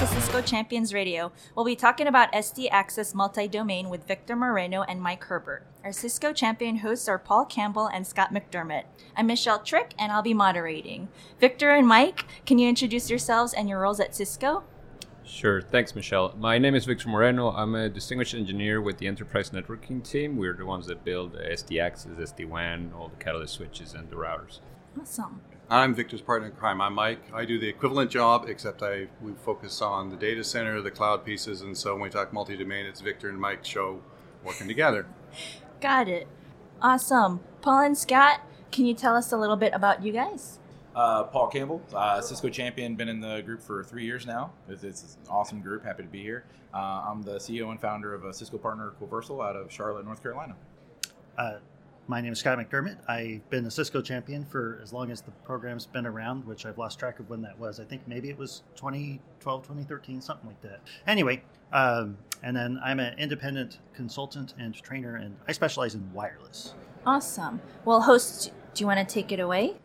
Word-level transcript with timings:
to 0.00 0.06
Cisco 0.06 0.40
Champions 0.40 0.94
Radio. 0.94 1.30
We'll 1.54 1.66
be 1.66 1.76
talking 1.76 2.06
about 2.06 2.32
SD 2.32 2.68
Access 2.70 3.14
Multi 3.14 3.46
Domain 3.46 3.90
with 3.90 4.06
Victor 4.06 4.34
Moreno 4.34 4.80
and 4.84 5.02
Mike 5.02 5.24
Herbert. 5.24 5.66
Our 5.84 5.92
Cisco 5.92 6.32
Champion 6.32 6.78
hosts 6.78 7.06
are 7.06 7.18
Paul 7.18 7.44
Campbell 7.44 7.86
and 7.86 8.06
Scott 8.06 8.32
McDermott. 8.32 8.84
I'm 9.14 9.26
Michelle 9.26 9.58
Trick, 9.58 9.92
and 9.98 10.10
I'll 10.10 10.22
be 10.22 10.32
moderating. 10.32 11.08
Victor 11.38 11.68
and 11.68 11.86
Mike, 11.86 12.24
can 12.46 12.58
you 12.58 12.66
introduce 12.66 13.10
yourselves 13.10 13.52
and 13.52 13.68
your 13.68 13.80
roles 13.80 14.00
at 14.00 14.14
Cisco? 14.14 14.64
Sure. 15.22 15.60
Thanks, 15.60 15.94
Michelle. 15.94 16.34
My 16.38 16.56
name 16.56 16.74
is 16.74 16.86
Victor 16.86 17.10
Moreno. 17.10 17.50
I'm 17.50 17.74
a 17.74 17.90
distinguished 17.90 18.32
engineer 18.32 18.80
with 18.80 18.96
the 18.96 19.06
enterprise 19.06 19.50
networking 19.50 20.02
team. 20.02 20.38
We're 20.38 20.56
the 20.56 20.64
ones 20.64 20.86
that 20.86 21.04
build 21.04 21.34
SD 21.34 21.78
Access, 21.78 22.12
SD 22.12 22.48
WAN, 22.48 22.94
all 22.96 23.08
the 23.08 23.22
Catalyst 23.22 23.52
switches, 23.52 23.92
and 23.92 24.08
the 24.08 24.16
routers. 24.16 24.60
Awesome. 24.98 25.42
I'm 25.72 25.94
Victor's 25.94 26.20
partner 26.20 26.48
in 26.48 26.54
crime. 26.54 26.80
I'm 26.80 26.94
Mike. 26.94 27.20
I 27.32 27.44
do 27.44 27.56
the 27.56 27.68
equivalent 27.68 28.10
job, 28.10 28.46
except 28.48 28.82
I 28.82 29.06
we 29.22 29.34
focus 29.44 29.80
on 29.80 30.10
the 30.10 30.16
data 30.16 30.42
center, 30.42 30.82
the 30.82 30.90
cloud 30.90 31.24
pieces, 31.24 31.60
and 31.60 31.78
so 31.78 31.92
when 31.92 32.02
we 32.02 32.10
talk 32.10 32.32
multi-domain, 32.32 32.86
it's 32.86 33.00
Victor 33.00 33.28
and 33.28 33.40
Mike 33.40 33.64
show 33.64 34.00
working 34.44 34.66
together. 34.66 35.06
Got 35.80 36.08
it. 36.08 36.26
Awesome. 36.82 37.38
Paul 37.62 37.84
and 37.84 37.96
Scott, 37.96 38.40
can 38.72 38.84
you 38.84 38.94
tell 38.94 39.14
us 39.14 39.30
a 39.30 39.36
little 39.36 39.54
bit 39.54 39.72
about 39.72 40.02
you 40.02 40.12
guys? 40.12 40.58
Uh, 40.96 41.22
Paul 41.22 41.46
Campbell, 41.46 41.80
uh, 41.94 42.20
Cisco 42.20 42.48
champion, 42.48 42.96
been 42.96 43.08
in 43.08 43.20
the 43.20 43.40
group 43.42 43.62
for 43.62 43.84
three 43.84 44.04
years 44.04 44.26
now. 44.26 44.50
It's, 44.68 44.82
it's 44.82 45.18
an 45.24 45.30
awesome 45.30 45.60
group. 45.60 45.84
Happy 45.84 46.02
to 46.02 46.08
be 46.08 46.20
here. 46.20 46.46
Uh, 46.74 47.04
I'm 47.08 47.22
the 47.22 47.36
CEO 47.36 47.70
and 47.70 47.80
founder 47.80 48.12
of 48.12 48.24
a 48.24 48.34
Cisco 48.34 48.58
partner, 48.58 48.92
Coversal, 48.98 49.40
out 49.40 49.54
of 49.54 49.70
Charlotte, 49.70 50.04
North 50.04 50.20
Carolina. 50.20 50.56
My 52.10 52.20
name 52.20 52.32
is 52.32 52.40
Scott 52.40 52.58
McDermott. 52.58 52.96
I've 53.08 53.48
been 53.50 53.64
a 53.66 53.70
Cisco 53.70 54.02
champion 54.02 54.44
for 54.44 54.80
as 54.82 54.92
long 54.92 55.12
as 55.12 55.20
the 55.20 55.30
program's 55.44 55.86
been 55.86 56.06
around, 56.06 56.44
which 56.44 56.66
I've 56.66 56.76
lost 56.76 56.98
track 56.98 57.20
of 57.20 57.30
when 57.30 57.40
that 57.42 57.56
was. 57.56 57.78
I 57.78 57.84
think 57.84 58.02
maybe 58.08 58.28
it 58.28 58.36
was 58.36 58.64
2012, 58.74 59.62
2013, 59.62 60.20
something 60.20 60.48
like 60.48 60.60
that. 60.62 60.80
Anyway, 61.06 61.40
um, 61.72 62.18
and 62.42 62.56
then 62.56 62.80
I'm 62.82 62.98
an 62.98 63.16
independent 63.16 63.78
consultant 63.94 64.54
and 64.58 64.74
trainer, 64.74 65.14
and 65.14 65.36
I 65.46 65.52
specialize 65.52 65.94
in 65.94 66.12
wireless. 66.12 66.74
Awesome. 67.06 67.60
Well, 67.84 68.00
host, 68.00 68.50
do 68.74 68.82
you 68.82 68.88
want 68.88 69.08
to 69.08 69.14
take 69.14 69.30
it 69.30 69.38
away? 69.38 69.76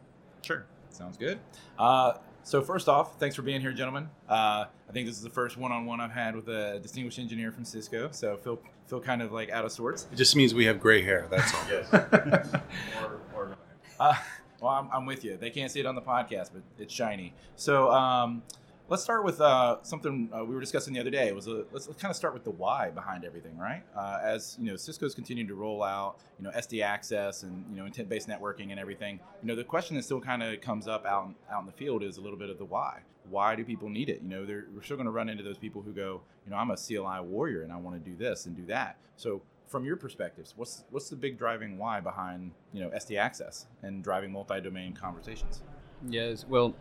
Sure. 0.41 0.65
Sounds 0.89 1.17
good. 1.17 1.37
Uh, 1.77 2.13
so 2.41 2.63
first 2.63 2.89
off, 2.89 3.19
thanks 3.19 3.35
for 3.35 3.43
being 3.43 3.61
here, 3.61 3.71
gentlemen. 3.71 4.09
Uh, 4.27 4.65
I 4.89 4.91
think 4.91 5.07
this 5.07 5.17
is 5.17 5.23
the 5.23 5.29
first 5.29 5.57
one-on-one 5.57 6.01
I've 6.01 6.09
had 6.09 6.35
with 6.35 6.47
a 6.47 6.79
distinguished 6.79 7.19
engineer 7.19 7.51
from 7.51 7.65
Cisco, 7.65 8.09
so 8.09 8.35
feel 8.37 8.59
feel 8.87 8.99
kind 8.99 9.21
of 9.21 9.31
like 9.31 9.49
out 9.49 9.65
of 9.65 9.71
sorts. 9.71 10.07
It 10.11 10.15
just 10.15 10.35
means 10.35 10.53
we 10.53 10.65
have 10.65 10.79
gray 10.79 11.01
hair. 11.01 11.27
That's 11.29 11.53
all. 11.53 11.61
Yes. 11.69 11.93
or, 13.01 13.21
or 13.35 13.57
uh, 13.99 14.15
well, 14.61 14.71
I'm, 14.71 14.89
I'm 14.91 15.05
with 15.05 15.23
you. 15.23 15.37
They 15.37 15.49
can't 15.49 15.71
see 15.71 15.79
it 15.79 15.85
on 15.85 15.95
the 15.95 16.01
podcast, 16.01 16.51
but 16.53 16.63
it's 16.77 16.93
shiny. 16.93 17.33
So 17.55 17.91
um, 17.91 18.43
let's 18.89 19.03
start 19.03 19.23
with 19.23 19.41
uh, 19.41 19.77
something 19.81 20.29
uh, 20.35 20.43
we 20.43 20.53
were 20.53 20.61
discussing 20.61 20.93
the 20.93 20.99
other 20.99 21.09
day. 21.09 21.27
It 21.27 21.35
was 21.35 21.47
a, 21.47 21.65
let's, 21.71 21.87
let's 21.87 22.01
kind 22.01 22.11
of 22.11 22.15
start 22.15 22.33
with 22.33 22.43
the 22.43 22.51
why 22.51 22.91
behind 22.91 23.25
everything, 23.25 23.57
right? 23.57 23.83
Uh, 23.95 24.19
as 24.23 24.57
you 24.59 24.69
know, 24.69 24.75
Cisco's 24.75 25.15
continuing 25.15 25.47
to 25.47 25.55
roll 25.55 25.83
out, 25.83 26.17
you 26.37 26.45
know, 26.45 26.51
SD 26.51 26.83
access 26.83 27.43
and 27.43 27.65
you 27.69 27.77
know 27.77 27.85
intent-based 27.85 28.27
networking 28.27 28.71
and 28.71 28.79
everything. 28.79 29.19
You 29.41 29.47
know, 29.47 29.55
the 29.55 29.63
question 29.63 29.95
that 29.95 30.03
still 30.03 30.21
kind 30.21 30.43
of 30.43 30.61
comes 30.61 30.87
up 30.87 31.05
out 31.05 31.33
out 31.51 31.61
in 31.61 31.65
the 31.65 31.71
field 31.71 32.03
is 32.03 32.17
a 32.17 32.21
little 32.21 32.39
bit 32.39 32.49
of 32.49 32.57
the 32.57 32.65
why. 32.65 32.99
Why 33.29 33.55
do 33.55 33.63
people 33.63 33.89
need 33.89 34.09
it? 34.09 34.21
You 34.21 34.29
know, 34.29 34.45
we're 34.47 34.83
still 34.83 34.97
going 34.97 35.05
to 35.05 35.11
run 35.11 35.29
into 35.29 35.43
those 35.43 35.57
people 35.57 35.81
who 35.81 35.91
go, 35.91 36.21
you 36.45 36.51
know, 36.51 36.57
I'm 36.57 36.71
a 36.71 36.77
CLI 36.77 37.21
warrior 37.21 37.63
and 37.63 37.71
I 37.71 37.77
want 37.77 38.03
to 38.03 38.09
do 38.09 38.15
this 38.15 38.45
and 38.45 38.55
do 38.55 38.65
that. 38.67 38.97
So 39.17 39.41
from 39.67 39.85
your 39.85 39.95
perspectives, 39.95 40.53
what's 40.55 40.83
what's 40.91 41.09
the 41.09 41.15
big 41.15 41.37
driving 41.37 41.77
why 41.77 41.99
behind 41.99 42.51
you 42.71 42.81
know 42.81 42.89
SD 42.89 43.17
access 43.17 43.65
and 43.81 44.03
driving 44.03 44.31
multi-domain 44.31 44.93
conversations? 44.93 45.61
Yes, 46.07 46.45
well, 46.47 46.75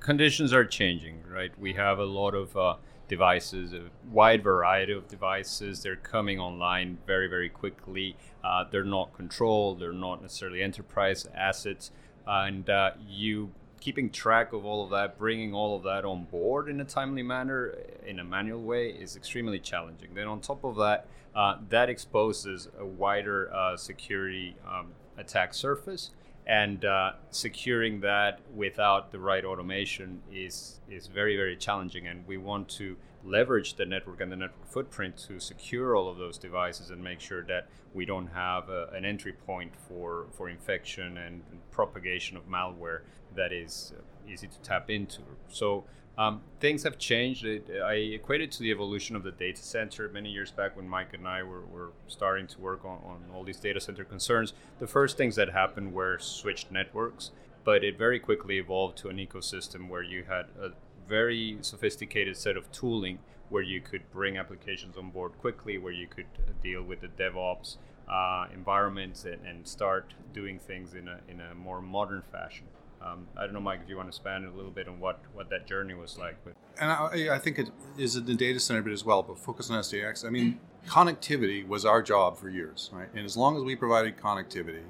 conditions 0.00 0.52
are 0.52 0.64
changing, 0.64 1.22
right? 1.28 1.50
We 1.58 1.72
have 1.74 1.98
a 1.98 2.04
lot 2.04 2.34
of 2.34 2.56
uh, 2.56 2.76
devices, 3.08 3.72
a 3.72 3.84
wide 4.10 4.42
variety 4.42 4.92
of 4.92 5.08
devices. 5.08 5.82
They're 5.82 5.96
coming 5.96 6.38
online 6.38 6.98
very, 7.06 7.28
very 7.28 7.48
quickly. 7.48 8.16
Uh, 8.44 8.64
they're 8.70 8.84
not 8.84 9.14
controlled, 9.14 9.80
they're 9.80 9.92
not 9.92 10.22
necessarily 10.22 10.62
enterprise 10.62 11.26
assets. 11.34 11.90
and 12.26 12.68
uh, 12.68 12.90
you 13.08 13.50
keeping 13.80 14.10
track 14.10 14.52
of 14.52 14.64
all 14.64 14.84
of 14.84 14.90
that, 14.90 15.18
bringing 15.18 15.54
all 15.54 15.76
of 15.76 15.82
that 15.84 16.04
on 16.04 16.24
board 16.24 16.68
in 16.68 16.80
a 16.80 16.84
timely 16.84 17.22
manner, 17.22 17.74
in 18.06 18.18
a 18.18 18.24
manual 18.24 18.62
way, 18.62 18.90
is 18.90 19.16
extremely 19.16 19.58
challenging. 19.58 20.14
Then, 20.14 20.26
on 20.26 20.40
top 20.40 20.64
of 20.64 20.76
that, 20.76 21.06
uh, 21.34 21.56
that 21.68 21.88
exposes 21.88 22.68
a 22.78 22.84
wider 22.84 23.52
uh, 23.54 23.76
security 23.76 24.56
um, 24.66 24.88
attack 25.16 25.54
surface 25.54 26.10
and 26.48 26.86
uh, 26.86 27.12
securing 27.30 28.00
that 28.00 28.40
without 28.54 29.12
the 29.12 29.18
right 29.18 29.44
automation 29.44 30.22
is 30.32 30.80
is 30.90 31.06
very 31.06 31.36
very 31.36 31.56
challenging 31.56 32.06
and 32.06 32.26
we 32.26 32.38
want 32.38 32.68
to 32.68 32.96
leverage 33.24 33.74
the 33.74 33.84
network 33.84 34.20
and 34.20 34.32
the 34.32 34.36
network 34.36 34.66
footprint 34.66 35.16
to 35.16 35.38
secure 35.38 35.94
all 35.94 36.08
of 36.08 36.16
those 36.16 36.38
devices 36.38 36.88
and 36.88 37.04
make 37.04 37.20
sure 37.20 37.42
that 37.42 37.68
we 37.92 38.06
don't 38.06 38.28
have 38.28 38.70
a, 38.70 38.88
an 38.94 39.04
entry 39.04 39.32
point 39.32 39.72
for 39.88 40.26
for 40.32 40.48
infection 40.48 41.18
and 41.18 41.42
propagation 41.70 42.36
of 42.36 42.48
malware 42.48 43.00
that 43.34 43.52
is 43.52 43.92
uh, 43.96 44.30
easy 44.30 44.46
to 44.46 44.58
tap 44.60 44.90
into 44.90 45.22
so 45.48 45.84
um, 46.18 46.40
things 46.58 46.82
have 46.82 46.98
changed. 46.98 47.46
I 47.46 47.92
equate 47.92 48.40
it 48.40 48.50
to 48.52 48.58
the 48.58 48.72
evolution 48.72 49.14
of 49.14 49.22
the 49.22 49.30
data 49.30 49.62
center 49.62 50.08
many 50.08 50.28
years 50.30 50.50
back 50.50 50.76
when 50.76 50.88
Mike 50.88 51.14
and 51.14 51.28
I 51.28 51.44
were, 51.44 51.64
were 51.66 51.92
starting 52.08 52.48
to 52.48 52.60
work 52.60 52.84
on, 52.84 52.98
on 53.04 53.22
all 53.32 53.44
these 53.44 53.60
data 53.60 53.80
center 53.80 54.02
concerns. 54.02 54.52
The 54.80 54.88
first 54.88 55.16
things 55.16 55.36
that 55.36 55.50
happened 55.50 55.92
were 55.92 56.18
switched 56.18 56.72
networks, 56.72 57.30
but 57.62 57.84
it 57.84 57.96
very 57.96 58.18
quickly 58.18 58.58
evolved 58.58 58.98
to 58.98 59.10
an 59.10 59.18
ecosystem 59.18 59.88
where 59.88 60.02
you 60.02 60.24
had 60.24 60.46
a 60.60 60.70
very 61.08 61.58
sophisticated 61.60 62.36
set 62.36 62.56
of 62.56 62.70
tooling 62.72 63.20
where 63.48 63.62
you 63.62 63.80
could 63.80 64.10
bring 64.10 64.36
applications 64.36 64.96
on 64.96 65.10
board 65.10 65.38
quickly, 65.38 65.78
where 65.78 65.92
you 65.92 66.08
could 66.08 66.26
uh, 66.36 66.50
deal 66.64 66.82
with 66.82 67.00
the 67.00 67.08
DevOps 67.08 67.76
uh, 68.10 68.46
environments 68.52 69.24
and, 69.24 69.46
and 69.46 69.66
start 69.66 70.14
doing 70.34 70.58
things 70.58 70.94
in 70.94 71.06
a, 71.06 71.20
in 71.28 71.40
a 71.40 71.54
more 71.54 71.80
modern 71.80 72.22
fashion. 72.22 72.66
Um, 73.00 73.26
I 73.36 73.44
don't 73.44 73.54
know, 73.54 73.60
Mike, 73.60 73.80
if 73.82 73.88
you 73.88 73.96
want 73.96 74.06
to 74.06 74.10
expand 74.10 74.44
a 74.44 74.50
little 74.50 74.70
bit 74.70 74.88
on 74.88 74.98
what, 74.98 75.20
what 75.32 75.50
that 75.50 75.66
journey 75.66 75.94
was 75.94 76.18
like. 76.18 76.36
But. 76.44 76.54
And 76.80 76.90
I, 76.90 77.36
I 77.36 77.38
think 77.38 77.58
it 77.58 77.70
is 77.96 78.16
in 78.16 78.26
the 78.26 78.34
data 78.34 78.58
center 78.58 78.82
bit 78.82 78.92
as 78.92 79.04
well, 79.04 79.22
but 79.22 79.38
focus 79.38 79.70
on 79.70 79.80
SDX. 79.80 80.24
I 80.24 80.30
mean, 80.30 80.58
connectivity 80.86 81.66
was 81.66 81.84
our 81.84 82.02
job 82.02 82.38
for 82.38 82.48
years, 82.48 82.90
right? 82.92 83.08
And 83.14 83.24
as 83.24 83.36
long 83.36 83.56
as 83.56 83.62
we 83.62 83.76
provided 83.76 84.16
connectivity, 84.16 84.82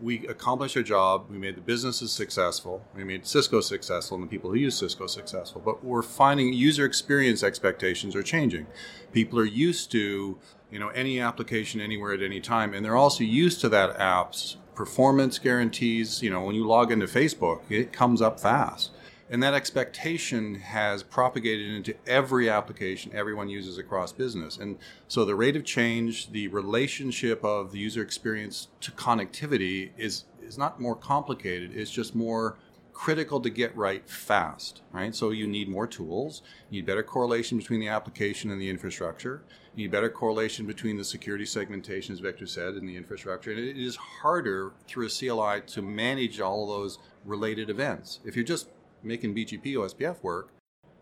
we 0.00 0.26
accomplished 0.26 0.76
our 0.76 0.82
job. 0.82 1.26
We 1.30 1.38
made 1.38 1.56
the 1.56 1.60
businesses 1.60 2.12
successful. 2.12 2.84
We 2.94 3.04
made 3.04 3.26
Cisco 3.26 3.60
successful 3.60 4.16
and 4.16 4.26
the 4.26 4.28
people 4.28 4.50
who 4.50 4.56
use 4.56 4.76
Cisco 4.76 5.06
successful. 5.06 5.62
But 5.64 5.84
we're 5.84 6.02
finding 6.02 6.52
user 6.52 6.84
experience 6.84 7.42
expectations 7.42 8.14
are 8.14 8.22
changing. 8.22 8.66
People 9.12 9.38
are 9.38 9.44
used 9.44 9.90
to, 9.92 10.38
you 10.70 10.78
know, 10.78 10.88
any 10.88 11.20
application 11.20 11.80
anywhere 11.80 12.12
at 12.12 12.22
any 12.22 12.40
time, 12.40 12.74
and 12.74 12.84
they're 12.84 12.96
also 12.96 13.24
used 13.24 13.60
to 13.62 13.68
that 13.70 13.98
app's 13.98 14.56
performance 14.74 15.38
guarantees. 15.38 16.22
You 16.22 16.30
know, 16.30 16.42
when 16.42 16.54
you 16.54 16.66
log 16.66 16.92
into 16.92 17.06
Facebook, 17.06 17.60
it 17.68 17.92
comes 17.92 18.20
up 18.20 18.40
fast. 18.40 18.90
And 19.30 19.42
that 19.42 19.54
expectation 19.54 20.56
has 20.56 21.02
propagated 21.02 21.74
into 21.74 21.94
every 22.06 22.48
application 22.50 23.10
everyone 23.14 23.48
uses 23.48 23.78
across 23.78 24.12
business. 24.12 24.58
And 24.58 24.78
so 25.08 25.24
the 25.24 25.34
rate 25.34 25.56
of 25.56 25.64
change, 25.64 26.30
the 26.30 26.48
relationship 26.48 27.42
of 27.42 27.72
the 27.72 27.78
user 27.78 28.02
experience 28.02 28.68
to 28.82 28.90
connectivity 28.92 29.90
is, 29.96 30.24
is 30.42 30.58
not 30.58 30.78
more 30.78 30.94
complicated, 30.94 31.74
it's 31.74 31.90
just 31.90 32.14
more 32.14 32.58
critical 32.92 33.40
to 33.40 33.50
get 33.50 33.76
right 33.76 34.08
fast, 34.08 34.82
right? 34.92 35.14
So 35.14 35.30
you 35.30 35.46
need 35.46 35.68
more 35.68 35.86
tools, 35.86 36.42
you 36.70 36.80
need 36.80 36.86
better 36.86 37.02
correlation 37.02 37.58
between 37.58 37.80
the 37.80 37.88
application 37.88 38.50
and 38.50 38.60
the 38.60 38.70
infrastructure, 38.70 39.42
need 39.76 39.90
better 39.90 40.08
correlation 40.08 40.66
between 40.66 40.96
the 40.96 41.04
security 41.04 41.46
segmentation, 41.46 42.12
as 42.12 42.20
Victor 42.20 42.46
said, 42.46 42.74
and 42.74 42.88
the 42.88 42.96
infrastructure. 42.96 43.50
And 43.50 43.60
it 43.60 43.76
is 43.76 43.96
harder 43.96 44.72
through 44.86 45.06
a 45.06 45.10
CLI 45.10 45.62
to 45.72 45.82
manage 45.82 46.40
all 46.40 46.66
those 46.66 46.98
related 47.24 47.70
events. 47.70 48.20
If 48.24 48.36
you're 48.36 48.44
just 48.44 48.68
making 49.02 49.34
BGP 49.34 49.74
OSPF 49.74 50.22
work, 50.22 50.50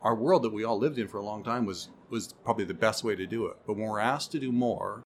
our 0.00 0.14
world 0.14 0.42
that 0.42 0.52
we 0.52 0.64
all 0.64 0.78
lived 0.78 0.98
in 0.98 1.06
for 1.06 1.18
a 1.18 1.24
long 1.24 1.44
time 1.44 1.64
was 1.64 1.88
was 2.10 2.34
probably 2.44 2.64
the 2.64 2.74
best 2.74 3.04
way 3.04 3.16
to 3.16 3.26
do 3.26 3.46
it. 3.46 3.56
But 3.66 3.74
when 3.74 3.88
we're 3.88 3.98
asked 3.98 4.32
to 4.32 4.38
do 4.38 4.52
more, 4.52 5.02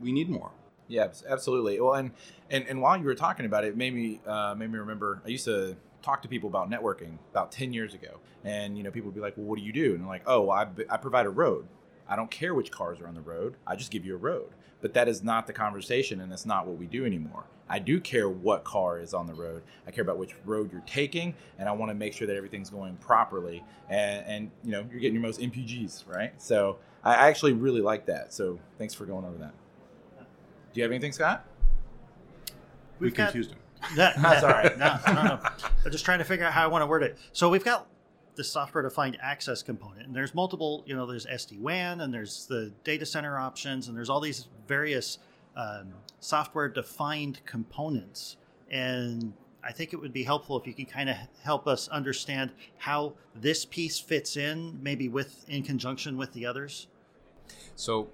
we 0.00 0.12
need 0.12 0.28
more. 0.28 0.52
Yeah, 0.86 1.08
absolutely. 1.28 1.80
Well, 1.80 1.94
and 1.94 2.12
and, 2.50 2.66
and 2.68 2.80
while 2.80 2.96
you 2.96 3.04
were 3.04 3.14
talking 3.14 3.46
about 3.46 3.64
it, 3.64 3.68
it 3.68 3.76
made 3.76 3.94
me 3.94 4.20
uh, 4.26 4.54
made 4.56 4.70
me 4.70 4.78
remember. 4.78 5.22
I 5.24 5.28
used 5.28 5.46
to 5.46 5.76
talk 6.02 6.22
to 6.22 6.28
people 6.28 6.48
about 6.48 6.70
networking 6.70 7.18
about 7.32 7.50
10 7.50 7.72
years 7.72 7.92
ago 7.92 8.20
and 8.44 8.78
you 8.78 8.84
know 8.84 8.90
people 8.90 9.08
would 9.08 9.16
be 9.16 9.20
like 9.20 9.36
well 9.36 9.46
what 9.46 9.58
do 9.58 9.64
you 9.64 9.72
do 9.72 9.94
and 9.94 10.02
I'm 10.02 10.08
like 10.08 10.22
oh 10.26 10.48
I, 10.48 10.66
I 10.88 10.96
provide 10.96 11.26
a 11.26 11.30
road 11.30 11.66
i 12.08 12.16
don't 12.16 12.30
care 12.30 12.54
which 12.54 12.70
cars 12.70 13.00
are 13.00 13.06
on 13.06 13.14
the 13.14 13.20
road 13.20 13.54
i 13.66 13.74
just 13.76 13.90
give 13.90 14.04
you 14.04 14.14
a 14.14 14.18
road. 14.18 14.50
But 14.80 14.94
that 14.94 15.08
is 15.08 15.24
not 15.24 15.46
the 15.46 15.52
conversation 15.52 16.20
and 16.20 16.30
that's 16.30 16.46
not 16.46 16.66
what 16.66 16.78
we 16.78 16.86
do 16.86 17.04
anymore. 17.04 17.44
I 17.68 17.80
do 17.80 18.00
care 18.00 18.28
what 18.28 18.62
car 18.64 19.00
is 19.00 19.12
on 19.12 19.26
the 19.26 19.34
road. 19.34 19.62
I 19.86 19.90
care 19.90 20.02
about 20.02 20.18
which 20.18 20.34
road 20.44 20.70
you're 20.72 20.82
taking 20.86 21.34
and 21.58 21.68
i 21.68 21.72
want 21.72 21.90
to 21.90 21.94
make 21.94 22.12
sure 22.12 22.26
that 22.26 22.36
everything's 22.36 22.70
going 22.70 22.96
properly. 22.96 23.64
And, 23.88 24.24
and 24.26 24.50
you 24.62 24.70
know 24.70 24.86
you're 24.90 25.00
getting 25.00 25.14
your 25.14 25.22
most 25.22 25.40
mpgs 25.40 26.06
right? 26.06 26.32
So 26.40 26.78
i 27.04 27.28
actually 27.28 27.52
really 27.54 27.80
like 27.80 28.06
that. 28.06 28.32
So 28.32 28.58
thanks 28.78 28.94
for 28.94 29.04
going 29.04 29.24
over 29.24 29.38
that. 29.38 29.54
Do 30.72 30.80
you 30.80 30.82
have 30.82 30.92
anything 30.92 31.12
scott? 31.12 31.44
We 33.00 33.10
confused 33.10 33.50
him. 33.52 33.58
that, 33.96 34.20
that's 34.20 34.42
all 34.42 34.50
right. 34.50 34.76
No, 34.78 34.98
no, 35.06 35.22
no. 35.22 35.40
I'm 35.84 35.90
just 35.90 36.04
trying 36.04 36.18
to 36.18 36.24
figure 36.24 36.44
out 36.44 36.52
how 36.52 36.64
I 36.64 36.66
want 36.66 36.82
to 36.82 36.86
word 36.86 37.02
it. 37.02 37.16
So 37.32 37.48
we've 37.48 37.64
got 37.64 37.86
the 38.38 38.44
software 38.44 38.84
defined 38.84 39.18
access 39.20 39.64
component. 39.64 40.06
And 40.06 40.14
there's 40.14 40.32
multiple, 40.32 40.84
you 40.86 40.94
know, 40.94 41.06
there's 41.06 41.26
SD 41.26 41.58
WAN 41.58 42.02
and 42.02 42.14
there's 42.14 42.46
the 42.46 42.72
data 42.84 43.04
center 43.04 43.36
options 43.36 43.88
and 43.88 43.96
there's 43.96 44.08
all 44.08 44.20
these 44.20 44.46
various 44.68 45.18
um, 45.56 45.92
software 46.20 46.68
defined 46.68 47.40
components. 47.46 48.36
And 48.70 49.32
I 49.64 49.72
think 49.72 49.92
it 49.92 49.96
would 49.96 50.12
be 50.12 50.22
helpful 50.22 50.56
if 50.56 50.68
you 50.68 50.72
can 50.72 50.86
kind 50.86 51.10
of 51.10 51.16
help 51.42 51.66
us 51.66 51.88
understand 51.88 52.52
how 52.76 53.14
this 53.34 53.64
piece 53.64 53.98
fits 53.98 54.36
in, 54.36 54.78
maybe 54.80 55.08
with 55.08 55.44
in 55.48 55.64
conjunction 55.64 56.16
with 56.16 56.32
the 56.32 56.46
others. 56.46 56.86
So, 57.74 58.08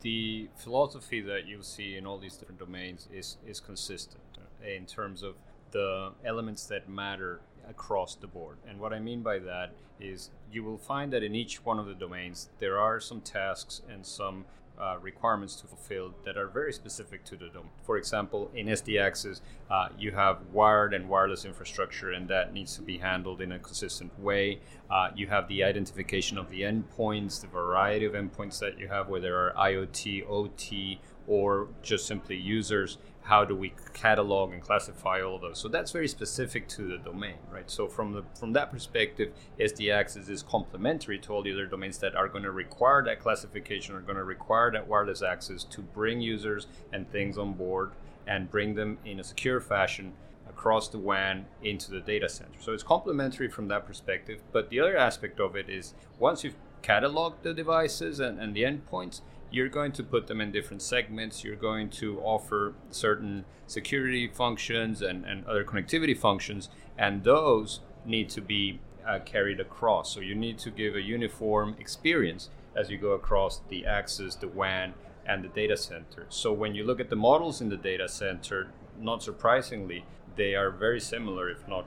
the 0.00 0.48
philosophy 0.56 1.20
that 1.20 1.46
you 1.46 1.62
see 1.62 1.96
in 1.96 2.06
all 2.06 2.18
these 2.18 2.36
different 2.36 2.58
domains 2.58 3.08
is 3.12 3.38
is 3.46 3.60
consistent 3.60 4.20
uh, 4.36 4.68
in 4.68 4.84
terms 4.84 5.22
of 5.22 5.36
the 5.70 6.12
elements 6.24 6.66
that 6.66 6.88
matter 6.88 7.40
across 7.68 8.14
the 8.14 8.26
board. 8.26 8.58
And 8.68 8.80
what 8.80 8.92
I 8.92 9.00
mean 9.00 9.22
by 9.22 9.38
that 9.40 9.72
is 10.00 10.30
you 10.50 10.64
will 10.64 10.78
find 10.78 11.12
that 11.12 11.22
in 11.22 11.34
each 11.34 11.64
one 11.64 11.78
of 11.78 11.86
the 11.86 11.94
domains 11.94 12.50
there 12.58 12.78
are 12.78 13.00
some 13.00 13.20
tasks 13.20 13.82
and 13.88 14.04
some 14.04 14.44
uh, 14.78 14.96
requirements 15.00 15.54
to 15.56 15.66
fulfill 15.66 16.14
that 16.24 16.36
are 16.36 16.48
very 16.48 16.72
specific 16.72 17.24
to 17.24 17.36
the 17.36 17.46
domain. 17.46 17.70
For 17.84 17.96
example, 17.96 18.50
in 18.54 18.66
SD-Access, 18.66 19.40
uh, 19.70 19.88
you 19.96 20.10
have 20.12 20.38
wired 20.52 20.94
and 20.94 21.08
wireless 21.08 21.44
infrastructure, 21.44 22.10
and 22.10 22.28
that 22.28 22.52
needs 22.52 22.74
to 22.76 22.82
be 22.82 22.98
handled 22.98 23.40
in 23.40 23.52
a 23.52 23.58
consistent 23.58 24.18
way. 24.18 24.60
Uh, 24.90 25.10
you 25.14 25.28
have 25.28 25.46
the 25.48 25.62
identification 25.62 26.38
of 26.38 26.50
the 26.50 26.62
endpoints, 26.62 27.40
the 27.40 27.46
variety 27.46 28.04
of 28.04 28.14
endpoints 28.14 28.58
that 28.58 28.78
you 28.78 28.88
have, 28.88 29.08
whether 29.08 29.36
are 29.36 29.54
IoT, 29.56 30.28
OT, 30.28 31.00
or 31.26 31.68
just 31.82 32.06
simply 32.06 32.36
users 32.36 32.98
how 33.24 33.42
do 33.44 33.56
we 33.56 33.72
catalog 33.94 34.52
and 34.52 34.62
classify 34.62 35.22
all 35.22 35.36
of 35.36 35.40
those? 35.40 35.58
So 35.58 35.68
that's 35.68 35.90
very 35.90 36.08
specific 36.08 36.68
to 36.68 36.86
the 36.86 36.98
domain 36.98 37.36
right? 37.50 37.70
So 37.70 37.88
from 37.88 38.12
the 38.12 38.22
from 38.38 38.52
that 38.52 38.70
perspective 38.70 39.32
SD-Access 39.58 40.28
is 40.28 40.42
complementary 40.42 41.18
to 41.20 41.32
all 41.32 41.42
the 41.42 41.52
other 41.52 41.66
domains 41.66 41.98
that 41.98 42.14
are 42.14 42.28
going 42.28 42.44
to 42.44 42.50
require 42.50 43.02
that 43.04 43.20
classification 43.20 43.94
are 43.94 44.00
going 44.00 44.16
to 44.16 44.24
require 44.24 44.70
that 44.72 44.86
wireless 44.86 45.22
access 45.22 45.64
to 45.64 45.80
bring 45.80 46.20
users 46.20 46.66
and 46.92 47.10
things 47.10 47.38
on 47.38 47.54
board 47.54 47.92
and 48.26 48.50
bring 48.50 48.74
them 48.74 48.98
in 49.04 49.20
a 49.20 49.24
secure 49.24 49.60
fashion 49.60 50.12
across 50.48 50.88
the 50.88 50.98
WAN 50.98 51.46
into 51.62 51.90
the 51.90 52.00
data 52.00 52.28
center. 52.28 52.58
So 52.60 52.72
it's 52.72 52.82
complementary 52.82 53.48
from 53.48 53.68
that 53.68 53.86
perspective 53.86 54.42
but 54.52 54.68
the 54.68 54.80
other 54.80 54.96
aspect 54.96 55.40
of 55.40 55.56
it 55.56 55.70
is 55.70 55.94
once 56.18 56.44
you've 56.44 56.56
cataloged 56.82 57.42
the 57.42 57.54
devices 57.54 58.20
and, 58.20 58.38
and 58.38 58.54
the 58.54 58.62
endpoints 58.62 59.22
you're 59.54 59.68
going 59.68 59.92
to 59.92 60.02
put 60.02 60.26
them 60.26 60.40
in 60.40 60.50
different 60.50 60.82
segments. 60.82 61.44
You're 61.44 61.54
going 61.54 61.88
to 61.90 62.18
offer 62.20 62.74
certain 62.90 63.44
security 63.68 64.26
functions 64.26 65.00
and, 65.00 65.24
and 65.24 65.46
other 65.46 65.64
connectivity 65.64 66.18
functions, 66.18 66.68
and 66.98 67.22
those 67.22 67.78
need 68.04 68.28
to 68.30 68.40
be 68.40 68.80
uh, 69.06 69.20
carried 69.24 69.60
across. 69.60 70.12
So 70.12 70.20
you 70.20 70.34
need 70.34 70.58
to 70.58 70.70
give 70.70 70.96
a 70.96 71.00
uniform 71.00 71.76
experience 71.78 72.50
as 72.74 72.90
you 72.90 72.98
go 72.98 73.12
across 73.12 73.60
the 73.68 73.86
access, 73.86 74.34
the 74.34 74.48
WAN, 74.48 74.94
and 75.24 75.44
the 75.44 75.48
data 75.48 75.76
center. 75.76 76.26
So 76.30 76.52
when 76.52 76.74
you 76.74 76.84
look 76.84 76.98
at 76.98 77.08
the 77.08 77.16
models 77.16 77.60
in 77.60 77.68
the 77.68 77.76
data 77.76 78.08
center, 78.08 78.72
not 79.00 79.22
surprisingly, 79.22 80.04
they 80.34 80.56
are 80.56 80.70
very 80.70 81.00
similar, 81.00 81.48
if 81.48 81.66
not 81.68 81.86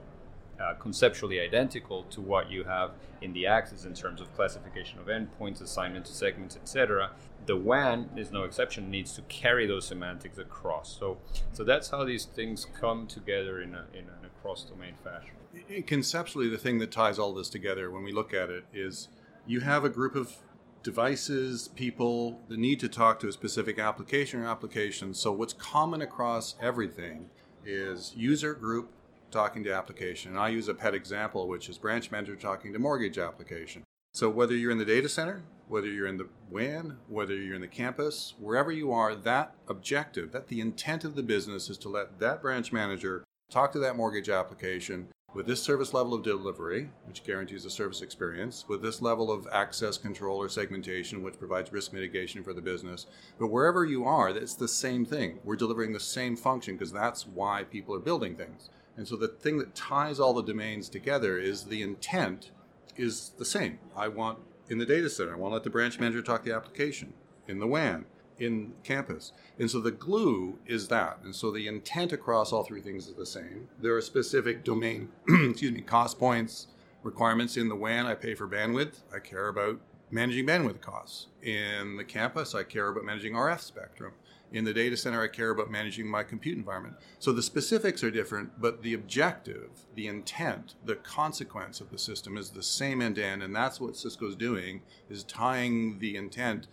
uh, 0.57 0.73
conceptually 0.75 1.41
identical 1.41 2.03
to 2.03 2.21
what 2.21 2.49
you 2.49 2.63
have 2.63 2.91
in 3.21 3.33
the 3.33 3.45
access 3.45 3.83
in 3.83 3.93
terms 3.93 4.21
of 4.21 4.33
classification 4.35 4.99
of 4.99 5.07
endpoints, 5.07 5.61
assignment 5.61 6.05
to 6.05 6.13
segments, 6.13 6.55
etc 6.55 7.11
the 7.45 7.55
WAN 7.55 8.09
is 8.15 8.31
no 8.31 8.43
exception, 8.43 8.89
needs 8.91 9.13
to 9.13 9.21
carry 9.23 9.65
those 9.65 9.87
semantics 9.87 10.37
across. 10.37 10.97
So, 10.97 11.17
so 11.53 11.63
that's 11.63 11.89
how 11.89 12.03
these 12.03 12.25
things 12.25 12.65
come 12.79 13.07
together 13.07 13.61
in, 13.61 13.73
a, 13.73 13.85
in 13.93 14.05
an 14.05 14.25
across 14.25 14.63
domain 14.63 14.95
fashion. 15.03 15.83
Conceptually, 15.85 16.49
the 16.49 16.57
thing 16.57 16.79
that 16.79 16.91
ties 16.91 17.17
all 17.17 17.33
this 17.33 17.49
together 17.49 17.89
when 17.89 18.03
we 18.03 18.11
look 18.11 18.33
at 18.33 18.49
it 18.49 18.65
is 18.73 19.07
you 19.45 19.61
have 19.61 19.85
a 19.85 19.89
group 19.89 20.15
of 20.15 20.35
devices, 20.83 21.69
people 21.69 22.39
that 22.47 22.59
need 22.59 22.79
to 22.79 22.89
talk 22.89 23.19
to 23.19 23.27
a 23.27 23.31
specific 23.31 23.79
application 23.79 24.41
or 24.41 24.47
application. 24.47 25.13
So, 25.13 25.31
what's 25.31 25.53
common 25.53 26.01
across 26.01 26.55
everything 26.61 27.29
is 27.65 28.13
user 28.15 28.53
group 28.53 28.91
talking 29.31 29.63
to 29.63 29.73
application. 29.73 30.31
And 30.31 30.39
I 30.39 30.49
use 30.49 30.67
a 30.67 30.73
pet 30.73 30.93
example, 30.93 31.47
which 31.47 31.69
is 31.69 31.77
branch 31.77 32.11
manager 32.11 32.35
talking 32.35 32.71
to 32.73 32.79
mortgage 32.79 33.17
application. 33.17 33.83
So, 34.13 34.29
whether 34.29 34.55
you're 34.55 34.71
in 34.71 34.77
the 34.77 34.85
data 34.85 35.09
center 35.09 35.43
whether 35.67 35.87
you're 35.87 36.07
in 36.07 36.17
the 36.17 36.27
WAN, 36.49 36.97
whether 37.07 37.35
you're 37.35 37.55
in 37.55 37.61
the 37.61 37.67
campus, 37.67 38.33
wherever 38.39 38.71
you 38.71 38.91
are, 38.91 39.15
that 39.15 39.53
objective, 39.67 40.31
that 40.31 40.47
the 40.47 40.61
intent 40.61 41.03
of 41.03 41.15
the 41.15 41.23
business 41.23 41.69
is 41.69 41.77
to 41.79 41.89
let 41.89 42.19
that 42.19 42.41
branch 42.41 42.71
manager 42.71 43.23
talk 43.49 43.71
to 43.71 43.79
that 43.79 43.95
mortgage 43.95 44.29
application 44.29 45.07
with 45.33 45.45
this 45.45 45.61
service 45.61 45.93
level 45.93 46.13
of 46.13 46.23
delivery, 46.23 46.89
which 47.05 47.23
guarantees 47.23 47.65
a 47.65 47.69
service 47.69 48.01
experience, 48.01 48.65
with 48.67 48.81
this 48.81 49.01
level 49.01 49.29
of 49.29 49.47
access 49.51 49.97
control 49.97 50.41
or 50.41 50.49
segmentation, 50.49 51.21
which 51.21 51.37
provides 51.37 51.71
risk 51.71 51.93
mitigation 51.93 52.43
for 52.43 52.53
the 52.53 52.61
business. 52.61 53.05
But 53.37 53.47
wherever 53.47 53.85
you 53.85 54.05
are, 54.05 54.29
it's 54.29 54.55
the 54.55 54.67
same 54.67 55.05
thing. 55.05 55.39
We're 55.43 55.57
delivering 55.57 55.93
the 55.93 55.99
same 55.99 56.35
function 56.37 56.75
because 56.75 56.91
that's 56.91 57.27
why 57.27 57.63
people 57.63 57.93
are 57.93 57.99
building 57.99 58.35
things. 58.35 58.69
And 58.95 59.07
so 59.07 59.15
the 59.15 59.27
thing 59.27 59.59
that 59.59 59.75
ties 59.75 60.19
all 60.19 60.33
the 60.33 60.41
domains 60.41 60.89
together 60.89 61.37
is 61.37 61.65
the 61.65 61.83
intent 61.83 62.51
is 62.95 63.33
the 63.37 63.45
same. 63.45 63.77
I 63.95 64.07
want 64.07 64.39
in 64.69 64.77
the 64.77 64.85
data 64.85 65.09
center. 65.09 65.33
I 65.33 65.37
want 65.37 65.51
to 65.51 65.55
let 65.55 65.63
the 65.63 65.69
branch 65.69 65.99
manager 65.99 66.21
talk 66.21 66.43
the 66.43 66.53
application 66.53 67.13
in 67.47 67.59
the 67.59 67.67
WAN, 67.67 68.05
in 68.39 68.73
campus. 68.83 69.31
And 69.57 69.69
so 69.69 69.79
the 69.79 69.91
glue 69.91 70.59
is 70.65 70.87
that. 70.89 71.19
And 71.23 71.35
so 71.35 71.51
the 71.51 71.67
intent 71.67 72.11
across 72.11 72.51
all 72.51 72.63
three 72.63 72.81
things 72.81 73.07
is 73.07 73.15
the 73.15 73.25
same. 73.25 73.67
There 73.81 73.95
are 73.95 74.01
specific 74.01 74.63
domain, 74.63 75.09
excuse 75.27 75.71
me, 75.71 75.81
cost 75.81 76.19
points, 76.19 76.67
requirements 77.03 77.57
in 77.57 77.69
the 77.69 77.75
WAN. 77.75 78.05
I 78.05 78.15
pay 78.15 78.35
for 78.35 78.47
bandwidth. 78.47 79.01
I 79.13 79.19
care 79.19 79.47
about 79.47 79.79
managing 80.11 80.45
bandwidth 80.45 80.81
costs. 80.81 81.27
In 81.41 81.97
the 81.97 82.03
campus, 82.03 82.53
I 82.55 82.63
care 82.63 82.89
about 82.89 83.05
managing 83.05 83.33
RF 83.33 83.61
spectrum. 83.61 84.13
In 84.51 84.63
the 84.63 84.73
data 84.73 84.95
center, 84.95 85.21
I 85.21 85.27
care 85.27 85.49
about 85.49 85.69
managing 85.69 86.07
my 86.07 86.23
compute 86.23 86.57
environment. 86.57 86.95
So 87.19 87.33
the 87.33 87.41
specifics 87.41 88.03
are 88.03 88.11
different, 88.11 88.61
but 88.61 88.81
the 88.81 88.93
objective, 88.93 89.69
the 89.95 90.07
intent, 90.07 90.75
the 90.85 90.95
consequence 90.95 91.81
of 91.81 91.89
the 91.89 91.97
system 91.97 92.37
is 92.37 92.51
the 92.51 92.63
same 92.63 93.01
end 93.01 93.15
to 93.15 93.25
end, 93.25 93.43
and 93.43 93.55
that's 93.55 93.81
what 93.81 93.97
Cisco's 93.97 94.35
doing 94.35 94.81
is 95.09 95.23
tying 95.23 95.99
the 95.99 96.15
intent 96.15 96.67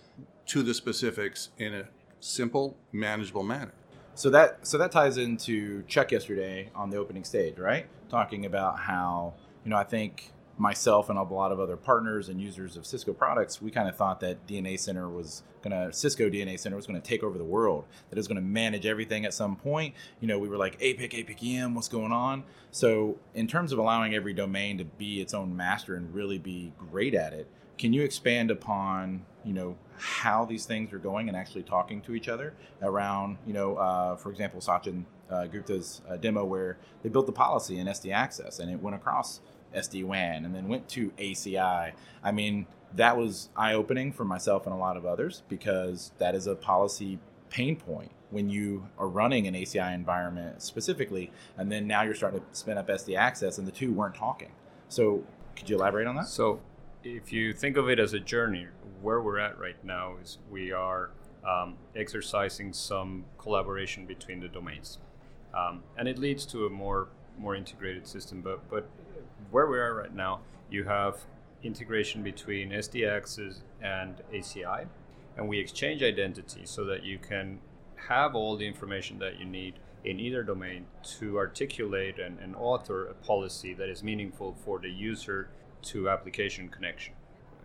to 0.47 0.63
the 0.63 0.75
specifics 0.75 1.51
in 1.59 1.75
a 1.75 1.89
simple, 2.21 2.77
manageable 2.93 3.43
manner. 3.43 3.75
So 4.15 4.31
that 4.31 4.65
so 4.65 4.79
that 4.79 4.93
ties 4.93 5.19
into 5.19 5.83
Chuck 5.85 6.13
yesterday 6.13 6.71
on 6.75 6.91
the 6.91 6.97
opening 6.99 7.25
stage, 7.25 7.59
right? 7.59 7.87
Talking 8.09 8.47
about 8.47 8.79
how 8.79 9.35
you 9.65 9.71
know 9.71 9.77
I 9.77 9.83
think 9.83 10.31
myself 10.57 11.11
and 11.11 11.19
a 11.19 11.23
lot 11.23 11.53
of 11.53 11.59
other 11.59 11.77
partners 11.77 12.29
and 12.29 12.41
users 12.41 12.77
of 12.77 12.87
Cisco 12.87 13.13
products, 13.13 13.61
we 13.61 13.71
kind 13.71 13.89
of 13.89 13.97
thought 13.97 14.21
that 14.21 14.47
DNA 14.47 14.79
Center 14.79 15.09
was 15.09 15.43
going 15.63 15.73
to, 15.73 15.93
Cisco 15.93 16.31
DNA 16.31 16.59
Center 16.59 16.77
was 16.77 16.87
going 16.87 17.01
to 17.01 17.07
take 17.07 17.23
over 17.23 17.39
the 17.39 17.45
world, 17.45 17.85
that 18.09 18.17
it 18.17 18.21
was 18.21 18.29
going 18.29 18.37
to 18.37 18.43
manage 18.43 18.87
everything 18.87 19.25
at 19.25 19.35
some 19.35 19.57
point. 19.57 19.95
You 20.21 20.29
know, 20.29 20.39
we 20.39 20.49
were 20.49 20.57
like, 20.57 20.75
APIC, 20.81 21.15
APIC 21.15 21.43
EM, 21.43 21.75
what's 21.75 21.89
going 21.89 22.13
on? 22.13 22.45
So, 22.71 23.17
in 23.35 23.47
terms 23.47 23.73
of 23.73 23.79
allowing 23.79 24.15
every 24.15 24.35
domain 24.35 24.79
to 24.79 24.85
be 24.85 25.21
its 25.21 25.35
own 25.35 25.57
master 25.57 25.97
and 25.97 26.15
really 26.15 26.39
be 26.39 26.73
great 26.79 27.15
at 27.15 27.33
it, 27.33 27.49
can 27.79 27.93
you 27.93 28.03
expand 28.03 28.51
upon, 28.51 29.25
you 29.45 29.53
know, 29.53 29.77
how 29.97 30.45
these 30.45 30.67
things 30.67 30.93
are 30.93 30.99
going 30.99 31.29
and 31.29 31.37
actually 31.37 31.63
talking 31.63 32.01
to 32.03 32.15
each 32.15 32.29
other 32.29 32.55
around, 32.83 33.39
you 33.47 33.53
know, 33.53 33.77
uh, 33.77 34.17
for 34.17 34.31
example, 34.31 34.61
Sachin 34.61 35.05
uh, 35.31 35.47
Gupta's 35.47 36.03
uh, 36.09 36.17
demo 36.17 36.45
where 36.45 36.79
they 37.03 37.09
built 37.09 37.27
the 37.27 37.33
policy 37.33 37.79
in 37.79 37.87
SD-Access 37.87 38.59
and 38.59 38.71
it 38.71 38.81
went 38.81 38.97
across 38.97 39.41
SD 39.75 40.05
WAN 40.05 40.45
and 40.45 40.55
then 40.55 40.69
went 40.69 40.89
to 40.91 41.11
ACI. 41.19 41.93
I 42.23 42.33
mean, 42.33 42.67
that 42.95 43.17
was 43.17 43.49
eye 43.57 43.75
opening 43.75 44.13
for 44.13 44.25
myself 44.25 44.67
and 44.67 44.75
a 44.75 44.79
lot 44.79 44.97
of 44.97 45.05
others 45.05 45.43
because 45.49 46.13
that 46.19 46.35
is 46.35 46.47
a 46.47 46.55
policy 46.55 47.19
pain 47.51 47.77
point 47.77 48.11
when 48.31 48.51
you 48.51 48.89
are 48.99 49.07
running 49.07 49.47
an 49.47 49.55
ACI 49.55 49.95
environment 49.95 50.61
specifically, 50.61 51.31
and 51.57 51.71
then 51.71 51.87
now 51.87 52.03
you're 52.03 52.15
starting 52.15 52.41
to 52.41 52.47
spin 52.51 52.77
up 52.77 52.89
SD-Access, 52.89 53.59
and 53.59 53.67
the 53.67 53.73
two 53.73 53.93
weren't 53.93 54.17
talking. 54.17 54.51
So, 54.89 55.23
could 55.55 55.71
you 55.71 55.77
elaborate 55.77 56.09
on 56.09 56.17
that? 56.17 56.27
So, 56.27 56.61
if 57.05 57.33
you 57.33 57.53
think 57.53 57.77
of 57.77 57.89
it 57.89 58.01
as 58.01 58.13
a 58.13 58.19
journey, 58.19 58.67
where 59.01 59.21
we're 59.21 59.39
at 59.39 59.57
right 59.59 59.77
now 59.85 60.17
is 60.21 60.39
we 60.51 60.73
are 60.73 61.11
um, 61.47 61.77
exercising 61.95 62.73
some 62.73 63.25
collaboration 63.39 64.05
between 64.05 64.41
the 64.41 64.49
domains, 64.49 64.99
um, 65.57 65.85
and 65.97 66.09
it 66.09 66.19
leads 66.19 66.45
to 66.47 66.67
a 66.67 66.71
more 66.71 67.09
more 67.39 67.55
integrated 67.55 68.07
system. 68.07 68.41
But 68.41 68.69
but 68.69 68.89
where 69.51 69.67
we 69.67 69.79
are 69.79 69.95
right 69.95 70.15
now, 70.15 70.41
you 70.71 70.85
have 70.85 71.19
integration 71.63 72.23
between 72.23 72.71
SD-Access 72.71 73.63
and 73.83 74.23
ACI, 74.33 74.87
and 75.37 75.49
we 75.49 75.59
exchange 75.59 76.03
identity 76.03 76.63
so 76.65 76.85
that 76.85 77.03
you 77.03 77.19
can 77.19 77.59
have 78.09 78.35
all 78.35 78.57
the 78.57 78.67
information 78.67 79.19
that 79.19 79.39
you 79.39 79.45
need 79.45 79.75
in 80.05 80.21
either 80.21 80.43
domain 80.43 80.85
to 81.03 81.39
articulate 81.39 82.19
and, 82.19 82.39
and 82.41 82.55
author 82.57 83.07
a 83.07 83.15
policy 83.15 83.73
that 83.73 83.89
is 83.89 84.03
meaningful 84.03 84.55
for 84.65 84.79
the 84.79 84.91
user 84.91 85.49
to 85.83 86.11
application 86.11 86.69
connection. 86.69 87.15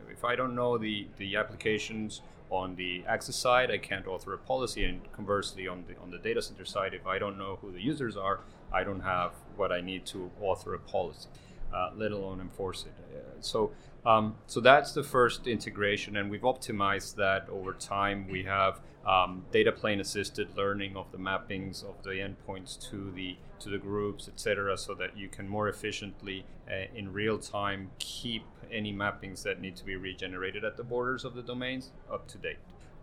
If 0.10 0.24
I 0.24 0.36
don't 0.36 0.56
know 0.56 0.78
the, 0.78 1.08
the 1.18 1.36
applications 1.36 2.22
on 2.50 2.76
the 2.76 3.04
access 3.08 3.36
side, 3.36 3.70
I 3.70 3.78
can't 3.78 4.08
author 4.08 4.34
a 4.34 4.38
policy, 4.38 4.84
and 4.86 5.02
conversely, 5.14 5.68
on 5.68 5.84
the 5.88 5.96
on 6.02 6.10
the 6.10 6.18
data 6.18 6.42
center 6.42 6.66
side, 6.66 6.94
if 6.94 7.06
I 7.06 7.20
don't 7.20 7.38
know 7.38 7.60
who 7.62 7.72
the 7.72 7.82
users 7.82 8.18
are, 8.18 8.40
I 8.74 8.84
don't 8.84 9.02
have 9.02 9.34
what 9.56 9.72
I 9.72 9.82
need 9.82 10.06
to 10.08 10.32
author 10.42 10.74
a 10.74 10.80
policy. 10.80 11.28
Uh, 11.74 11.92
let 11.96 12.12
alone 12.12 12.42
enforce 12.42 12.86
it. 12.86 12.94
Uh, 13.16 13.20
so, 13.42 13.72
um, 14.06 14.36
so 14.48 14.60
that's 14.60 14.94
the 14.94 15.04
first 15.04 15.48
integration, 15.48 16.18
and 16.18 16.30
we've 16.30 16.42
optimized 16.42 17.16
that 17.16 17.48
over 17.50 17.74
time. 17.74 18.28
We 18.30 18.44
have 18.44 18.80
um, 19.06 19.44
data 19.52 19.72
plane 19.72 20.00
assisted 20.00 20.56
learning 20.56 20.96
of 20.96 21.12
the 21.12 21.18
mappings 21.18 21.84
of 21.84 22.04
the 22.04 22.12
endpoints 22.12 22.80
to 22.90 23.12
the 23.12 23.38
to 23.60 23.70
the 23.70 23.78
groups, 23.78 24.30
etc., 24.30 24.78
so 24.78 24.94
that 24.94 25.18
you 25.18 25.28
can 25.28 25.48
more 25.48 25.68
efficiently, 25.68 26.46
uh, 26.72 26.86
in 26.96 27.12
real 27.12 27.38
time, 27.38 27.92
keep 28.00 28.44
any 28.72 28.94
mappings 28.94 29.44
that 29.44 29.60
need 29.60 29.76
to 29.76 29.84
be 29.84 29.96
regenerated 29.96 30.64
at 30.64 30.78
the 30.78 30.84
borders 30.84 31.26
of 31.26 31.34
the 31.36 31.42
domains 31.42 31.92
up 32.12 32.28
to 32.28 32.38
date. 32.38 32.58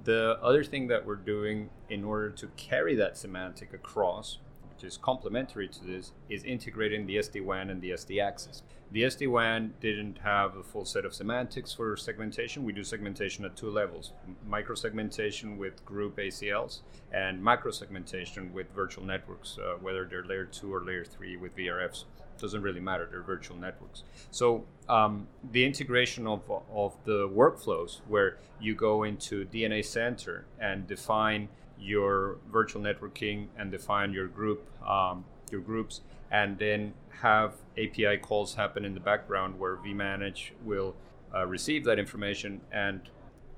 The 0.05 0.39
other 0.43 0.63
thing 0.63 0.87
that 0.89 1.05
we're 1.05 1.17
doing 1.17 1.69
in 1.89 2.05
order 2.05 2.31
to 2.31 2.47
carry 2.57 2.95
that 2.97 3.19
semantic 3.19 3.75
across, 3.75 4.39
which 4.77 4.85
is 4.85 4.99
complementary 4.99 5.69
to 5.69 5.85
this, 5.87 6.13
is 6.29 6.45
integrating 6.45 7.07
the 7.07 7.17
SD-WAN 7.17 7.71
and 7.71 7.81
the 7.81 7.91
SD-Access. 7.91 8.63
The 8.93 9.05
SD-WAN 9.05 9.73
didn't 9.81 10.19
have 10.19 10.57
a 10.57 10.63
full 10.63 10.85
set 10.85 11.07
of 11.07 11.15
semantics 11.15 11.73
for 11.73 11.97
segmentation. 11.97 12.63
We 12.63 12.75
do 12.75 12.85
segmentation 12.85 13.47
at 13.47 13.57
two 13.57 13.71
levels, 13.71 14.13
micro-segmentation 14.47 15.57
with 15.57 15.83
group 15.87 16.19
ACLs 16.19 16.81
and 17.11 17.43
macro-segmentation 17.43 18.53
with 18.53 18.71
virtual 18.75 19.05
networks, 19.05 19.59
uh, 19.59 19.77
whether 19.81 20.05
they're 20.05 20.25
layer 20.25 20.45
2 20.45 20.73
or 20.73 20.85
layer 20.85 21.05
3 21.05 21.39
with 21.39 21.57
VRFs 21.57 22.05
doesn't 22.39 22.61
really 22.61 22.81
matter. 22.81 23.09
They're 23.11 23.23
virtual 23.23 23.57
networks. 23.57 24.03
So 24.31 24.67
um, 24.91 25.27
the 25.53 25.65
integration 25.65 26.27
of, 26.27 26.43
of 26.71 26.95
the 27.05 27.27
workflows 27.31 28.01
where 28.09 28.37
you 28.61 28.75
go 28.75 29.05
into 29.05 29.47
DNA 29.47 29.83
Center 29.83 30.45
and 30.61 30.87
define 30.87 31.49
your 31.79 32.39
virtual 32.51 32.83
networking 32.83 33.47
and 33.59 33.71
define 33.71 34.13
your 34.13 34.27
group 34.27 34.67
um, 34.87 35.25
your 35.51 35.61
groups 35.61 36.01
and 36.31 36.59
then 36.59 36.93
have 37.23 37.55
API 37.79 38.17
calls 38.19 38.55
happen 38.55 38.85
in 38.85 38.95
the 38.95 39.01
background 39.01 39.59
where 39.59 39.77
vManage 39.77 40.51
will 40.65 40.95
uh, 41.35 41.47
receive 41.47 41.85
that 41.85 41.99
information 41.99 42.61
and 42.73 43.01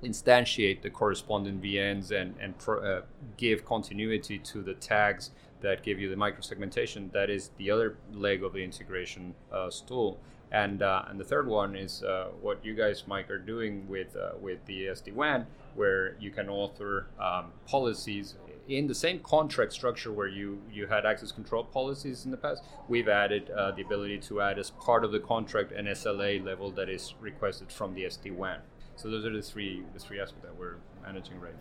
instantiate 0.03 0.83
the 0.83 0.91
corresponding 0.91 1.59
VNs 1.61 2.11
and, 2.13 2.35
and 2.41 2.57
pro, 2.59 2.81
uh, 2.81 3.03
give 3.37 3.65
continuity 3.65 4.39
to 4.39 4.63
the 4.63 4.75
tags 4.75 5.31
that 5.61 5.83
give 5.83 5.99
you 5.99 6.09
the 6.09 6.17
microsegmentation. 6.17 7.13
That 7.13 7.31
is 7.31 7.51
the 7.57 7.71
other 7.71 7.97
leg 8.13 8.45
of 8.45 8.53
the 8.53 8.63
integration 8.63 9.35
uh, 9.53 9.71
stool. 9.71 10.21
And, 10.51 10.83
uh, 10.83 11.05
and 11.09 11.19
the 11.19 11.25
third 11.25 11.47
one 11.47 11.77
is 11.77 12.03
uh, 12.03 12.29
what 12.41 12.65
you 12.65 12.75
guys, 12.75 13.05
Mike, 13.07 13.29
are 13.29 13.39
doing 13.39 13.87
with, 13.89 14.17
uh, 14.17 14.31
with 14.41 14.65
the 14.67 14.85
SD 14.87 15.13
WAN, 15.13 15.47
where 15.79 16.17
you 16.19 16.31
can 16.31 16.49
author 16.49 17.07
um, 17.21 17.53
policies 17.67 18.35
in 18.69 18.87
the 18.87 18.95
same 18.95 19.19
contract 19.21 19.73
structure 19.73 20.13
where 20.13 20.29
you, 20.29 20.61
you 20.71 20.87
had 20.87 21.07
access 21.07 21.33
control 21.33 21.65
policies 21.65 22.27
in 22.27 22.31
the 22.31 22.37
past. 22.37 22.63
We've 22.87 23.09
added 23.09 23.49
uh, 23.51 23.71
the 23.71 23.83
ability 23.83 24.19
to 24.29 24.43
add 24.43 24.59
as 24.59 24.71
part 24.71 25.05
of 25.05 25.13
the 25.13 25.21
contract 25.21 25.73
an 25.73 25.87
SLA 25.87 26.45
level 26.45 26.71
that 26.73 26.91
is 26.91 27.15
requested 27.19 27.73
from 27.73 27.95
the 27.95 28.03
SD 28.03 28.35
WAN. 28.35 28.59
So 28.97 29.09
those 29.09 29.25
are 29.25 29.33
the 29.33 29.41
three 29.41 29.85
the 29.95 30.01
three 30.01 30.21
aspects 30.21 30.45
that 30.45 30.57
we're 30.59 30.77
managing 31.03 31.41
right 31.41 31.55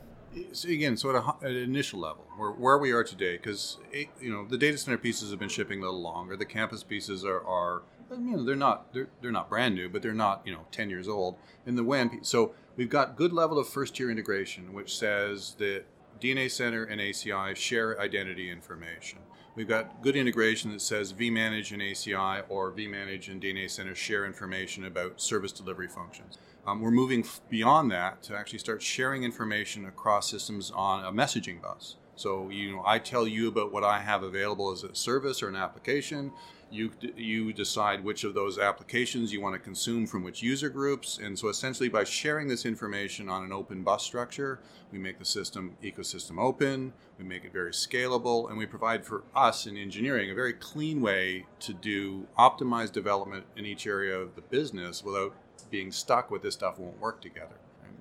so 0.51 0.69
again, 0.69 0.97
so 0.97 1.15
at, 1.15 1.49
an 1.49 1.55
initial 1.55 1.99
level, 1.99 2.25
where, 2.37 2.51
where 2.51 2.77
we 2.77 2.91
are 2.91 3.03
today, 3.03 3.37
because 3.37 3.77
you 3.91 4.31
know 4.31 4.45
the 4.45 4.57
data 4.57 4.77
center 4.77 4.97
pieces 4.97 5.31
have 5.31 5.39
been 5.39 5.49
shipping 5.49 5.79
a 5.79 5.85
little 5.85 6.01
longer. 6.01 6.35
The 6.35 6.45
campus 6.45 6.83
pieces 6.83 7.23
are, 7.25 7.41
are 7.43 7.83
you 8.11 8.37
know, 8.37 8.43
they're 8.43 8.55
not 8.55 8.93
they're, 8.93 9.07
they're 9.21 9.31
not 9.31 9.49
brand 9.49 9.75
new, 9.75 9.89
but 9.89 10.01
they're 10.01 10.13
not 10.13 10.41
you 10.45 10.53
know 10.53 10.65
ten 10.71 10.89
years 10.89 11.07
old. 11.07 11.37
In 11.65 11.75
the 11.75 11.83
WAN, 11.83 12.09
piece, 12.09 12.27
so 12.27 12.53
we've 12.77 12.89
got 12.89 13.17
good 13.17 13.33
level 13.33 13.59
of 13.59 13.67
first 13.67 13.95
tier 13.95 14.09
integration, 14.09 14.73
which 14.73 14.97
says 14.97 15.55
that 15.57 15.83
DNA 16.21 16.49
Center 16.49 16.83
and 16.83 17.01
ACI 17.01 17.55
share 17.55 17.99
identity 17.99 18.49
information. 18.49 19.19
We've 19.55 19.67
got 19.67 20.03
good 20.03 20.15
integration 20.15 20.71
that 20.71 20.81
says 20.81 21.13
vManage 21.13 21.71
and 21.71 21.81
ACI 21.81 22.43
or 22.47 22.71
vManage 22.71 23.27
and 23.29 23.41
DNA 23.41 23.69
Center 23.69 23.95
share 23.95 24.25
information 24.25 24.85
about 24.85 25.19
service 25.19 25.51
delivery 25.51 25.87
functions. 25.87 26.37
Um, 26.65 26.81
we're 26.81 26.91
moving 26.91 27.25
beyond 27.49 27.91
that 27.91 28.21
to 28.23 28.35
actually 28.35 28.59
start 28.59 28.83
sharing 28.83 29.23
information 29.23 29.85
across 29.85 30.29
systems 30.29 30.71
on 30.71 31.03
a 31.03 31.11
messaging 31.11 31.61
bus. 31.61 31.95
So 32.15 32.49
you 32.49 32.71
know, 32.71 32.83
I 32.85 32.99
tell 32.99 33.27
you 33.27 33.47
about 33.47 33.71
what 33.71 33.83
I 33.83 33.99
have 33.99 34.21
available 34.21 34.71
as 34.71 34.83
a 34.83 34.93
service 34.93 35.41
or 35.41 35.49
an 35.49 35.55
application. 35.55 36.31
You 36.69 36.91
you 37.15 37.53
decide 37.53 38.03
which 38.03 38.23
of 38.23 38.33
those 38.33 38.59
applications 38.59 39.31
you 39.31 39.39
want 39.39 39.55
to 39.55 39.59
consume 39.59 40.05
from 40.05 40.23
which 40.23 40.43
user 40.43 40.69
groups, 40.69 41.17
and 41.17 41.37
so 41.39 41.47
essentially 41.47 41.87
by 41.87 42.03
sharing 42.03 42.47
this 42.47 42.65
information 42.65 43.29
on 43.29 43.43
an 43.43 43.53
open 43.53 43.83
bus 43.83 44.03
structure, 44.03 44.59
we 44.91 44.99
make 44.99 45.17
the 45.17 45.25
system 45.25 45.77
ecosystem 45.81 46.37
open. 46.37 46.91
We 47.17 47.23
make 47.23 47.45
it 47.45 47.53
very 47.53 47.71
scalable, 47.71 48.49
and 48.49 48.57
we 48.57 48.65
provide 48.65 49.05
for 49.05 49.23
us 49.33 49.65
in 49.65 49.77
engineering 49.77 50.29
a 50.29 50.35
very 50.35 50.53
clean 50.53 51.01
way 51.01 51.45
to 51.61 51.73
do 51.73 52.27
optimized 52.37 52.91
development 52.91 53.45
in 53.55 53.65
each 53.65 53.87
area 53.87 54.17
of 54.17 54.35
the 54.35 54.41
business 54.41 55.03
without 55.03 55.33
being 55.71 55.91
stuck 55.91 56.29
with 56.29 56.41
this 56.41 56.53
stuff 56.55 56.79
won't 56.79 56.99
work 56.99 57.21
together. 57.21 57.55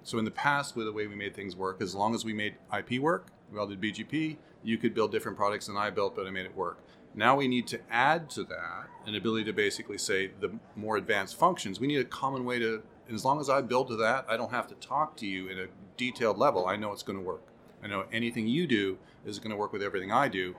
So 0.07 0.19
in 0.19 0.25
the 0.25 0.31
past, 0.31 0.77
with 0.77 0.87
the 0.87 0.93
way 0.93 1.09
we 1.09 1.17
made 1.17 1.35
things 1.35 1.57
work, 1.57 1.83
as 1.83 1.93
long 1.93 2.15
as 2.15 2.25
we 2.25 2.33
made 2.33 2.55
IP 2.77 3.01
work, 3.01 3.33
we 3.51 3.59
all 3.59 3.67
did 3.67 3.81
BGP, 3.81 4.37
you 4.63 4.79
could 4.79 4.95
build 4.95 5.11
different 5.11 5.37
products 5.37 5.67
than 5.67 5.77
I 5.77 5.91
built, 5.91 6.15
but 6.15 6.27
I 6.29 6.31
made 6.31 6.47
it 6.47 6.57
work. 6.57 6.79
Now 7.19 7.35
we 7.35 7.49
need 7.49 7.67
to 7.69 7.81
add 7.91 8.29
to 8.31 8.45
that 8.45 8.89
an 9.07 9.15
ability 9.15 9.45
to 9.45 9.53
basically 9.55 9.97
say 9.97 10.33
the 10.39 10.53
more 10.77 10.99
advanced 10.99 11.39
functions. 11.39 11.81
We 11.81 11.87
need 11.87 12.01
a 12.01 12.05
common 12.05 12.45
way 12.45 12.59
to, 12.59 12.83
as 13.11 13.25
long 13.25 13.41
as 13.41 13.49
I 13.49 13.63
build 13.63 13.89
to 13.89 13.97
that, 13.97 14.27
I 14.29 14.37
don't 14.37 14.51
have 14.51 14.69
to 14.69 14.75
talk 14.75 15.17
to 15.17 15.27
you 15.27 15.49
at 15.49 15.57
a 15.57 15.69
detailed 15.97 16.37
level. 16.37 16.67
I 16.67 16.77
know 16.77 16.93
it's 16.93 17.03
going 17.03 17.19
to 17.19 17.25
work. 17.25 17.43
I 17.83 17.87
know 17.87 18.05
anything 18.13 18.47
you 18.47 18.67
do 18.67 18.99
is 19.25 19.39
going 19.39 19.51
to 19.51 19.57
work 19.57 19.73
with 19.73 19.83
everything 19.83 20.13
I 20.13 20.29
do. 20.29 20.57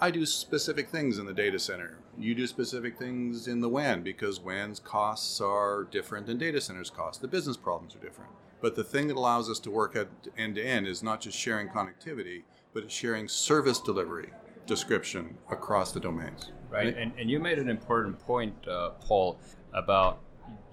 I 0.00 0.12
do 0.12 0.24
specific 0.24 0.88
things 0.88 1.18
in 1.18 1.26
the 1.26 1.32
data 1.32 1.58
center. 1.58 1.98
You 2.16 2.32
do 2.32 2.46
specific 2.46 2.96
things 2.96 3.48
in 3.48 3.60
the 3.60 3.68
WAN 3.68 4.02
because 4.02 4.38
WAN's 4.38 4.78
costs 4.78 5.40
are 5.40 5.82
different 5.82 6.26
than 6.26 6.38
data 6.38 6.60
centers' 6.60 6.90
costs. 6.90 7.20
The 7.20 7.26
business 7.26 7.56
problems 7.56 7.96
are 7.96 7.98
different. 7.98 8.30
But 8.60 8.76
the 8.76 8.84
thing 8.84 9.08
that 9.08 9.16
allows 9.16 9.50
us 9.50 9.58
to 9.60 9.70
work 9.70 9.96
end 10.36 10.54
to 10.54 10.62
end 10.62 10.86
is 10.86 11.02
not 11.02 11.20
just 11.20 11.36
sharing 11.36 11.68
connectivity, 11.68 12.42
but 12.72 12.84
it's 12.84 12.94
sharing 12.94 13.26
service 13.26 13.80
delivery 13.80 14.30
description 14.68 15.36
across 15.50 15.90
the 15.90 15.98
domains. 15.98 16.52
Right. 16.70 16.96
And, 16.96 17.12
and 17.18 17.28
you 17.28 17.40
made 17.40 17.58
an 17.58 17.68
important 17.68 18.20
point, 18.20 18.54
uh, 18.68 18.90
Paul, 19.00 19.40
about 19.72 20.20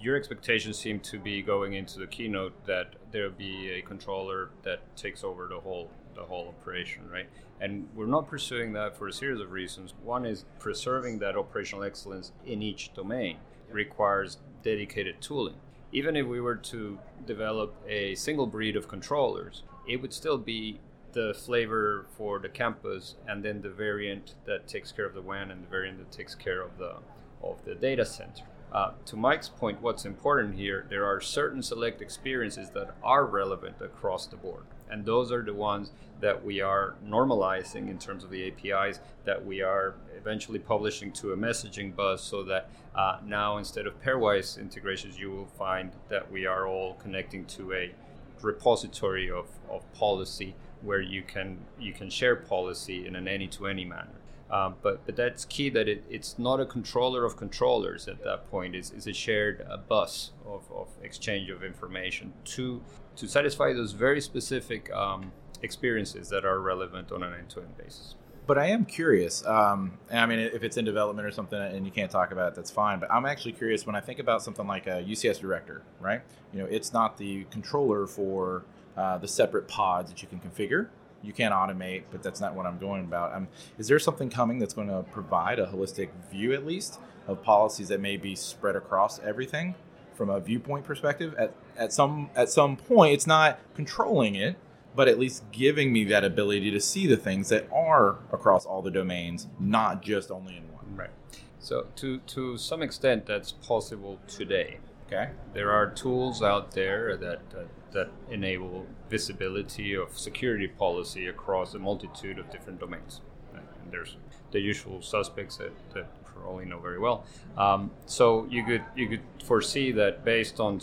your 0.00 0.14
expectations 0.16 0.78
seem 0.78 1.00
to 1.00 1.18
be 1.18 1.42
going 1.42 1.72
into 1.72 1.98
the 1.98 2.06
keynote 2.06 2.54
that 2.66 2.94
there'll 3.10 3.30
be 3.32 3.70
a 3.70 3.82
controller 3.82 4.50
that 4.62 4.80
takes 4.96 5.24
over 5.24 5.48
the 5.48 5.58
whole 5.58 5.90
the 6.14 6.22
whole 6.22 6.48
operation, 6.48 7.02
right? 7.10 7.28
And 7.60 7.88
we're 7.94 8.06
not 8.06 8.26
pursuing 8.26 8.72
that 8.72 8.96
for 8.96 9.08
a 9.08 9.12
series 9.12 9.38
of 9.40 9.50
reasons. 9.50 9.92
One 10.02 10.24
is 10.24 10.46
preserving 10.58 11.18
that 11.18 11.36
operational 11.36 11.84
excellence 11.84 12.32
in 12.46 12.62
each 12.62 12.94
domain 12.94 13.36
requires 13.70 14.38
dedicated 14.62 15.20
tooling. 15.20 15.56
Even 15.92 16.16
if 16.16 16.26
we 16.26 16.40
were 16.40 16.56
to 16.56 16.98
develop 17.26 17.74
a 17.86 18.14
single 18.14 18.46
breed 18.46 18.76
of 18.76 18.88
controllers, 18.88 19.62
it 19.86 20.00
would 20.00 20.12
still 20.12 20.38
be 20.38 20.80
the 21.16 21.32
flavor 21.32 22.04
for 22.18 22.38
the 22.38 22.48
campus 22.48 23.14
and 23.26 23.42
then 23.42 23.62
the 23.62 23.70
variant 23.70 24.34
that 24.44 24.68
takes 24.68 24.92
care 24.92 25.06
of 25.06 25.14
the 25.14 25.22
WAN 25.22 25.50
and 25.50 25.62
the 25.62 25.68
variant 25.68 25.96
that 25.96 26.12
takes 26.12 26.34
care 26.34 26.60
of 26.60 26.76
the 26.76 26.96
of 27.42 27.64
the 27.64 27.74
data 27.74 28.04
center. 28.04 28.44
Uh, 28.70 28.90
to 29.06 29.16
Mike's 29.16 29.48
point, 29.48 29.80
what's 29.80 30.04
important 30.04 30.54
here, 30.56 30.86
there 30.90 31.06
are 31.06 31.18
certain 31.20 31.62
select 31.62 32.02
experiences 32.02 32.68
that 32.70 32.94
are 33.02 33.24
relevant 33.24 33.76
across 33.80 34.26
the 34.26 34.36
board. 34.36 34.64
And 34.90 35.06
those 35.06 35.32
are 35.32 35.42
the 35.42 35.54
ones 35.54 35.90
that 36.20 36.44
we 36.44 36.60
are 36.60 36.96
normalizing 37.02 37.88
in 37.88 37.98
terms 37.98 38.22
of 38.22 38.30
the 38.30 38.48
APIs 38.48 39.00
that 39.24 39.44
we 39.44 39.62
are 39.62 39.94
eventually 40.18 40.58
publishing 40.58 41.12
to 41.12 41.32
a 41.32 41.36
messaging 41.36 41.96
bus 41.96 42.22
so 42.22 42.42
that 42.44 42.68
uh, 42.94 43.18
now 43.24 43.56
instead 43.56 43.86
of 43.86 44.02
pairwise 44.02 44.60
integrations, 44.60 45.18
you 45.18 45.30
will 45.30 45.46
find 45.46 45.92
that 46.10 46.30
we 46.30 46.44
are 46.44 46.66
all 46.66 46.94
connecting 46.94 47.46
to 47.46 47.72
a 47.72 47.94
repository 48.42 49.30
of, 49.30 49.46
of 49.70 49.90
policy 49.94 50.54
where 50.86 51.00
you 51.00 51.22
can 51.22 51.58
you 51.78 51.92
can 51.92 52.08
share 52.08 52.36
policy 52.36 53.06
in 53.06 53.16
an 53.16 53.28
any-to-any 53.28 53.84
manner. 53.84 54.20
Um, 54.48 54.76
but 54.80 55.04
but 55.04 55.16
that's 55.16 55.44
key 55.44 55.68
that 55.70 55.88
it, 55.88 56.04
it's 56.08 56.38
not 56.38 56.60
a 56.60 56.66
controller 56.66 57.24
of 57.24 57.36
controllers 57.36 58.06
at 58.06 58.22
that 58.22 58.48
point. 58.48 58.76
It's, 58.76 58.92
it's 58.92 59.08
a 59.08 59.12
shared 59.12 59.66
uh, 59.68 59.76
bus 59.76 60.30
of, 60.46 60.70
of 60.72 60.88
exchange 61.02 61.50
of 61.50 61.64
information 61.64 62.32
to 62.44 62.80
to 63.16 63.26
satisfy 63.26 63.72
those 63.72 63.92
very 63.92 64.20
specific 64.20 64.92
um, 64.92 65.32
experiences 65.62 66.28
that 66.28 66.44
are 66.44 66.60
relevant 66.60 67.10
on 67.10 67.22
an 67.22 67.34
end-to-end 67.34 67.76
basis. 67.76 68.14
But 68.46 68.58
I 68.58 68.66
am 68.66 68.84
curious. 68.84 69.44
Um, 69.44 69.98
I 70.12 70.24
mean, 70.26 70.38
if 70.38 70.62
it's 70.62 70.76
in 70.76 70.84
development 70.84 71.26
or 71.26 71.32
something, 71.32 71.60
and 71.60 71.84
you 71.84 71.90
can't 71.90 72.10
talk 72.10 72.30
about 72.30 72.52
it, 72.52 72.54
that's 72.54 72.70
fine. 72.70 73.00
But 73.00 73.10
I'm 73.10 73.26
actually 73.26 73.52
curious 73.52 73.84
when 73.86 73.96
I 73.96 74.00
think 74.00 74.20
about 74.20 74.42
something 74.42 74.66
like 74.68 74.86
a 74.86 75.02
UCS 75.02 75.40
director, 75.40 75.82
right? 76.00 76.20
You 76.52 76.60
know, 76.60 76.66
it's 76.66 76.92
not 76.92 77.16
the 77.16 77.44
controller 77.50 78.06
for 78.06 78.64
uh, 78.96 79.18
the 79.18 79.28
separate 79.28 79.68
pods 79.68 80.10
that 80.10 80.22
you 80.22 80.28
can 80.28 80.40
configure 80.40 80.88
you 81.26 81.32
can't 81.32 81.52
automate, 81.52 82.04
but 82.10 82.22
that's 82.22 82.40
not 82.40 82.54
what 82.54 82.66
I'm 82.66 82.78
going 82.78 83.04
about. 83.04 83.34
Um, 83.34 83.48
is 83.78 83.88
there 83.88 83.98
something 83.98 84.30
coming 84.30 84.58
that's 84.58 84.74
going 84.74 84.88
to 84.88 85.02
provide 85.10 85.58
a 85.58 85.66
holistic 85.66 86.10
view, 86.30 86.52
at 86.52 86.64
least, 86.64 87.00
of 87.26 87.42
policies 87.42 87.88
that 87.88 88.00
may 88.00 88.16
be 88.16 88.36
spread 88.36 88.76
across 88.76 89.18
everything 89.20 89.74
from 90.14 90.30
a 90.30 90.40
viewpoint 90.40 90.84
perspective? 90.84 91.34
At, 91.36 91.52
at 91.76 91.92
some 91.92 92.30
at 92.34 92.48
some 92.48 92.76
point, 92.76 93.14
it's 93.14 93.26
not 93.26 93.58
controlling 93.74 94.34
it, 94.34 94.56
but 94.94 95.08
at 95.08 95.18
least 95.18 95.50
giving 95.50 95.92
me 95.92 96.04
that 96.04 96.24
ability 96.24 96.70
to 96.70 96.80
see 96.80 97.06
the 97.06 97.16
things 97.16 97.48
that 97.48 97.68
are 97.72 98.18
across 98.32 98.64
all 98.64 98.82
the 98.82 98.90
domains, 98.90 99.48
not 99.58 100.02
just 100.02 100.30
only 100.30 100.56
in 100.56 100.72
one. 100.72 100.96
Right. 100.96 101.10
So 101.58 101.88
to 101.96 102.18
to 102.18 102.56
some 102.56 102.82
extent, 102.82 103.26
that's 103.26 103.52
possible 103.52 104.20
today. 104.28 104.78
Okay. 105.06 105.30
There 105.54 105.70
are 105.70 105.88
tools 105.88 106.42
out 106.42 106.72
there 106.72 107.16
that 107.16 107.40
uh, 107.56 107.62
that 107.96 108.10
enable 108.30 108.86
visibility 109.08 109.94
of 109.94 110.18
security 110.18 110.68
policy 110.68 111.26
across 111.26 111.74
a 111.74 111.78
multitude 111.78 112.38
of 112.38 112.50
different 112.50 112.78
domains. 112.78 113.22
And 113.54 113.90
there's 113.90 114.16
the 114.52 114.60
usual 114.60 115.00
suspects 115.00 115.56
that, 115.56 115.72
that 115.94 116.06
probably 116.24 116.66
know 116.66 116.78
very 116.78 116.98
well. 116.98 117.24
Um, 117.56 117.90
so 118.04 118.46
you 118.50 118.62
could 118.64 118.84
you 118.94 119.08
could 119.08 119.22
foresee 119.42 119.92
that 119.92 120.24
based 120.24 120.60
on 120.60 120.80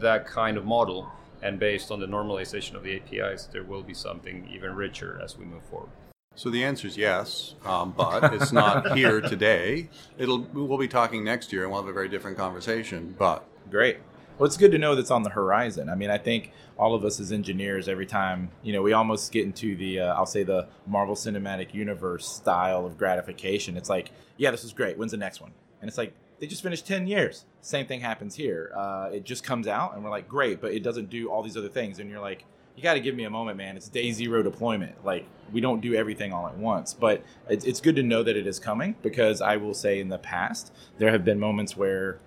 that 0.00 0.26
kind 0.26 0.56
of 0.56 0.64
model 0.64 1.08
and 1.40 1.58
based 1.58 1.90
on 1.90 2.00
the 2.00 2.06
normalization 2.06 2.74
of 2.74 2.82
the 2.82 2.96
APIs, 2.96 3.46
there 3.46 3.62
will 3.62 3.82
be 3.82 3.94
something 3.94 4.48
even 4.52 4.74
richer 4.74 5.20
as 5.24 5.38
we 5.38 5.44
move 5.44 5.62
forward. 5.70 5.90
So 6.34 6.50
the 6.50 6.64
answer 6.64 6.86
is 6.88 6.96
yes, 6.96 7.54
um, 7.64 7.94
but 7.96 8.34
it's 8.34 8.52
not 8.52 8.96
here 8.96 9.20
today. 9.20 9.88
It'll 10.18 10.40
we'll 10.52 10.78
be 10.78 10.88
talking 10.88 11.22
next 11.22 11.52
year, 11.52 11.62
and 11.62 11.70
we'll 11.70 11.82
have 11.82 11.88
a 11.88 11.92
very 11.92 12.08
different 12.08 12.36
conversation. 12.36 13.14
But 13.18 13.44
great. 13.70 13.98
Well, 14.40 14.46
it's 14.46 14.56
good 14.56 14.72
to 14.72 14.78
know 14.78 14.94
that's 14.94 15.10
on 15.10 15.22
the 15.22 15.28
horizon. 15.28 15.90
I 15.90 15.94
mean, 15.96 16.08
I 16.08 16.16
think 16.16 16.52
all 16.78 16.94
of 16.94 17.04
us 17.04 17.20
as 17.20 17.30
engineers, 17.30 17.90
every 17.90 18.06
time 18.06 18.50
you 18.62 18.72
know, 18.72 18.80
we 18.80 18.94
almost 18.94 19.32
get 19.32 19.44
into 19.44 19.76
the 19.76 20.00
uh, 20.00 20.14
I'll 20.14 20.24
say 20.24 20.44
the 20.44 20.66
Marvel 20.86 21.14
Cinematic 21.14 21.74
Universe 21.74 22.26
style 22.26 22.86
of 22.86 22.96
gratification. 22.96 23.76
It's 23.76 23.90
like, 23.90 24.12
yeah, 24.38 24.50
this 24.50 24.64
is 24.64 24.72
great. 24.72 24.96
When's 24.96 25.12
the 25.12 25.18
next 25.18 25.42
one? 25.42 25.52
And 25.82 25.88
it's 25.90 25.98
like 25.98 26.14
they 26.38 26.46
just 26.46 26.62
finished 26.62 26.86
10 26.86 27.06
years. 27.06 27.44
Same 27.60 27.84
thing 27.84 28.00
happens 28.00 28.34
here. 28.34 28.72
Uh, 28.74 29.10
it 29.12 29.24
just 29.24 29.44
comes 29.44 29.68
out, 29.68 29.94
and 29.94 30.02
we're 30.02 30.08
like, 30.08 30.26
great, 30.26 30.62
but 30.62 30.72
it 30.72 30.82
doesn't 30.82 31.10
do 31.10 31.28
all 31.28 31.42
these 31.42 31.58
other 31.58 31.68
things. 31.68 31.98
And 31.98 32.08
you're 32.08 32.22
like, 32.22 32.46
you 32.76 32.82
got 32.82 32.94
to 32.94 33.00
give 33.00 33.14
me 33.14 33.24
a 33.24 33.30
moment, 33.30 33.58
man. 33.58 33.76
It's 33.76 33.90
day 33.90 34.10
zero 34.10 34.42
deployment. 34.42 35.04
Like, 35.04 35.26
we 35.52 35.60
don't 35.60 35.82
do 35.82 35.94
everything 35.94 36.32
all 36.32 36.46
at 36.46 36.56
once. 36.56 36.94
But 36.94 37.22
it's, 37.50 37.66
it's 37.66 37.82
good 37.82 37.96
to 37.96 38.02
know 38.02 38.22
that 38.22 38.38
it 38.38 38.46
is 38.46 38.58
coming 38.58 38.96
because 39.02 39.42
I 39.42 39.58
will 39.58 39.74
say 39.74 40.00
in 40.00 40.08
the 40.08 40.16
past, 40.16 40.72
there 40.96 41.10
have 41.10 41.26
been 41.26 41.38
moments 41.38 41.76
where 41.76 42.20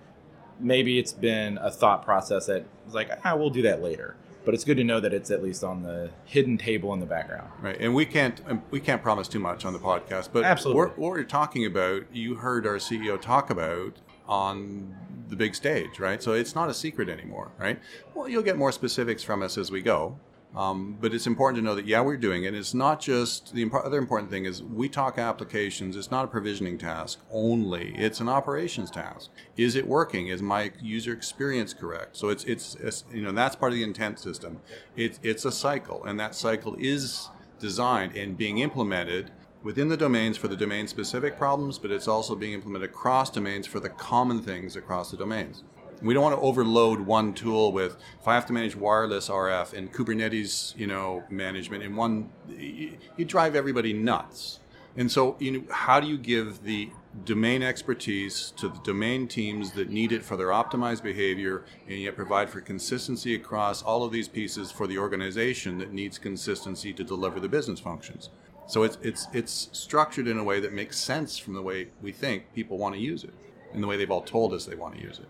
maybe 0.60 0.98
it's 0.98 1.12
been 1.12 1.58
a 1.58 1.70
thought 1.70 2.04
process 2.04 2.46
that 2.46 2.64
was 2.84 2.94
like, 2.94 3.10
ah, 3.24 3.34
we'll 3.36 3.50
do 3.50 3.62
that 3.62 3.82
later 3.82 4.16
but 4.44 4.54
it's 4.54 4.64
good 4.64 4.76
to 4.76 4.84
know 4.84 5.00
that 5.00 5.14
it's 5.14 5.30
at 5.30 5.42
least 5.42 5.64
on 5.64 5.82
the 5.82 6.10
hidden 6.24 6.58
table 6.58 6.92
in 6.92 7.00
the 7.00 7.06
background. 7.06 7.48
Right, 7.60 7.76
and 7.80 7.94
we 7.94 8.04
can't 8.04 8.40
we 8.70 8.80
can't 8.80 9.02
promise 9.02 9.28
too 9.28 9.38
much 9.38 9.64
on 9.64 9.72
the 9.72 9.78
podcast, 9.78 10.30
but 10.32 10.44
absolutely 10.44 10.82
what, 10.82 10.98
what 10.98 11.10
we're 11.12 11.24
talking 11.24 11.64
about, 11.64 12.04
you 12.12 12.34
heard 12.36 12.66
our 12.66 12.76
CEO 12.76 13.20
talk 13.20 13.50
about 13.50 13.94
on 14.26 14.94
the 15.28 15.36
big 15.36 15.54
stage, 15.54 15.98
right? 15.98 16.22
So 16.22 16.32
it's 16.32 16.54
not 16.54 16.68
a 16.68 16.74
secret 16.74 17.08
anymore, 17.08 17.50
right? 17.58 17.80
Well, 18.14 18.28
you'll 18.28 18.42
get 18.42 18.56
more 18.56 18.72
specifics 18.72 19.22
from 19.22 19.42
us 19.42 19.56
as 19.56 19.70
we 19.70 19.82
go, 19.82 20.18
um, 20.54 20.96
but 21.00 21.12
it's 21.12 21.26
important 21.26 21.58
to 21.58 21.64
know 21.64 21.74
that, 21.74 21.86
yeah, 21.86 22.00
we're 22.00 22.16
doing 22.16 22.44
it. 22.44 22.54
It's 22.54 22.74
not 22.74 23.00
just 23.00 23.54
the 23.54 23.68
other 23.72 23.98
important 23.98 24.30
thing 24.30 24.44
is 24.44 24.62
we 24.62 24.88
talk 24.88 25.18
applications. 25.18 25.96
It's 25.96 26.10
not 26.10 26.24
a 26.24 26.28
provisioning 26.28 26.78
task 26.78 27.20
only. 27.30 27.94
It's 27.96 28.20
an 28.20 28.28
operations 28.28 28.90
task. 28.90 29.30
Is 29.56 29.74
it 29.74 29.86
working? 29.86 30.28
Is 30.28 30.42
my 30.42 30.70
user 30.80 31.12
experience 31.12 31.74
correct? 31.74 32.16
So 32.16 32.28
it's, 32.28 32.44
it's, 32.44 32.76
it's 32.76 33.04
you 33.12 33.22
know, 33.22 33.32
that's 33.32 33.56
part 33.56 33.72
of 33.72 33.76
the 33.76 33.82
intent 33.82 34.20
system. 34.20 34.60
It's, 34.96 35.18
it's 35.22 35.44
a 35.44 35.52
cycle 35.52 36.04
and 36.04 36.20
that 36.20 36.34
cycle 36.34 36.76
is 36.78 37.30
designed 37.58 38.16
and 38.16 38.36
being 38.36 38.58
implemented 38.58 39.32
within 39.64 39.88
the 39.88 39.96
domains 39.96 40.36
for 40.36 40.46
the 40.46 40.56
domain 40.56 40.86
specific 40.86 41.38
problems, 41.38 41.78
but 41.78 41.90
it's 41.90 42.06
also 42.06 42.36
being 42.36 42.52
implemented 42.52 42.90
across 42.90 43.30
domains 43.30 43.66
for 43.66 43.80
the 43.80 43.88
common 43.88 44.42
things 44.42 44.76
across 44.76 45.10
the 45.10 45.16
domains. 45.16 45.64
We 46.02 46.14
don't 46.14 46.22
want 46.22 46.36
to 46.36 46.40
overload 46.40 47.00
one 47.00 47.34
tool 47.34 47.72
with 47.72 47.96
if 48.20 48.28
I 48.28 48.34
have 48.34 48.46
to 48.46 48.52
manage 48.52 48.76
wireless 48.76 49.28
RF 49.28 49.72
and 49.72 49.92
Kubernetes, 49.92 50.76
you 50.76 50.86
know, 50.86 51.24
management 51.30 51.82
in 51.82 51.96
one. 51.96 52.30
You 52.48 53.24
drive 53.24 53.54
everybody 53.54 53.92
nuts. 53.92 54.60
And 54.96 55.10
so, 55.10 55.36
you 55.40 55.50
know, 55.50 55.62
how 55.70 55.98
do 55.98 56.06
you 56.06 56.16
give 56.16 56.62
the 56.62 56.88
domain 57.24 57.62
expertise 57.62 58.52
to 58.56 58.68
the 58.68 58.78
domain 58.80 59.26
teams 59.26 59.72
that 59.72 59.90
need 59.90 60.12
it 60.12 60.24
for 60.24 60.36
their 60.36 60.48
optimized 60.48 61.02
behavior, 61.02 61.64
and 61.88 61.98
yet 61.98 62.16
provide 62.16 62.48
for 62.48 62.60
consistency 62.60 63.34
across 63.34 63.82
all 63.82 64.04
of 64.04 64.12
these 64.12 64.28
pieces 64.28 64.70
for 64.70 64.86
the 64.86 64.98
organization 64.98 65.78
that 65.78 65.92
needs 65.92 66.18
consistency 66.18 66.92
to 66.92 67.04
deliver 67.04 67.40
the 67.40 67.48
business 67.48 67.80
functions? 67.80 68.30
So 68.66 68.82
it's 68.82 68.98
it's 69.02 69.26
it's 69.32 69.68
structured 69.72 70.26
in 70.26 70.38
a 70.38 70.44
way 70.44 70.60
that 70.60 70.72
makes 70.72 70.98
sense 70.98 71.36
from 71.38 71.54
the 71.54 71.62
way 71.62 71.88
we 72.00 72.12
think 72.12 72.52
people 72.54 72.78
want 72.78 72.94
to 72.94 73.00
use 73.00 73.24
it, 73.24 73.34
and 73.72 73.82
the 73.82 73.86
way 73.86 73.96
they've 73.96 74.10
all 74.10 74.22
told 74.22 74.52
us 74.52 74.64
they 74.64 74.74
want 74.74 74.94
to 74.94 75.02
use 75.02 75.18
it. 75.18 75.28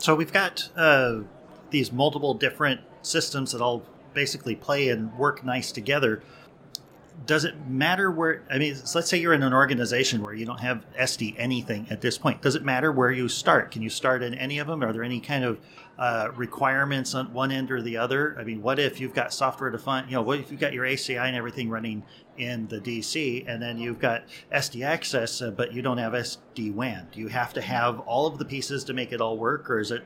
So 0.00 0.14
we've 0.14 0.32
got 0.32 0.70
uh, 0.76 1.20
these 1.68 1.92
multiple 1.92 2.32
different 2.32 2.80
systems 3.02 3.52
that 3.52 3.60
all 3.60 3.82
basically 4.14 4.56
play 4.56 4.88
and 4.88 5.14
work 5.18 5.44
nice 5.44 5.70
together. 5.70 6.22
Does 7.26 7.44
it 7.44 7.66
matter 7.66 8.10
where? 8.10 8.42
I 8.50 8.58
mean, 8.58 8.76
let's 8.94 9.08
say 9.08 9.18
you're 9.18 9.34
in 9.34 9.42
an 9.42 9.52
organization 9.52 10.22
where 10.22 10.32
you 10.32 10.46
don't 10.46 10.60
have 10.60 10.86
SD 10.98 11.34
anything 11.36 11.86
at 11.90 12.00
this 12.00 12.16
point. 12.16 12.40
Does 12.40 12.54
it 12.54 12.64
matter 12.64 12.90
where 12.90 13.10
you 13.10 13.28
start? 13.28 13.70
Can 13.70 13.82
you 13.82 13.90
start 13.90 14.22
in 14.22 14.34
any 14.34 14.58
of 14.58 14.66
them? 14.66 14.82
Are 14.82 14.92
there 14.92 15.02
any 15.04 15.20
kind 15.20 15.44
of 15.44 15.60
uh, 15.98 16.30
requirements 16.34 17.14
on 17.14 17.32
one 17.32 17.52
end 17.52 17.70
or 17.70 17.82
the 17.82 17.98
other? 17.98 18.36
I 18.38 18.44
mean, 18.44 18.62
what 18.62 18.78
if 18.78 19.00
you've 19.00 19.12
got 19.12 19.34
software 19.34 19.70
defined? 19.70 20.08
You 20.08 20.16
know, 20.16 20.22
what 20.22 20.40
if 20.40 20.50
you've 20.50 20.60
got 20.60 20.72
your 20.72 20.86
ACI 20.86 21.20
and 21.20 21.36
everything 21.36 21.68
running 21.68 22.04
in 22.38 22.66
the 22.68 22.80
DC, 22.80 23.44
and 23.46 23.60
then 23.60 23.78
you've 23.78 23.98
got 23.98 24.24
SD 24.50 24.82
access, 24.82 25.42
uh, 25.42 25.50
but 25.50 25.74
you 25.74 25.82
don't 25.82 25.98
have 25.98 26.14
SD 26.14 26.72
WAN? 26.72 27.08
Do 27.12 27.20
you 27.20 27.28
have 27.28 27.52
to 27.52 27.60
have 27.60 28.00
all 28.00 28.26
of 28.26 28.38
the 28.38 28.46
pieces 28.46 28.82
to 28.84 28.94
make 28.94 29.12
it 29.12 29.20
all 29.20 29.36
work, 29.36 29.68
or 29.70 29.78
is 29.78 29.90
it 29.90 30.04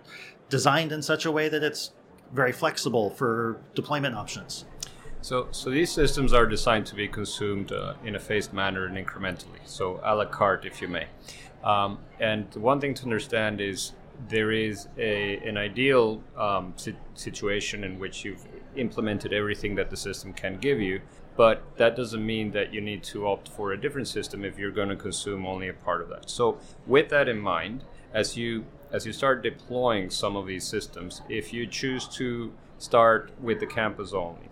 designed 0.48 0.90
in 0.90 1.00
such 1.00 1.26
a 1.26 1.30
way 1.30 1.48
that 1.48 1.62
it's 1.62 1.92
very 2.32 2.52
flexible 2.52 3.10
for 3.10 3.60
deployment 3.74 4.16
options? 4.16 4.64
So, 5.24 5.48
so 5.52 5.70
these 5.70 5.90
systems 5.90 6.34
are 6.34 6.44
designed 6.44 6.84
to 6.88 6.94
be 6.94 7.08
consumed 7.08 7.72
uh, 7.72 7.94
in 8.04 8.14
a 8.14 8.20
phased 8.20 8.52
manner 8.52 8.84
and 8.84 8.94
incrementally, 8.94 9.62
so 9.64 9.98
a 10.04 10.14
la 10.14 10.26
carte, 10.26 10.66
if 10.66 10.82
you 10.82 10.88
may. 10.88 11.06
Um, 11.64 12.00
and 12.20 12.54
one 12.56 12.78
thing 12.78 12.92
to 12.92 13.04
understand 13.04 13.58
is 13.58 13.92
there 14.28 14.52
is 14.52 14.86
a, 14.98 15.38
an 15.38 15.56
ideal 15.56 16.22
um, 16.36 16.74
si- 16.76 16.94
situation 17.14 17.84
in 17.84 17.98
which 17.98 18.22
you've 18.22 18.44
implemented 18.76 19.32
everything 19.32 19.74
that 19.76 19.88
the 19.88 19.96
system 19.96 20.34
can 20.34 20.58
give 20.58 20.78
you, 20.78 21.00
but 21.38 21.62
that 21.78 21.96
doesn't 21.96 22.24
mean 22.24 22.50
that 22.50 22.74
you 22.74 22.82
need 22.82 23.02
to 23.04 23.26
opt 23.26 23.48
for 23.48 23.72
a 23.72 23.80
different 23.80 24.08
system 24.08 24.44
if 24.44 24.58
you're 24.58 24.70
going 24.70 24.90
to 24.90 24.96
consume 24.96 25.46
only 25.46 25.68
a 25.70 25.72
part 25.72 26.02
of 26.02 26.10
that. 26.10 26.28
So, 26.28 26.58
with 26.86 27.08
that 27.08 27.30
in 27.30 27.38
mind, 27.38 27.84
as 28.12 28.36
you 28.36 28.66
as 28.92 29.06
you 29.06 29.14
start 29.14 29.42
deploying 29.42 30.10
some 30.10 30.36
of 30.36 30.46
these 30.46 30.64
systems, 30.64 31.22
if 31.30 31.50
you 31.54 31.66
choose 31.66 32.06
to 32.08 32.52
start 32.76 33.30
with 33.40 33.58
the 33.58 33.66
campus 33.66 34.12
only, 34.12 34.50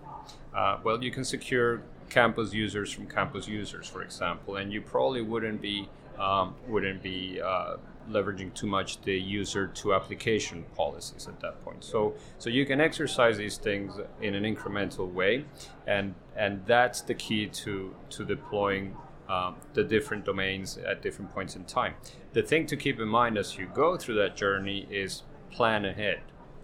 uh, 0.55 0.79
well, 0.85 1.03
you 1.03 1.11
can 1.11 1.25
secure 1.25 1.83
campus 2.11 2.53
users 2.53 2.93
from 2.93 3.07
campus 3.07 3.49
users, 3.49 3.87
for 3.87 4.03
example, 4.03 4.57
and 4.57 4.73
you 4.73 4.83
probably 4.83 5.23
wouldn't 5.23 5.61
be 5.61 5.89
um, 6.19 6.55
wouldn't 6.69 7.03
be 7.03 7.41
uh, 7.41 7.77
leveraging 8.11 8.53
too 8.55 8.67
much 8.67 9.01
the 9.03 9.15
user 9.15 9.67
to 9.69 9.95
application 9.95 10.65
policies 10.77 11.27
at 11.27 11.41
that 11.41 11.65
point. 11.65 11.83
So 11.83 12.15
so 12.39 12.51
you 12.51 12.67
can 12.67 12.81
exercise 12.81 13.39
these 13.39 13.57
things 13.57 13.95
in 14.21 14.35
an 14.35 14.45
incremental 14.45 15.11
way, 15.11 15.45
and 15.87 16.15
and 16.37 16.65
that's 16.67 17.01
the 17.01 17.15
key 17.15 17.47
to 17.47 17.95
to 18.11 18.25
deploying 18.25 18.97
um, 19.29 19.57
the 19.73 19.85
different 19.85 20.25
domains 20.25 20.77
at 20.77 21.01
different 21.01 21.33
points 21.33 21.57
in 21.57 21.65
time. 21.65 21.95
The 22.35 22.43
thing 22.43 22.67
to 22.67 22.77
keep 22.77 23.01
in 23.01 23.09
mind 23.09 23.39
as 23.39 23.57
you 23.57 23.67
go 23.67 23.97
through 23.97 24.17
that 24.17 24.37
journey 24.37 24.87
is 24.91 25.23
plan 25.51 25.85
ahead. 25.85 26.21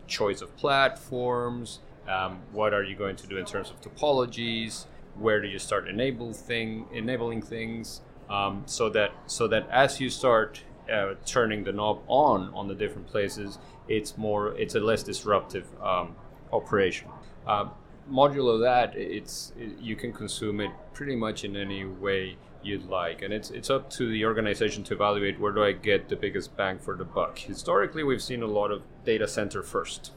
Choice 0.07 0.43
of 0.43 0.55
platforms. 0.57 1.81
Um, 2.09 2.41
what 2.53 2.73
are 2.73 2.83
you 2.83 2.97
going 2.97 3.17
to 3.17 3.27
do 3.27 3.37
in 3.37 3.45
terms 3.45 3.71
of 3.71 3.81
topologies? 3.81 4.87
Where 5.17 5.41
do 5.41 5.49
you 5.49 5.59
start 5.59 5.89
enable 5.89 6.33
thing, 6.33 6.87
enabling 6.93 7.43
things? 7.43 8.01
Um, 8.31 8.63
so 8.67 8.89
that 8.91 9.13
so 9.27 9.49
that 9.49 9.69
as 9.71 10.01
you 10.01 10.11
start 10.11 10.63
uh, 10.93 11.15
turning 11.27 11.65
the 11.65 11.73
knob 11.73 12.03
on 12.07 12.53
on 12.55 12.69
the 12.69 12.75
different 12.75 13.09
places, 13.09 13.59
it's 13.89 14.17
more 14.17 14.55
it's 14.59 14.75
a 14.75 14.81
less 14.81 15.03
disruptive 15.03 15.67
um, 15.83 16.15
operation. 16.53 17.09
Uh, 17.47 17.69
modulo 18.11 18.61
that 18.61 18.97
it's 18.97 19.53
it, 19.59 19.79
you 19.81 19.97
can 19.97 20.13
consume 20.13 20.61
it 20.61 20.71
pretty 20.95 21.17
much 21.17 21.45
in 21.45 21.57
any 21.57 21.85
way 21.85 22.37
you'd 22.63 22.87
like, 22.87 23.23
and 23.23 23.33
it's 23.33 23.51
it's 23.51 23.71
up 23.71 23.91
to 23.91 24.09
the 24.11 24.25
organization 24.25 24.83
to 24.85 24.95
evaluate 24.95 25.39
where 25.41 25.53
do 25.53 25.63
I 25.63 25.73
get 25.73 26.09
the 26.09 26.17
biggest 26.17 26.57
bang 26.57 26.79
for 26.79 26.97
the 26.97 27.05
buck. 27.05 27.39
Historically, 27.39 28.03
we've 28.03 28.23
seen 28.23 28.43
a 28.43 28.47
lot 28.47 28.71
of 28.71 28.83
data 29.05 29.29
center 29.29 29.63
first. 29.63 30.13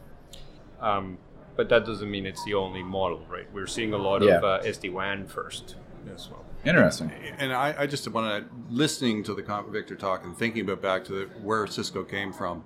Um, 0.80 1.20
but 1.62 1.70
that 1.70 1.86
doesn't 1.86 2.10
mean 2.10 2.26
it's 2.26 2.44
the 2.44 2.56
only 2.56 2.82
model, 2.82 3.24
right? 3.30 3.46
We're 3.54 3.68
seeing 3.68 3.94
a 3.94 3.98
lot 3.98 4.24
yeah. 4.24 4.38
of 4.38 4.44
uh, 4.44 4.62
SD 4.64 4.92
WAN 4.92 5.28
first 5.28 5.76
as 6.12 6.28
well. 6.28 6.44
Interesting. 6.66 7.12
And 7.38 7.54
I, 7.54 7.76
I 7.78 7.86
just 7.86 8.08
want 8.08 8.50
to, 8.50 8.52
listening 8.72 9.22
to 9.26 9.36
the 9.36 9.44
Victor 9.70 9.96
talk 9.96 10.26
and 10.26 10.36
thinking 10.36 10.64
about 10.64 10.82
back 10.82 11.06
to 11.06 11.12
the, 11.12 11.26
where 11.44 11.68
Cisco 11.68 12.04
came 12.04 12.34
from, 12.34 12.64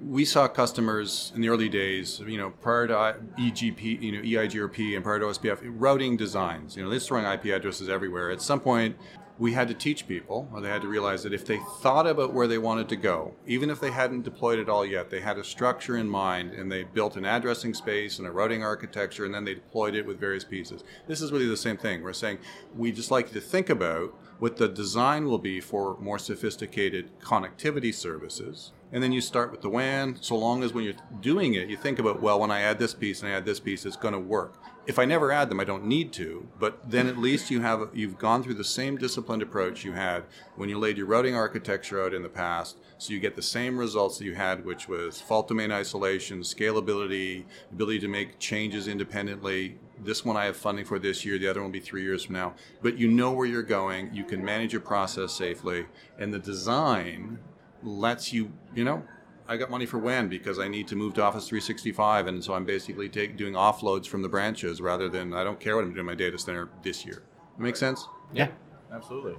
we 0.00 0.24
saw 0.24 0.48
customers 0.48 1.30
in 1.36 1.42
the 1.42 1.48
early 1.48 1.68
days, 1.68 2.18
you 2.26 2.38
know, 2.38 2.50
prior 2.50 2.88
to 2.88 2.94
EGP, 3.38 4.02
you 4.02 4.10
know, 4.10 4.20
EIGRP 4.20 4.96
and 4.96 5.04
prior 5.04 5.20
to 5.20 5.26
OSPF, 5.26 5.60
routing 5.62 6.16
designs. 6.16 6.76
You 6.76 6.82
know, 6.82 6.90
they're 6.90 6.98
throwing 6.98 7.24
IP 7.24 7.44
addresses 7.54 7.88
everywhere. 7.88 8.32
At 8.32 8.42
some 8.42 8.58
point, 8.58 8.96
we 9.38 9.52
had 9.52 9.68
to 9.68 9.74
teach 9.74 10.08
people, 10.08 10.48
or 10.52 10.60
they 10.60 10.68
had 10.68 10.82
to 10.82 10.88
realize 10.88 11.22
that 11.22 11.32
if 11.32 11.46
they 11.46 11.60
thought 11.80 12.06
about 12.06 12.34
where 12.34 12.48
they 12.48 12.58
wanted 12.58 12.88
to 12.88 12.96
go, 12.96 13.34
even 13.46 13.70
if 13.70 13.80
they 13.80 13.90
hadn't 13.90 14.22
deployed 14.22 14.58
it 14.58 14.68
all 14.68 14.84
yet, 14.84 15.10
they 15.10 15.20
had 15.20 15.38
a 15.38 15.44
structure 15.44 15.96
in 15.96 16.08
mind 16.08 16.52
and 16.52 16.70
they 16.70 16.82
built 16.82 17.16
an 17.16 17.24
addressing 17.24 17.72
space 17.72 18.18
and 18.18 18.26
a 18.26 18.30
routing 18.32 18.64
architecture 18.64 19.24
and 19.24 19.34
then 19.34 19.44
they 19.44 19.54
deployed 19.54 19.94
it 19.94 20.04
with 20.04 20.18
various 20.18 20.44
pieces. 20.44 20.82
This 21.06 21.20
is 21.20 21.30
really 21.30 21.46
the 21.46 21.56
same 21.56 21.76
thing. 21.76 22.02
We're 22.02 22.12
saying 22.12 22.38
we 22.76 22.90
just 22.90 23.10
like 23.10 23.30
to 23.32 23.40
think 23.40 23.70
about 23.70 24.12
what 24.40 24.56
the 24.56 24.68
design 24.68 25.26
will 25.26 25.38
be 25.38 25.60
for 25.60 25.96
more 26.00 26.18
sophisticated 26.18 27.10
connectivity 27.20 27.94
services. 27.94 28.72
And 28.90 29.02
then 29.02 29.12
you 29.12 29.20
start 29.20 29.50
with 29.50 29.60
the 29.60 29.68
WAN, 29.68 30.16
so 30.20 30.36
long 30.36 30.62
as 30.62 30.72
when 30.72 30.84
you're 30.84 30.94
doing 31.20 31.54
it, 31.54 31.68
you 31.68 31.76
think 31.76 31.98
about, 31.98 32.22
well, 32.22 32.40
when 32.40 32.50
I 32.50 32.60
add 32.60 32.78
this 32.78 32.94
piece 32.94 33.20
and 33.20 33.30
I 33.30 33.34
add 33.34 33.44
this 33.44 33.60
piece, 33.60 33.84
it's 33.84 33.96
going 33.96 34.14
to 34.14 34.20
work. 34.20 34.62
If 34.86 34.98
I 34.98 35.04
never 35.04 35.30
add 35.30 35.50
them, 35.50 35.60
I 35.60 35.64
don't 35.64 35.84
need 35.84 36.14
to, 36.14 36.48
but 36.58 36.90
then 36.90 37.08
at 37.08 37.18
least 37.18 37.50
you 37.50 37.60
have 37.60 37.90
you've 37.92 38.16
gone 38.16 38.42
through 38.42 38.54
the 38.54 38.64
same 38.64 38.96
disciplined 38.96 39.42
approach 39.42 39.84
you 39.84 39.92
had 39.92 40.24
when 40.56 40.70
you 40.70 40.78
laid 40.78 40.96
your 40.96 41.04
routing 41.04 41.34
architecture 41.34 42.02
out 42.02 42.14
in 42.14 42.22
the 42.22 42.28
past, 42.30 42.78
so 42.96 43.12
you 43.12 43.20
get 43.20 43.36
the 43.36 43.42
same 43.42 43.76
results 43.76 44.16
that 44.16 44.24
you 44.24 44.34
had, 44.34 44.64
which 44.64 44.88
was 44.88 45.20
fault 45.20 45.48
domain 45.48 45.70
isolation, 45.70 46.40
scalability, 46.40 47.44
ability 47.70 47.98
to 47.98 48.08
make 48.08 48.38
changes 48.38 48.88
independently, 48.88 49.76
this 50.02 50.24
one 50.24 50.38
I 50.38 50.46
have 50.46 50.56
funding 50.56 50.86
for 50.86 50.98
this 50.98 51.22
year, 51.22 51.38
the 51.38 51.48
other 51.48 51.60
one 51.60 51.68
will 51.68 51.72
be 51.72 51.80
three 51.80 52.02
years 52.02 52.24
from 52.24 52.36
now. 52.36 52.54
But 52.80 52.96
you 52.96 53.08
know 53.08 53.32
where 53.32 53.46
you're 53.46 53.62
going, 53.62 54.14
you 54.14 54.24
can 54.24 54.42
manage 54.42 54.72
your 54.72 54.80
process 54.80 55.32
safely, 55.32 55.84
and 56.18 56.32
the 56.32 56.38
design 56.38 57.40
lets 57.82 58.32
you, 58.32 58.52
you 58.74 58.84
know, 58.84 59.02
I 59.50 59.56
got 59.56 59.70
money 59.70 59.86
for 59.86 59.98
WAN 59.98 60.28
because 60.28 60.58
I 60.58 60.68
need 60.68 60.88
to 60.88 60.96
move 60.96 61.14
to 61.14 61.22
Office 61.22 61.48
365, 61.48 62.26
and 62.26 62.44
so 62.44 62.52
I'm 62.52 62.66
basically 62.66 63.08
take, 63.08 63.38
doing 63.38 63.54
offloads 63.54 64.06
from 64.06 64.20
the 64.20 64.28
branches 64.28 64.80
rather 64.82 65.08
than 65.08 65.32
I 65.32 65.42
don't 65.42 65.58
care 65.58 65.74
what 65.74 65.84
I'm 65.84 65.90
doing 65.94 66.00
in 66.00 66.06
my 66.06 66.14
data 66.14 66.38
center 66.38 66.68
this 66.82 67.06
year. 67.06 67.22
That 67.56 67.62
makes 67.62 67.80
sense? 67.80 68.06
Yeah, 68.32 68.48
absolutely. 68.92 69.36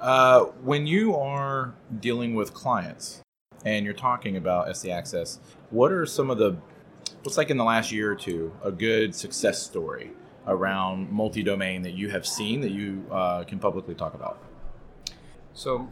Uh, 0.00 0.44
when 0.64 0.86
you 0.86 1.14
are 1.14 1.74
dealing 2.00 2.34
with 2.34 2.54
clients 2.54 3.22
and 3.66 3.84
you're 3.84 3.94
talking 3.94 4.36
about 4.36 4.66
SD 4.68 4.90
Access, 4.92 5.38
what 5.70 5.92
are 5.92 6.06
some 6.06 6.30
of 6.30 6.38
the 6.38 6.56
what's 7.22 7.36
like 7.36 7.50
in 7.50 7.56
the 7.56 7.64
last 7.64 7.92
year 7.92 8.10
or 8.10 8.16
two 8.16 8.52
a 8.64 8.72
good 8.72 9.14
success 9.14 9.62
story 9.62 10.10
around 10.46 11.08
multi-domain 11.10 11.82
that 11.82 11.92
you 11.92 12.10
have 12.10 12.26
seen 12.26 12.60
that 12.62 12.72
you 12.72 13.06
uh, 13.12 13.44
can 13.44 13.58
publicly 13.58 13.94
talk 13.94 14.14
about? 14.14 14.42
So, 15.54 15.88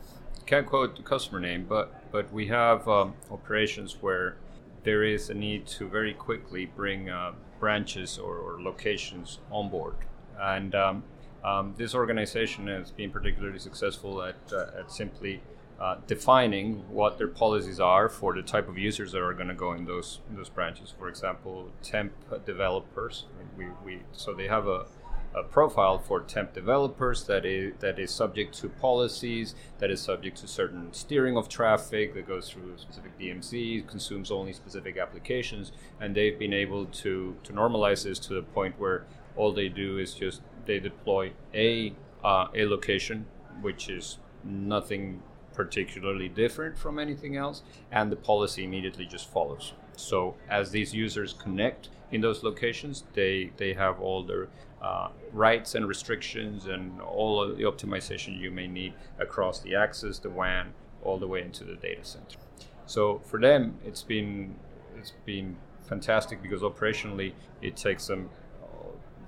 can't 0.51 0.67
quote 0.67 0.97
the 0.97 1.03
customer 1.03 1.39
name, 1.39 1.65
but 1.69 2.11
but 2.11 2.33
we 2.33 2.49
have 2.49 2.89
um, 2.89 3.15
operations 3.31 3.97
where 4.01 4.37
there 4.83 5.05
is 5.05 5.31
a 5.31 5.35
need 5.35 5.65
to 5.79 5.89
very 5.89 6.13
quickly 6.13 6.67
bring 6.67 7.09
uh, 7.09 7.33
branches 7.61 8.19
or, 8.19 8.37
or, 8.39 8.61
locations 8.61 9.39
on 9.53 9.69
board, 9.69 9.95
and 10.41 10.75
um, 10.75 11.05
um, 11.45 11.75
this 11.77 11.95
organization 11.95 12.67
has 12.67 12.91
been 12.91 13.11
particularly 13.13 13.61
successful 13.61 14.23
at, 14.23 14.41
uh, 14.53 14.81
at 14.81 14.91
simply 14.91 15.41
uh, 15.79 15.97
defining 16.09 16.83
what 16.89 17.17
their 17.17 17.29
policies 17.29 17.79
are 17.79 18.09
for 18.09 18.35
the 18.35 18.43
type 18.43 18.69
of 18.69 18.77
users 18.77 19.13
that 19.13 19.23
are 19.23 19.35
going 19.35 19.49
to 19.49 19.55
go 19.55 19.73
in 19.73 19.85
those 19.85 20.19
those 20.31 20.49
branches. 20.49 20.93
For 20.99 21.09
example, 21.09 21.71
temp 21.81 22.13
developers. 22.45 23.27
We, 23.57 23.67
we 23.85 24.01
so 24.11 24.35
they 24.35 24.49
have 24.49 24.67
a, 24.67 24.87
a 25.35 25.43
profile 25.43 25.99
for 25.99 26.21
temp 26.21 26.53
developers 26.53 27.25
that 27.25 27.45
is 27.45 27.75
that 27.79 27.99
is 27.99 28.11
subject 28.11 28.55
to 28.59 28.69
policies, 28.69 29.55
that 29.79 29.91
is 29.91 30.01
subject 30.01 30.37
to 30.39 30.49
certain 30.49 30.93
steering 30.93 31.37
of 31.37 31.49
traffic 31.49 32.15
that 32.15 32.27
goes 32.27 32.51
through 32.51 32.77
specific 32.77 33.17
DMZ, 33.19 33.87
consumes 33.87 34.31
only 34.31 34.53
specific 34.53 34.97
applications, 34.99 35.73
and 36.01 36.15
they've 36.15 36.39
been 36.39 36.53
able 36.53 36.87
to 36.87 37.37
to 37.45 37.53
normalize 37.53 38.05
this 38.05 38.19
to 38.19 38.35
the 38.35 38.43
point 38.43 38.79
where 38.79 39.05
all 39.37 39.53
they 39.53 39.69
do 39.69 39.99
is 39.99 40.15
just 40.15 40.43
they 40.67 40.81
deploy 40.81 41.33
a 41.55 41.95
uh, 42.25 42.49
a 42.55 42.67
location, 42.67 43.27
which 43.61 43.89
is 43.89 44.19
nothing 44.45 45.23
particularly 45.55 46.29
different 46.29 46.79
from 46.79 46.99
anything 46.99 47.37
else, 47.37 47.63
and 47.91 48.11
the 48.11 48.17
policy 48.17 48.65
immediately 48.65 49.07
just 49.07 49.31
follows. 49.31 49.75
So 49.97 50.37
as 50.49 50.71
these 50.71 50.95
users 50.95 51.33
connect 51.35 51.89
in 52.11 52.21
those 52.21 52.43
locations, 52.43 53.05
they 53.13 53.53
they 53.57 53.75
have 53.75 54.01
all 54.01 54.23
their 54.23 54.49
uh, 54.83 55.09
rights 55.33 55.75
and 55.75 55.87
restrictions 55.87 56.67
and 56.67 57.01
all 57.01 57.43
of 57.43 57.57
the 57.57 57.65
optimization 57.65 58.39
you 58.39 58.51
may 58.51 58.67
need 58.67 58.95
across 59.19 59.61
the 59.61 59.75
access, 59.75 60.19
the 60.19 60.31
WAN, 60.31 60.73
all 61.03 61.19
the 61.19 61.27
way 61.27 61.43
into 61.43 61.65
the 61.65 61.75
data 61.75 62.05
center. 62.05 62.39
So 62.87 63.21
for 63.25 63.41
them, 63.41 63.79
it's 63.85 64.03
been 64.03 64.57
it's 64.97 65.13
been 65.25 65.57
fantastic 65.83 66.43
because 66.43 66.63
operationally 66.63 67.33
it 67.63 67.77
takes 67.77 68.07
them 68.07 68.31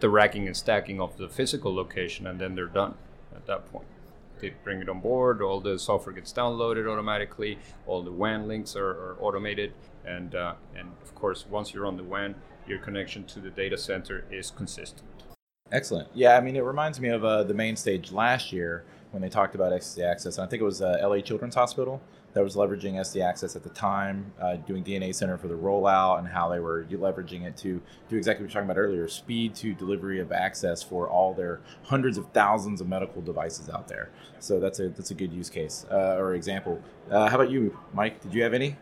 the 0.01 0.11
racking 0.11 0.47
and 0.47 0.57
stacking 0.57 1.01
of 1.01 1.17
the 1.17 1.29
physical 1.29 1.75
location, 1.75 2.27
and 2.27 2.41
then 2.41 2.55
they're 2.55 2.67
done 2.67 2.95
at 3.35 3.47
that 3.47 3.71
point 3.71 3.87
they 4.43 4.53
bring 4.65 4.83
it 4.83 4.89
on 4.89 5.01
board. 5.01 5.41
All 5.41 5.61
the 5.61 5.79
software 5.79 6.15
gets 6.15 6.33
downloaded 6.33 6.91
automatically. 6.91 7.59
All 7.87 8.03
the 8.03 8.13
WAN 8.13 8.47
links 8.47 8.77
are, 8.77 8.91
are 8.91 9.17
automated, 9.21 9.73
and 10.05 10.35
uh, 10.35 10.55
and 10.77 10.91
of 11.01 11.15
course, 11.15 11.47
once 11.49 11.73
you're 11.73 11.87
on 11.87 11.97
the 11.97 12.05
WAN, 12.05 12.35
your 12.67 12.79
connection 12.79 13.25
to 13.25 13.39
the 13.39 13.51
data 13.51 13.79
center 13.79 14.25
is 14.31 14.51
consistent. 14.51 15.09
Excellent. 15.73 16.09
Yeah, 16.15 16.37
I 16.37 16.41
mean, 16.41 16.55
it 16.55 16.65
reminds 16.65 17.01
me 17.01 17.09
of 17.09 17.25
uh, 17.25 17.45
the 17.45 17.55
main 17.55 17.77
stage 17.77 18.13
last 18.13 18.53
year 18.53 18.85
when 19.11 19.23
they 19.23 19.31
talked 19.31 19.55
about 19.55 19.73
SD 19.73 20.05
Access. 20.05 20.37
And 20.37 20.47
I 20.47 20.51
think 20.51 20.61
it 20.61 20.65
was 20.65 20.83
uh, 20.83 20.99
LA 21.03 21.21
Children's 21.21 21.55
Hospital 21.55 22.01
that 22.35 22.45
was 22.45 22.57
leveraging 22.57 22.95
SD 22.95 23.23
Access 23.23 23.57
at 23.57 23.63
the 23.63 23.71
time, 23.71 24.33
uh, 24.41 24.57
doing 24.57 24.85
DNA 24.85 25.15
Center 25.15 25.39
for 25.39 25.49
the 25.49 25.55
rollout 25.55 26.19
and 26.19 26.29
how 26.29 26.49
they 26.51 26.61
were 26.61 26.85
leveraging 26.85 27.45
it 27.45 27.57
to 27.59 27.81
do 28.09 28.17
exactly 28.17 28.45
what 28.45 28.49
we 28.49 28.49
were 28.49 28.53
talking 28.53 28.71
about 28.71 28.79
earlier 28.79 29.09
speed 29.09 29.55
to 29.57 29.73
delivery 29.75 30.21
of 30.21 30.31
access 30.31 30.83
for 30.83 31.09
all 31.09 31.33
their 31.33 31.61
hundreds 31.85 32.19
of 32.19 32.27
thousands 32.33 32.81
of 32.81 32.89
medical 32.89 33.23
devices 33.23 33.71
out 33.71 33.89
there. 33.89 34.11
So 34.41 34.61
that's 34.61 34.79
a, 34.81 34.89
that's 34.91 35.11
a 35.11 35.15
good 35.15 35.33
use 35.33 35.49
case 35.51 35.87
uh, 35.91 36.17
or 36.19 36.35
example. 36.35 36.83
Uh, 37.11 37.29
how 37.29 37.37
about 37.37 37.51
you, 37.51 37.79
Mike? 37.95 38.21
Did 38.21 38.35
you 38.35 38.43
have 38.43 38.55
any? 38.55 38.77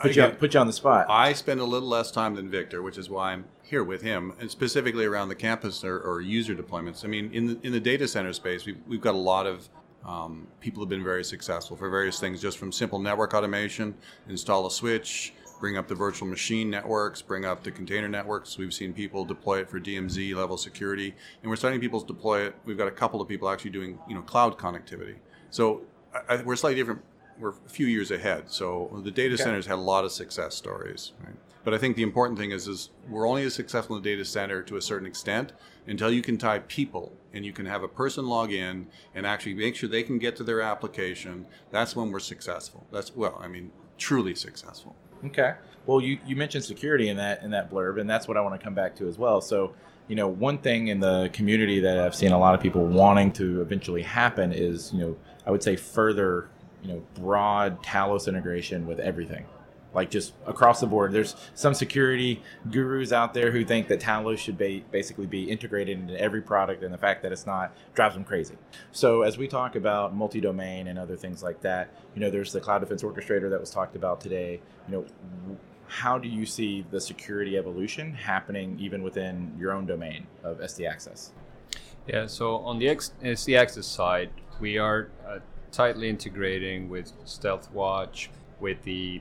Put 0.00 0.16
you, 0.16 0.22
on, 0.22 0.32
put 0.32 0.54
you 0.54 0.60
on 0.60 0.66
the 0.66 0.72
spot. 0.72 1.06
I 1.08 1.32
spend 1.32 1.60
a 1.60 1.64
little 1.64 1.88
less 1.88 2.10
time 2.10 2.34
than 2.34 2.50
Victor, 2.50 2.82
which 2.82 2.98
is 2.98 3.08
why 3.08 3.32
I'm 3.32 3.44
here 3.62 3.84
with 3.84 4.02
him, 4.02 4.32
and 4.40 4.50
specifically 4.50 5.04
around 5.04 5.28
the 5.28 5.34
campus 5.34 5.84
or, 5.84 5.98
or 6.00 6.20
user 6.20 6.54
deployments. 6.54 7.04
I 7.04 7.08
mean, 7.08 7.30
in 7.32 7.46
the, 7.46 7.58
in 7.62 7.72
the 7.72 7.80
data 7.80 8.06
center 8.08 8.32
space, 8.32 8.66
we've, 8.66 8.78
we've 8.86 9.00
got 9.00 9.14
a 9.14 9.18
lot 9.18 9.46
of 9.46 9.68
um, 10.04 10.46
people 10.60 10.82
have 10.82 10.90
been 10.90 11.04
very 11.04 11.24
successful 11.24 11.76
for 11.76 11.88
various 11.88 12.18
things, 12.18 12.40
just 12.40 12.58
from 12.58 12.72
simple 12.72 12.98
network 12.98 13.34
automation, 13.34 13.94
install 14.28 14.66
a 14.66 14.70
switch, 14.70 15.32
bring 15.60 15.76
up 15.76 15.86
the 15.86 15.94
virtual 15.94 16.26
machine 16.26 16.68
networks, 16.68 17.22
bring 17.22 17.44
up 17.44 17.62
the 17.62 17.70
container 17.70 18.08
networks. 18.08 18.58
We've 18.58 18.74
seen 18.74 18.92
people 18.92 19.24
deploy 19.24 19.60
it 19.60 19.70
for 19.70 19.78
DMZ 19.78 20.34
level 20.34 20.56
security, 20.56 21.14
and 21.40 21.48
we're 21.48 21.56
starting 21.56 21.80
people 21.80 22.00
to 22.00 22.06
deploy 22.06 22.46
it. 22.46 22.56
We've 22.64 22.76
got 22.76 22.88
a 22.88 22.92
couple 22.92 23.20
of 23.20 23.28
people 23.28 23.48
actually 23.48 23.70
doing 23.70 23.98
you 24.08 24.16
know 24.16 24.22
cloud 24.22 24.58
connectivity. 24.58 25.16
So 25.50 25.82
I, 26.28 26.42
we're 26.42 26.56
slightly 26.56 26.80
different. 26.80 27.02
We're 27.38 27.50
a 27.50 27.68
few 27.68 27.86
years 27.86 28.10
ahead. 28.10 28.50
So 28.50 29.00
the 29.04 29.10
data 29.12 29.34
okay. 29.34 29.44
centers 29.44 29.66
had 29.66 29.76
a 29.76 29.86
lot 29.92 30.04
of 30.04 30.10
success 30.10 30.56
stories. 30.56 31.12
Right? 31.24 31.36
But 31.64 31.74
I 31.74 31.78
think 31.78 31.96
the 31.96 32.02
important 32.02 32.38
thing 32.38 32.50
is, 32.50 32.66
is 32.66 32.90
we're 33.08 33.28
only 33.28 33.44
as 33.44 33.54
successful 33.54 33.96
in 33.96 34.02
the 34.02 34.10
data 34.10 34.24
center 34.24 34.62
to 34.62 34.76
a 34.76 34.82
certain 34.82 35.06
extent 35.06 35.52
until 35.86 36.10
you 36.10 36.22
can 36.22 36.36
tie 36.36 36.58
people 36.60 37.12
and 37.32 37.44
you 37.44 37.52
can 37.52 37.66
have 37.66 37.82
a 37.82 37.88
person 37.88 38.26
log 38.26 38.52
in 38.52 38.88
and 39.14 39.26
actually 39.26 39.54
make 39.54 39.76
sure 39.76 39.88
they 39.88 40.02
can 40.02 40.18
get 40.18 40.36
to 40.36 40.44
their 40.44 40.60
application. 40.60 41.46
That's 41.70 41.94
when 41.94 42.10
we're 42.10 42.20
successful. 42.20 42.86
That's 42.90 43.14
well, 43.14 43.40
I 43.40 43.48
mean, 43.48 43.70
truly 43.96 44.34
successful. 44.34 44.96
Okay. 45.24 45.54
Well, 45.86 46.00
you, 46.00 46.18
you 46.26 46.34
mentioned 46.36 46.64
security 46.64 47.08
in 47.08 47.16
that 47.16 47.42
in 47.42 47.50
that 47.52 47.70
blurb, 47.70 48.00
and 48.00 48.10
that's 48.10 48.26
what 48.26 48.36
I 48.36 48.40
want 48.40 48.58
to 48.58 48.64
come 48.64 48.74
back 48.74 48.96
to 48.96 49.08
as 49.08 49.18
well. 49.18 49.40
So, 49.40 49.72
you 50.08 50.16
know, 50.16 50.28
one 50.28 50.58
thing 50.58 50.88
in 50.88 50.98
the 50.98 51.30
community 51.32 51.78
that 51.80 51.98
I've 51.98 52.14
seen 52.14 52.32
a 52.32 52.38
lot 52.38 52.54
of 52.54 52.60
people 52.60 52.84
wanting 52.84 53.32
to 53.34 53.60
eventually 53.60 54.02
happen 54.02 54.52
is, 54.52 54.92
you 54.92 54.98
know, 54.98 55.16
I 55.46 55.52
would 55.52 55.62
say 55.62 55.76
further, 55.76 56.48
you 56.82 56.88
know, 56.88 57.02
broad 57.14 57.82
Talos 57.84 58.26
integration 58.26 58.86
with 58.86 58.98
everything 58.98 59.46
like 59.94 60.10
just 60.10 60.34
across 60.46 60.80
the 60.80 60.86
board. 60.86 61.12
There's 61.12 61.36
some 61.54 61.74
security 61.74 62.42
gurus 62.70 63.12
out 63.12 63.34
there 63.34 63.50
who 63.50 63.64
think 63.64 63.88
that 63.88 64.00
Talos 64.00 64.38
should 64.38 64.58
be 64.58 64.84
basically 64.90 65.26
be 65.26 65.50
integrated 65.50 65.98
into 65.98 66.20
every 66.20 66.42
product, 66.42 66.82
and 66.82 66.92
the 66.92 66.98
fact 66.98 67.22
that 67.22 67.32
it's 67.32 67.46
not 67.46 67.74
drives 67.94 68.14
them 68.14 68.24
crazy. 68.24 68.56
So 68.90 69.22
as 69.22 69.38
we 69.38 69.48
talk 69.48 69.76
about 69.76 70.14
multi-domain 70.14 70.86
and 70.88 70.98
other 70.98 71.16
things 71.16 71.42
like 71.42 71.60
that, 71.62 71.90
you 72.14 72.20
know, 72.20 72.30
there's 72.30 72.52
the 72.52 72.60
Cloud 72.60 72.80
Defense 72.80 73.02
Orchestrator 73.02 73.50
that 73.50 73.60
was 73.60 73.70
talked 73.70 73.96
about 73.96 74.20
today. 74.20 74.60
You 74.88 74.92
know, 74.94 75.56
how 75.86 76.18
do 76.18 76.28
you 76.28 76.46
see 76.46 76.86
the 76.90 77.00
security 77.00 77.58
evolution 77.58 78.14
happening 78.14 78.78
even 78.80 79.02
within 79.02 79.54
your 79.58 79.72
own 79.72 79.86
domain 79.86 80.26
of 80.42 80.58
SD 80.58 80.88
Access? 80.88 81.32
Yeah, 82.06 82.26
so 82.26 82.56
on 82.56 82.78
the 82.78 82.86
SD 82.86 83.56
Access 83.56 83.86
side, 83.86 84.30
we 84.58 84.78
are 84.78 85.10
uh, 85.26 85.38
tightly 85.70 86.08
integrating 86.08 86.88
with 86.88 87.12
StealthWatch, 87.24 88.28
with 88.58 88.82
the 88.82 89.20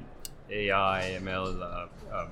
AI 0.51 1.19
ML 1.21 1.61
uh, 1.61 1.87
um, 2.15 2.29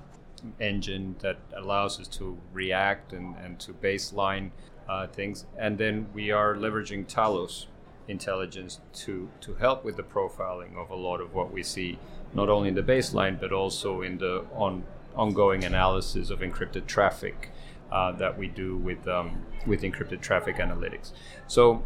engine 0.60 1.16
that 1.20 1.38
allows 1.56 2.00
us 2.00 2.08
to 2.08 2.38
react 2.54 3.14
and, 3.14 3.36
and 3.38 3.60
to 3.60 3.74
baseline 3.74 4.52
uh, 4.88 5.08
things. 5.08 5.46
And 5.58 5.78
then 5.78 6.08
we 6.14 6.32
are 6.32 6.56
leveraging 6.56 7.08
Talos 7.08 7.66
intelligence 8.08 8.80
to, 8.94 9.30
to 9.42 9.54
help 9.56 9.86
with 9.86 9.96
the 9.98 10.04
profiling 10.04 10.76
of 10.76 10.90
a 10.90 10.96
lot 10.96 11.22
of 11.22 11.34
what 11.34 11.52
we 11.52 11.64
see, 11.64 12.00
not 12.34 12.50
only 12.50 12.70
in 12.70 12.76
the 12.76 12.84
baseline, 12.84 13.40
but 13.40 13.52
also 13.52 14.02
in 14.02 14.18
the 14.18 14.46
on, 14.54 14.84
ongoing 15.16 15.64
analysis 15.64 16.30
of 16.30 16.40
encrypted 16.40 16.88
traffic 16.88 17.52
uh, 17.92 18.12
that 18.14 18.38
we 18.38 18.48
do 18.48 18.78
with, 18.78 19.08
um, 19.08 19.46
with 19.66 19.82
encrypted 19.82 20.22
traffic 20.22 20.58
analytics. 20.58 21.12
So 21.48 21.86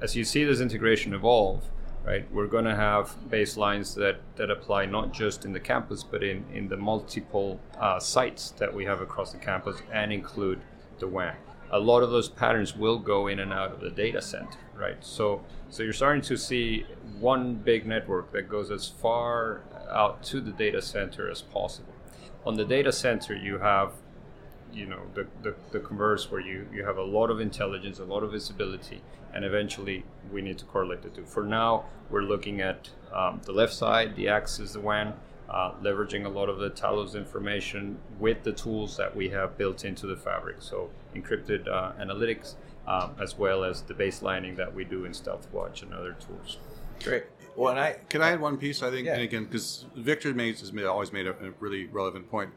as 0.00 0.14
you 0.14 0.24
see 0.24 0.44
this 0.44 0.60
integration 0.60 1.12
evolve, 1.12 1.70
right? 2.04 2.30
We're 2.32 2.46
going 2.46 2.64
to 2.64 2.74
have 2.74 3.14
baselines 3.28 3.94
that, 3.96 4.20
that 4.36 4.50
apply 4.50 4.86
not 4.86 5.12
just 5.12 5.44
in 5.44 5.52
the 5.52 5.60
campus, 5.60 6.02
but 6.02 6.22
in, 6.22 6.44
in 6.52 6.68
the 6.68 6.76
multiple 6.76 7.60
uh, 7.78 7.98
sites 7.98 8.50
that 8.52 8.72
we 8.72 8.84
have 8.84 9.00
across 9.00 9.32
the 9.32 9.38
campus 9.38 9.82
and 9.92 10.12
include 10.12 10.60
the 10.98 11.06
WAN. 11.06 11.34
A 11.70 11.78
lot 11.78 12.02
of 12.02 12.10
those 12.10 12.28
patterns 12.28 12.74
will 12.74 12.98
go 12.98 13.26
in 13.26 13.40
and 13.40 13.52
out 13.52 13.72
of 13.72 13.80
the 13.80 13.90
data 13.90 14.22
center, 14.22 14.58
right? 14.74 14.96
So 15.04 15.44
so 15.68 15.82
you're 15.82 15.92
starting 15.92 16.22
to 16.22 16.36
see 16.38 16.86
one 17.20 17.56
big 17.56 17.86
network 17.86 18.32
that 18.32 18.48
goes 18.48 18.70
as 18.70 18.88
far 18.88 19.62
out 19.90 20.22
to 20.24 20.40
the 20.40 20.50
data 20.50 20.80
center 20.80 21.30
as 21.30 21.42
possible. 21.42 21.92
On 22.46 22.56
the 22.56 22.64
data 22.64 22.90
center, 22.90 23.36
you 23.36 23.58
have 23.58 23.92
you 24.72 24.86
know 24.86 25.00
the, 25.14 25.26
the, 25.42 25.54
the 25.72 25.80
converse 25.80 26.30
where 26.30 26.40
you, 26.40 26.66
you 26.72 26.84
have 26.84 26.98
a 26.98 27.02
lot 27.02 27.30
of 27.30 27.40
intelligence 27.40 27.98
a 27.98 28.04
lot 28.04 28.22
of 28.22 28.32
visibility 28.32 29.00
and 29.34 29.44
eventually 29.44 30.04
we 30.32 30.42
need 30.42 30.58
to 30.58 30.64
correlate 30.64 31.02
the 31.02 31.08
two 31.08 31.24
for 31.24 31.42
now 31.42 31.84
we're 32.10 32.22
looking 32.22 32.60
at 32.60 32.88
um, 33.12 33.40
the 33.44 33.52
left 33.52 33.72
side 33.72 34.14
the 34.16 34.28
access 34.28 34.72
the 34.72 34.80
WAN 34.80 35.14
uh, 35.48 35.72
leveraging 35.82 36.26
a 36.26 36.28
lot 36.28 36.50
of 36.50 36.58
the 36.58 36.68
Talos 36.70 37.14
information 37.14 37.98
with 38.18 38.42
the 38.42 38.52
tools 38.52 38.98
that 38.98 39.16
we 39.16 39.30
have 39.30 39.56
built 39.56 39.84
into 39.84 40.06
the 40.06 40.16
fabric 40.16 40.56
so 40.58 40.90
encrypted 41.14 41.66
uh, 41.68 41.92
analytics 42.00 42.54
um, 42.86 43.14
as 43.20 43.36
well 43.36 43.64
as 43.64 43.82
the 43.82 43.94
baselining 43.94 44.56
that 44.56 44.74
we 44.74 44.84
do 44.84 45.04
in 45.04 45.12
StealthWatch 45.12 45.82
and 45.82 45.94
other 45.94 46.14
tools 46.14 46.58
great 47.02 47.24
well, 47.58 47.70
and 47.70 47.80
I 47.80 47.96
can 48.08 48.22
I 48.22 48.30
add 48.30 48.40
one 48.40 48.56
piece? 48.56 48.84
I 48.84 48.90
think, 48.90 49.06
yeah. 49.06 49.14
and 49.14 49.22
again, 49.22 49.44
because 49.44 49.84
Victor 49.96 50.32
made, 50.32 50.60
has 50.60 50.72
made, 50.72 50.84
always 50.84 51.12
made 51.12 51.26
a, 51.26 51.30
a 51.30 51.50
really 51.58 51.86
relevant 51.86 52.30
point. 52.30 52.50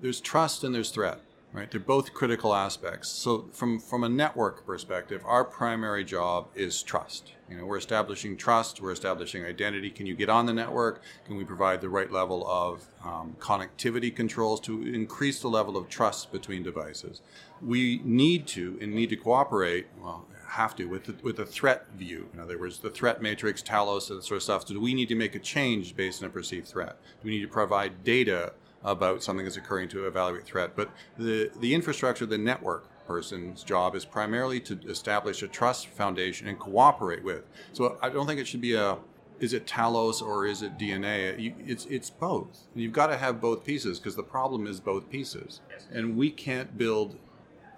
There's 0.00 0.18
trust 0.18 0.64
and 0.64 0.74
there's 0.74 0.88
threat 0.88 1.20
right? 1.52 1.70
They're 1.70 1.80
both 1.80 2.14
critical 2.14 2.54
aspects. 2.54 3.08
So 3.08 3.48
from 3.52 3.78
from 3.78 4.04
a 4.04 4.08
network 4.08 4.64
perspective, 4.64 5.22
our 5.24 5.44
primary 5.44 6.04
job 6.04 6.48
is 6.54 6.82
trust. 6.82 7.32
You 7.48 7.56
know, 7.58 7.66
we're 7.66 7.78
establishing 7.78 8.36
trust, 8.36 8.80
we're 8.80 8.92
establishing 8.92 9.44
identity. 9.44 9.90
Can 9.90 10.06
you 10.06 10.14
get 10.14 10.28
on 10.28 10.46
the 10.46 10.52
network? 10.52 11.02
Can 11.26 11.36
we 11.36 11.44
provide 11.44 11.80
the 11.80 11.88
right 11.88 12.10
level 12.10 12.46
of 12.48 12.86
um, 13.04 13.36
connectivity 13.40 14.14
controls 14.14 14.60
to 14.60 14.82
increase 14.82 15.40
the 15.40 15.48
level 15.48 15.76
of 15.76 15.88
trust 15.88 16.30
between 16.30 16.62
devices? 16.62 17.22
We 17.60 18.00
need 18.04 18.46
to 18.48 18.78
and 18.80 18.94
need 18.94 19.10
to 19.10 19.16
cooperate. 19.16 19.88
Well, 20.00 20.26
have 20.50 20.74
to 20.74 20.84
with 20.86 21.04
the, 21.04 21.14
with 21.22 21.38
a 21.38 21.46
threat 21.46 21.86
view. 21.96 22.28
In 22.34 22.40
other 22.40 22.58
words, 22.58 22.78
the 22.78 22.90
threat 22.90 23.22
matrix, 23.22 23.62
Talos, 23.62 24.08
that 24.08 24.24
sort 24.24 24.36
of 24.36 24.42
stuff. 24.42 24.66
Do 24.66 24.80
we 24.80 24.94
need 24.94 25.08
to 25.08 25.14
make 25.14 25.34
a 25.34 25.38
change 25.38 25.94
based 25.94 26.22
on 26.22 26.28
a 26.28 26.32
perceived 26.32 26.66
threat? 26.66 26.96
Do 27.22 27.28
we 27.28 27.30
need 27.30 27.42
to 27.42 27.48
provide 27.48 28.02
data 28.02 28.52
about 28.82 29.22
something 29.22 29.44
that's 29.44 29.56
occurring 29.56 29.88
to 29.90 30.06
evaluate 30.06 30.44
threat. 30.44 30.74
But 30.74 30.90
the, 31.18 31.50
the 31.60 31.74
infrastructure, 31.74 32.26
the 32.26 32.38
network 32.38 32.88
person's 33.06 33.62
job 33.64 33.94
is 33.94 34.04
primarily 34.04 34.60
to 34.60 34.78
establish 34.88 35.42
a 35.42 35.48
trust 35.48 35.88
foundation 35.88 36.46
and 36.46 36.58
cooperate 36.58 37.24
with. 37.24 37.44
So 37.72 37.98
I 38.00 38.08
don't 38.08 38.26
think 38.26 38.40
it 38.40 38.46
should 38.46 38.60
be 38.60 38.74
a 38.74 38.98
is 39.40 39.54
it 39.54 39.66
Talos 39.66 40.22
or 40.22 40.46
is 40.46 40.62
it 40.62 40.78
DNA? 40.78 41.54
it's 41.66 41.86
it's 41.86 42.10
both. 42.10 42.68
you've 42.74 42.92
got 42.92 43.08
to 43.08 43.16
have 43.16 43.40
both 43.40 43.64
pieces 43.64 43.98
because 43.98 44.14
the 44.14 44.22
problem 44.22 44.66
is 44.66 44.78
both 44.80 45.10
pieces, 45.10 45.60
and 45.90 46.16
we 46.16 46.30
can't 46.30 46.76
build 46.76 47.16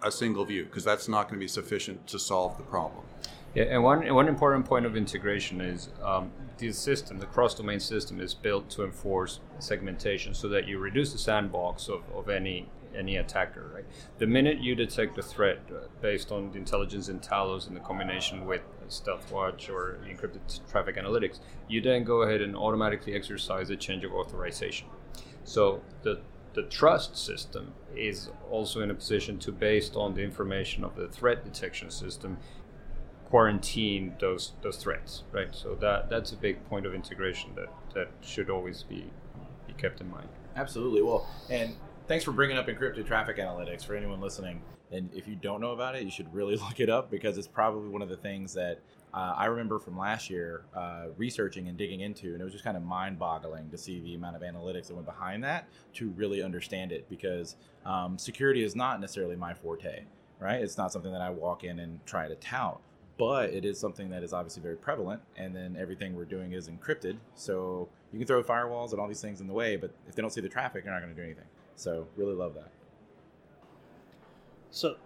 a 0.03 0.11
single 0.11 0.45
view 0.45 0.65
because 0.65 0.85
that's 0.85 1.09
not 1.09 1.29
going 1.29 1.39
to 1.39 1.45
be 1.45 1.49
sufficient 1.49 2.07
to 2.09 2.19
solve 2.19 2.57
the 2.57 2.65
problem. 2.65 3.05
Yeah, 3.55 3.65
and 3.65 3.83
one 3.85 4.13
one 4.13 4.29
important 4.29 4.67
point 4.67 4.87
of 4.87 4.97
integration 4.97 5.61
is 5.61 5.89
um, 6.03 6.31
the 6.59 6.73
system, 6.73 7.19
the 7.19 7.27
cross-domain 7.27 7.81
system, 7.81 8.21
is 8.21 8.35
built 8.35 8.71
to 8.71 8.85
enforce 8.85 9.41
segmentation 9.59 10.35
so 10.35 10.49
that 10.49 10.67
you 10.67 10.79
reduce 10.79 11.13
the 11.13 11.19
sandbox 11.19 11.89
of, 11.89 12.03
of 12.15 12.29
any 12.29 12.69
any 12.95 13.17
attacker. 13.17 13.71
Right. 13.75 13.87
The 14.19 14.27
minute 14.27 14.59
you 14.59 14.75
detect 14.75 15.17
a 15.17 15.23
threat 15.23 15.61
uh, 15.71 15.87
based 16.03 16.31
on 16.31 16.53
the 16.53 16.59
intelligence 16.59 17.09
in 17.09 17.21
Talos 17.21 17.67
in 17.67 17.73
the 17.73 17.81
combination 17.81 18.45
with 18.45 18.61
StealthWatch 18.89 19.71
or 19.71 19.99
encrypted 20.07 20.61
traffic 20.71 20.97
analytics, 20.97 21.39
you 21.69 21.81
then 21.81 22.05
go 22.05 22.23
ahead 22.23 22.43
and 22.43 22.55
automatically 22.55 23.15
exercise 23.15 23.71
a 23.71 23.77
change 23.77 24.05
of 24.05 24.13
authorization. 24.13 24.89
So 25.45 25.81
the 26.03 26.21
the 26.55 26.63
trust 26.65 27.17
system 27.17 27.73
is 27.97 28.29
also 28.51 28.83
in 28.83 28.91
a 28.91 28.95
position 28.95 29.39
to, 29.39 29.53
based 29.53 29.97
on 29.97 30.15
the 30.15 30.23
information 30.23 30.85
of 30.85 30.95
the 30.97 31.09
threat 31.09 31.45
detection 31.45 31.91
system, 31.91 32.37
quarantine 33.33 34.15
those 34.21 34.53
those 34.61 34.77
threats, 34.77 35.23
right? 35.33 35.55
So 35.55 35.75
that 35.77 36.11
that's 36.11 36.33
a 36.33 36.37
big 36.37 36.63
point 36.69 36.85
of 36.85 36.95
integration 36.95 37.55
that 37.55 37.73
that 37.95 38.09
should 38.21 38.51
always 38.51 38.83
be 38.83 39.11
be 39.67 39.73
kept 39.73 40.03
in 40.03 40.11
mind. 40.11 40.29
Absolutely. 40.55 41.01
Well, 41.01 41.27
and 41.49 41.75
thanks 42.07 42.27
for 42.27 42.33
bringing 42.33 42.59
up 42.59 42.67
encrypted 42.67 43.07
traffic 43.07 43.39
analytics 43.39 43.87
for 43.87 43.97
anyone 43.97 44.21
listening. 44.21 44.61
And 44.91 45.09
if 45.15 45.27
you 45.27 45.35
don't 45.35 45.63
know 45.63 45.71
about 45.71 45.97
it, 45.97 46.03
you 46.03 46.11
should 46.11 46.33
really 46.35 46.57
look 46.67 46.79
it 46.79 46.91
up 46.91 47.11
because 47.11 47.39
it's 47.39 47.49
probably 47.49 47.89
one 47.89 48.03
of 48.03 48.11
the 48.11 48.19
things 48.19 48.53
that 48.53 48.81
uh, 49.15 49.33
I 49.35 49.47
remember 49.47 49.79
from 49.79 49.97
last 49.97 50.29
year 50.29 50.67
uh, 50.77 51.07
researching 51.17 51.69
and 51.69 51.79
digging 51.79 52.01
into, 52.01 52.35
and 52.35 52.41
it 52.43 52.45
was 52.45 52.53
just 52.53 52.65
kind 52.65 52.77
of 52.77 52.83
mind 52.83 53.19
boggling 53.19 53.71
to 53.71 53.79
see 53.79 54.03
the 54.03 54.15
amount 54.15 54.37
of 54.37 54.43
analytics 54.43 54.89
that 54.89 54.95
went 54.95 55.07
behind 55.07 55.43
that 55.45 55.69
to 55.95 56.11
really 56.11 56.43
understand 56.43 56.93
it 56.93 57.09
because 57.09 57.57
um, 57.87 58.19
security 58.19 58.63
is 58.63 58.77
not 58.77 59.01
necessarily 59.01 59.37
my 59.37 59.55
forte, 59.55 60.05
right? 60.39 60.61
It's 60.61 60.77
not 60.77 60.93
something 60.93 61.13
that 61.13 61.23
I 61.23 61.31
walk 61.31 61.65
in 61.65 61.79
and 61.79 62.05
try 62.05 62.29
to 62.29 62.35
tout 62.35 62.83
but 63.23 63.51
it 63.51 63.65
is 63.65 63.79
something 63.79 64.11
that 64.11 64.25
is 64.25 64.33
obviously 64.33 64.61
very 64.61 64.75
prevalent. 64.75 65.23
And 65.37 65.55
then 65.55 65.77
everything 65.79 66.17
we're 66.17 66.25
doing 66.25 66.55
is 66.55 66.69
encrypted. 66.69 67.19
So 67.37 67.89
you 68.13 68.19
can 68.19 68.27
throw 68.27 68.43
firewalls 68.43 68.91
and 68.91 68.99
all 69.01 69.07
these 69.07 69.21
things 69.21 69.41
in 69.41 69.47
the 69.47 69.53
way, 69.53 69.77
but 69.77 69.93
if 70.09 70.17
they 70.17 70.23
don't 70.23 70.33
see 70.33 70.41
the 70.41 70.49
traffic, 70.49 70.83
they're 70.83 70.93
not 70.93 71.03
going 71.03 71.15
to 71.15 71.17
do 71.17 71.25
anything. 71.25 71.45
So 71.77 72.09
really 72.17 72.35
love 72.35 72.55
that. 72.55 72.73
So 74.73 74.97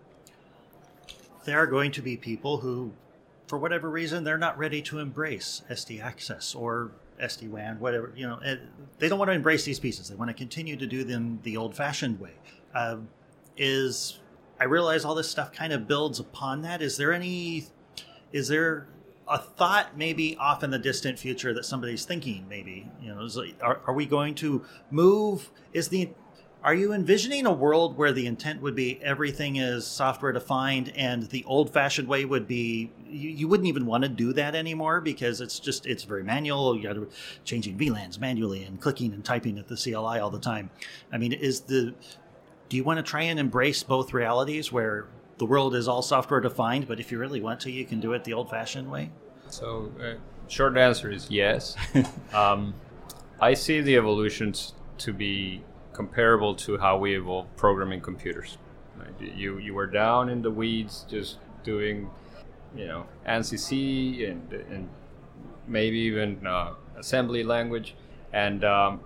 there 1.44 1.58
are 1.58 1.66
going 1.66 1.92
to 1.92 2.00
be 2.00 2.16
people 2.16 2.56
who, 2.56 2.92
for 3.48 3.58
whatever 3.58 3.90
reason, 3.90 4.24
they're 4.24 4.38
not 4.38 4.56
ready 4.56 4.80
to 4.80 4.98
embrace 4.98 5.60
SD 5.70 6.02
access 6.02 6.54
or 6.54 6.92
SD 7.22 7.50
WAN, 7.50 7.78
whatever. 7.80 8.14
You 8.16 8.28
know, 8.28 8.40
they 8.98 9.10
don't 9.10 9.18
want 9.18 9.28
to 9.28 9.34
embrace 9.34 9.66
these 9.66 9.78
pieces. 9.78 10.08
They 10.08 10.14
want 10.14 10.30
to 10.30 10.34
continue 10.34 10.76
to 10.78 10.86
do 10.86 11.04
them 11.04 11.40
the 11.42 11.58
old-fashioned 11.58 12.18
way. 12.18 12.32
Uh, 12.74 12.96
is 13.58 14.20
I 14.58 14.64
realize 14.64 15.04
all 15.04 15.14
this 15.14 15.30
stuff 15.30 15.52
kind 15.52 15.74
of 15.74 15.86
builds 15.86 16.18
upon 16.18 16.62
that. 16.62 16.80
Is 16.80 16.96
there 16.96 17.12
any 17.12 17.66
is 18.32 18.48
there 18.48 18.88
a 19.28 19.38
thought 19.38 19.96
maybe 19.96 20.36
off 20.36 20.62
in 20.62 20.70
the 20.70 20.78
distant 20.78 21.18
future 21.18 21.52
that 21.52 21.64
somebody's 21.64 22.04
thinking 22.04 22.46
maybe 22.48 22.88
you 23.02 23.12
know 23.12 23.22
like, 23.22 23.56
are, 23.62 23.80
are 23.86 23.94
we 23.94 24.06
going 24.06 24.34
to 24.34 24.64
move? 24.90 25.50
Is 25.72 25.88
the 25.88 26.10
are 26.62 26.74
you 26.74 26.92
envisioning 26.92 27.46
a 27.46 27.52
world 27.52 27.96
where 27.96 28.12
the 28.12 28.26
intent 28.26 28.60
would 28.60 28.74
be 28.74 29.00
everything 29.02 29.56
is 29.56 29.86
software 29.86 30.32
defined 30.32 30.92
and 30.96 31.24
the 31.24 31.44
old 31.44 31.72
fashioned 31.72 32.08
way 32.08 32.24
would 32.24 32.48
be 32.48 32.90
you, 33.08 33.30
you, 33.30 33.46
wouldn't 33.46 33.68
even 33.68 33.86
want 33.86 34.02
to 34.02 34.08
do 34.08 34.32
that 34.32 34.56
anymore 34.56 35.00
because 35.00 35.40
it's 35.40 35.60
just 35.60 35.86
it's 35.86 36.02
very 36.02 36.24
manual 36.24 36.76
you 36.76 36.82
got 36.82 36.94
to 36.94 37.08
changing 37.44 37.78
VLANs 37.78 38.18
manually 38.18 38.64
and 38.64 38.80
clicking 38.80 39.12
and 39.12 39.24
typing 39.24 39.58
at 39.58 39.68
the 39.68 39.76
CLI 39.76 40.18
all 40.18 40.30
the 40.30 40.40
time. 40.40 40.70
I 41.12 41.18
mean 41.18 41.32
is 41.32 41.60
the 41.60 41.94
do 42.68 42.76
you 42.76 42.84
want 42.84 42.98
to 42.98 43.02
try 43.02 43.22
and 43.22 43.38
embrace 43.38 43.82
both 43.82 44.12
realities 44.12 44.72
where 44.72 45.06
the 45.38 45.46
world 45.46 45.74
is 45.74 45.88
all 45.88 46.02
software 46.02 46.40
defined, 46.40 46.88
but 46.88 46.98
if 46.98 47.12
you 47.12 47.18
really 47.18 47.40
want 47.40 47.60
to, 47.60 47.70
you 47.70 47.84
can 47.84 48.00
do 48.00 48.12
it 48.12 48.24
the 48.24 48.32
old 48.32 48.50
fashioned 48.50 48.90
way? 48.90 49.10
So, 49.48 49.92
uh, 50.00 50.14
short 50.48 50.76
answer 50.76 51.10
is 51.10 51.30
yes. 51.30 51.76
um, 52.32 52.74
I 53.40 53.54
see 53.54 53.80
the 53.80 53.96
evolutions 53.96 54.74
to 54.98 55.12
be 55.12 55.62
comparable 55.92 56.54
to 56.54 56.78
how 56.78 56.98
we 56.98 57.16
evolved 57.16 57.56
programming 57.56 58.00
computers. 58.00 58.58
Right? 58.98 59.34
You 59.34 59.58
you 59.58 59.74
were 59.74 59.86
down 59.86 60.28
in 60.28 60.42
the 60.42 60.50
weeds, 60.50 61.04
just 61.08 61.36
doing, 61.64 62.10
you 62.74 62.86
know, 62.86 63.06
ANSI 63.26 63.58
C 63.58 64.24
and 64.24 64.52
and 64.52 64.88
maybe 65.66 65.98
even 65.98 66.46
uh, 66.46 66.74
assembly 66.96 67.44
language, 67.44 67.94
and 68.32 68.64
um, 68.64 69.00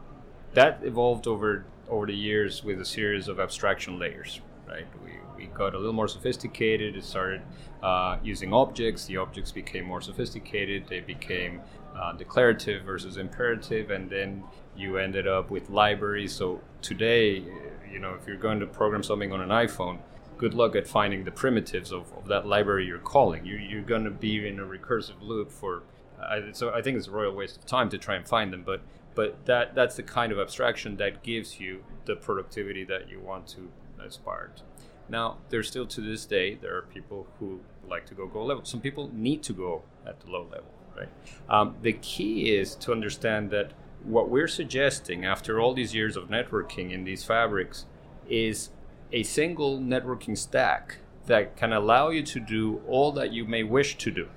that 0.55 0.81
evolved 0.85 1.27
over 1.27 1.65
over 1.89 2.07
the 2.07 2.15
years 2.15 2.63
with 2.63 2.81
a 2.81 2.85
series 2.85 3.27
of 3.27 3.41
abstraction 3.41 3.99
layers. 3.99 4.41
Right? 4.69 4.87
We 5.05 5.13
we 5.41 5.47
got 5.47 5.75
a 5.75 5.79
little 5.79 5.95
more 5.95 6.09
sophisticated. 6.09 6.97
It 6.97 7.05
started 7.05 7.41
uh, 7.83 8.19
using 8.23 8.53
objects. 8.53 9.07
The 9.07 9.17
objects 9.17 9.51
became 9.51 9.85
more 9.85 10.03
sophisticated. 10.03 10.87
They 10.87 11.01
became 11.01 11.63
uh, 11.99 12.13
declarative 12.13 12.83
versus 12.85 13.17
imperative, 13.17 13.91
and 13.91 14.11
then 14.11 14.45
you 14.77 14.99
ended 14.99 15.27
up 15.27 15.51
with 15.51 15.71
libraries. 15.71 16.33
So 16.33 16.61
today, 16.83 17.43
you 17.91 17.99
know, 17.99 18.15
if 18.15 18.27
you're 18.27 18.37
going 18.37 18.61
to 18.61 18.67
program 18.67 19.03
something 19.03 19.33
on 19.33 19.41
an 19.41 19.49
iPhone, 19.49 19.99
good 20.37 20.53
luck 20.53 20.77
at 20.77 20.87
finding 20.87 21.25
the 21.25 21.31
primitives 21.31 21.91
of, 21.91 22.13
of 22.13 22.29
that 22.29 22.47
library 22.47 22.87
you're 22.87 22.99
calling. 22.99 23.45
You, 23.47 23.57
you're 23.57 23.83
going 23.83 24.05
to 24.05 24.11
be 24.11 24.47
in 24.47 24.59
a 24.59 24.65
recursive 24.65 25.21
loop 25.23 25.51
for. 25.51 25.83
Uh, 26.23 26.53
so 26.53 26.71
I 26.75 26.83
think 26.83 26.99
it's 26.99 27.07
a 27.07 27.11
royal 27.11 27.35
waste 27.35 27.57
of 27.57 27.65
time 27.65 27.89
to 27.89 27.99
try 27.99 28.15
and 28.15 28.29
find 28.29 28.53
them, 28.53 28.63
but 28.63 28.83
but 29.15 29.45
that 29.47 29.75
that's 29.75 29.97
the 29.97 30.03
kind 30.03 30.33
of 30.33 30.39
abstraction 30.39 30.97
that 30.99 31.23
gives 31.23 31.59
you 31.59 31.83
the 32.05 32.15
productivity 32.15 32.85
that 32.85 33.09
you 33.09 33.19
want 33.19 33.47
to 33.49 33.71
aspire 34.05 34.53
to. 34.57 34.63
Now, 35.11 35.39
there's 35.49 35.67
still 35.67 35.87
to 35.87 36.01
this 36.01 36.25
day, 36.25 36.55
there 36.55 36.77
are 36.77 36.83
people 36.83 37.27
who 37.39 37.61
like 37.89 38.07
to 38.07 38.15
go 38.15 38.27
go 38.27 38.45
level. 38.45 38.65
Some 38.65 38.81
people 38.81 39.11
need 39.13 39.43
to 39.43 39.53
go 39.53 39.83
at 40.07 40.21
the 40.21 40.31
low 40.31 40.45
level, 40.45 40.73
right? 40.97 41.09
Um, 41.49 41.77
the 41.83 41.95
key 41.95 42.55
is 42.55 42.77
to 42.77 42.93
understand 42.93 43.51
that 43.51 43.73
what 44.05 44.31
we're 44.31 44.49
suggesting 44.49 45.25
after 45.25 45.61
all 45.61 45.75
these 45.75 45.95
years 45.95 46.17
of 46.17 46.29
networking 46.29 46.93
in 46.93 47.05
these 47.05 47.25
fabrics 47.25 47.87
is 48.29 48.71
a 49.13 49.25
single 49.25 49.79
networking 49.79 50.39
stack 50.39 50.99
that 51.27 51.57
can 51.57 51.73
allow 51.73 52.11
you 52.11 52.23
to 52.23 52.39
do 52.39 52.81
all 52.87 53.11
that 53.13 53.33
you 53.33 53.45
may 53.45 53.65
wish 53.65 53.97
to 53.99 54.11
do. 54.11 54.29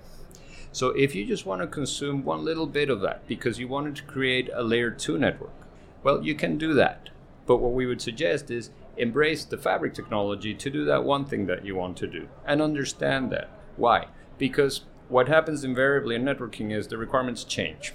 So 0.71 0.89
if 0.89 1.13
you 1.13 1.23
just 1.23 1.45
want 1.45 1.61
to 1.61 1.67
consume 1.67 2.25
one 2.25 2.43
little 2.43 2.65
bit 2.65 2.89
of 2.89 3.01
that 3.01 3.27
because 3.27 3.59
you 3.59 3.67
wanted 3.67 3.95
to 3.97 4.03
create 4.03 4.49
a 4.53 4.63
layer 4.63 4.89
2 4.89 5.19
network, 5.19 5.53
well, 6.01 6.23
you 6.23 6.33
can 6.33 6.57
do 6.57 6.73
that. 6.73 7.09
But 7.45 7.57
what 7.57 7.73
we 7.73 7.85
would 7.85 8.01
suggest 8.01 8.49
is 8.49 8.71
embrace 8.97 9.45
the 9.45 9.57
fabric 9.57 9.93
technology 9.93 10.53
to 10.53 10.69
do 10.69 10.85
that 10.85 11.03
one 11.03 11.25
thing 11.25 11.45
that 11.47 11.65
you 11.65 11.75
want 11.75 11.97
to 11.97 12.07
do 12.07 12.27
and 12.45 12.61
understand 12.61 13.31
that. 13.31 13.49
Why? 13.75 14.07
Because 14.37 14.85
what 15.09 15.27
happens 15.27 15.63
invariably 15.63 16.15
in 16.15 16.23
networking 16.23 16.71
is 16.71 16.87
the 16.87 16.97
requirements 16.97 17.43
change, 17.43 17.93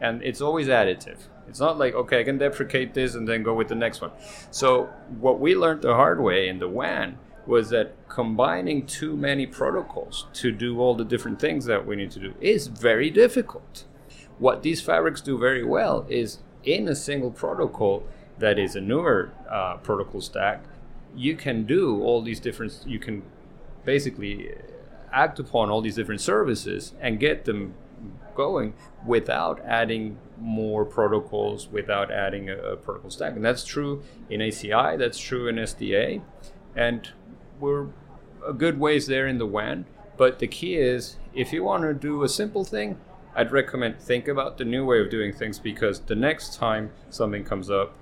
and 0.00 0.22
it's 0.22 0.40
always 0.40 0.68
additive. 0.68 1.18
It's 1.48 1.60
not 1.60 1.78
like 1.78 1.94
okay, 1.94 2.20
I 2.20 2.24
can 2.24 2.38
deprecate 2.38 2.94
this 2.94 3.14
and 3.14 3.28
then 3.28 3.42
go 3.42 3.54
with 3.54 3.68
the 3.68 3.74
next 3.74 4.00
one. 4.00 4.12
So 4.50 4.90
what 5.20 5.40
we 5.40 5.54
learned 5.54 5.82
the 5.82 5.94
hard 5.94 6.20
way 6.20 6.48
in 6.48 6.58
the 6.58 6.68
WAN 6.68 7.18
was 7.46 7.70
that 7.70 7.94
combining 8.08 8.86
too 8.86 9.16
many 9.16 9.46
protocols 9.46 10.26
to 10.32 10.52
do 10.52 10.80
all 10.80 10.94
the 10.94 11.04
different 11.04 11.40
things 11.40 11.64
that 11.64 11.86
we 11.86 11.96
need 11.96 12.10
to 12.12 12.20
do 12.20 12.34
is 12.40 12.68
very 12.68 13.10
difficult. 13.10 13.84
What 14.38 14.62
these 14.62 14.80
fabrics 14.80 15.20
do 15.20 15.38
very 15.38 15.64
well 15.64 16.06
is 16.08 16.38
in 16.64 16.88
a 16.88 16.94
single 16.94 17.30
protocol 17.30 18.04
that 18.38 18.58
is 18.58 18.76
a 18.76 18.80
newer 18.80 19.32
uh, 19.50 19.76
protocol 19.78 20.20
stack, 20.20 20.64
you 21.14 21.36
can 21.36 21.64
do 21.64 22.02
all 22.02 22.22
these 22.22 22.40
different, 22.40 22.84
you 22.86 22.98
can 22.98 23.22
basically 23.84 24.50
act 25.12 25.38
upon 25.38 25.70
all 25.70 25.80
these 25.80 25.94
different 25.94 26.20
services 26.20 26.94
and 27.00 27.20
get 27.20 27.44
them 27.44 27.74
going 28.34 28.74
without 29.06 29.60
adding 29.64 30.18
more 30.40 30.84
protocols, 30.84 31.68
without 31.68 32.10
adding 32.10 32.48
a, 32.48 32.56
a 32.56 32.76
protocol 32.76 33.10
stack. 33.10 33.34
And 33.34 33.44
that's 33.44 33.64
true 33.64 34.02
in 34.30 34.40
ACI, 34.40 34.98
that's 34.98 35.18
true 35.18 35.48
in 35.48 35.56
SDA. 35.56 36.22
And 36.74 37.10
we're 37.60 37.88
a 38.46 38.52
good 38.52 38.78
ways 38.80 39.06
there 39.06 39.26
in 39.26 39.38
the 39.38 39.46
WAN. 39.46 39.84
But 40.16 40.38
the 40.38 40.48
key 40.48 40.76
is 40.76 41.16
if 41.34 41.52
you 41.52 41.64
want 41.64 41.82
to 41.82 41.94
do 41.94 42.22
a 42.22 42.28
simple 42.28 42.64
thing, 42.64 42.98
I'd 43.34 43.50
recommend 43.50 43.98
think 43.98 44.28
about 44.28 44.58
the 44.58 44.64
new 44.64 44.84
way 44.84 45.00
of 45.00 45.10
doing 45.10 45.32
things 45.32 45.58
because 45.58 46.00
the 46.00 46.14
next 46.14 46.54
time 46.54 46.90
something 47.08 47.44
comes 47.44 47.70
up, 47.70 47.94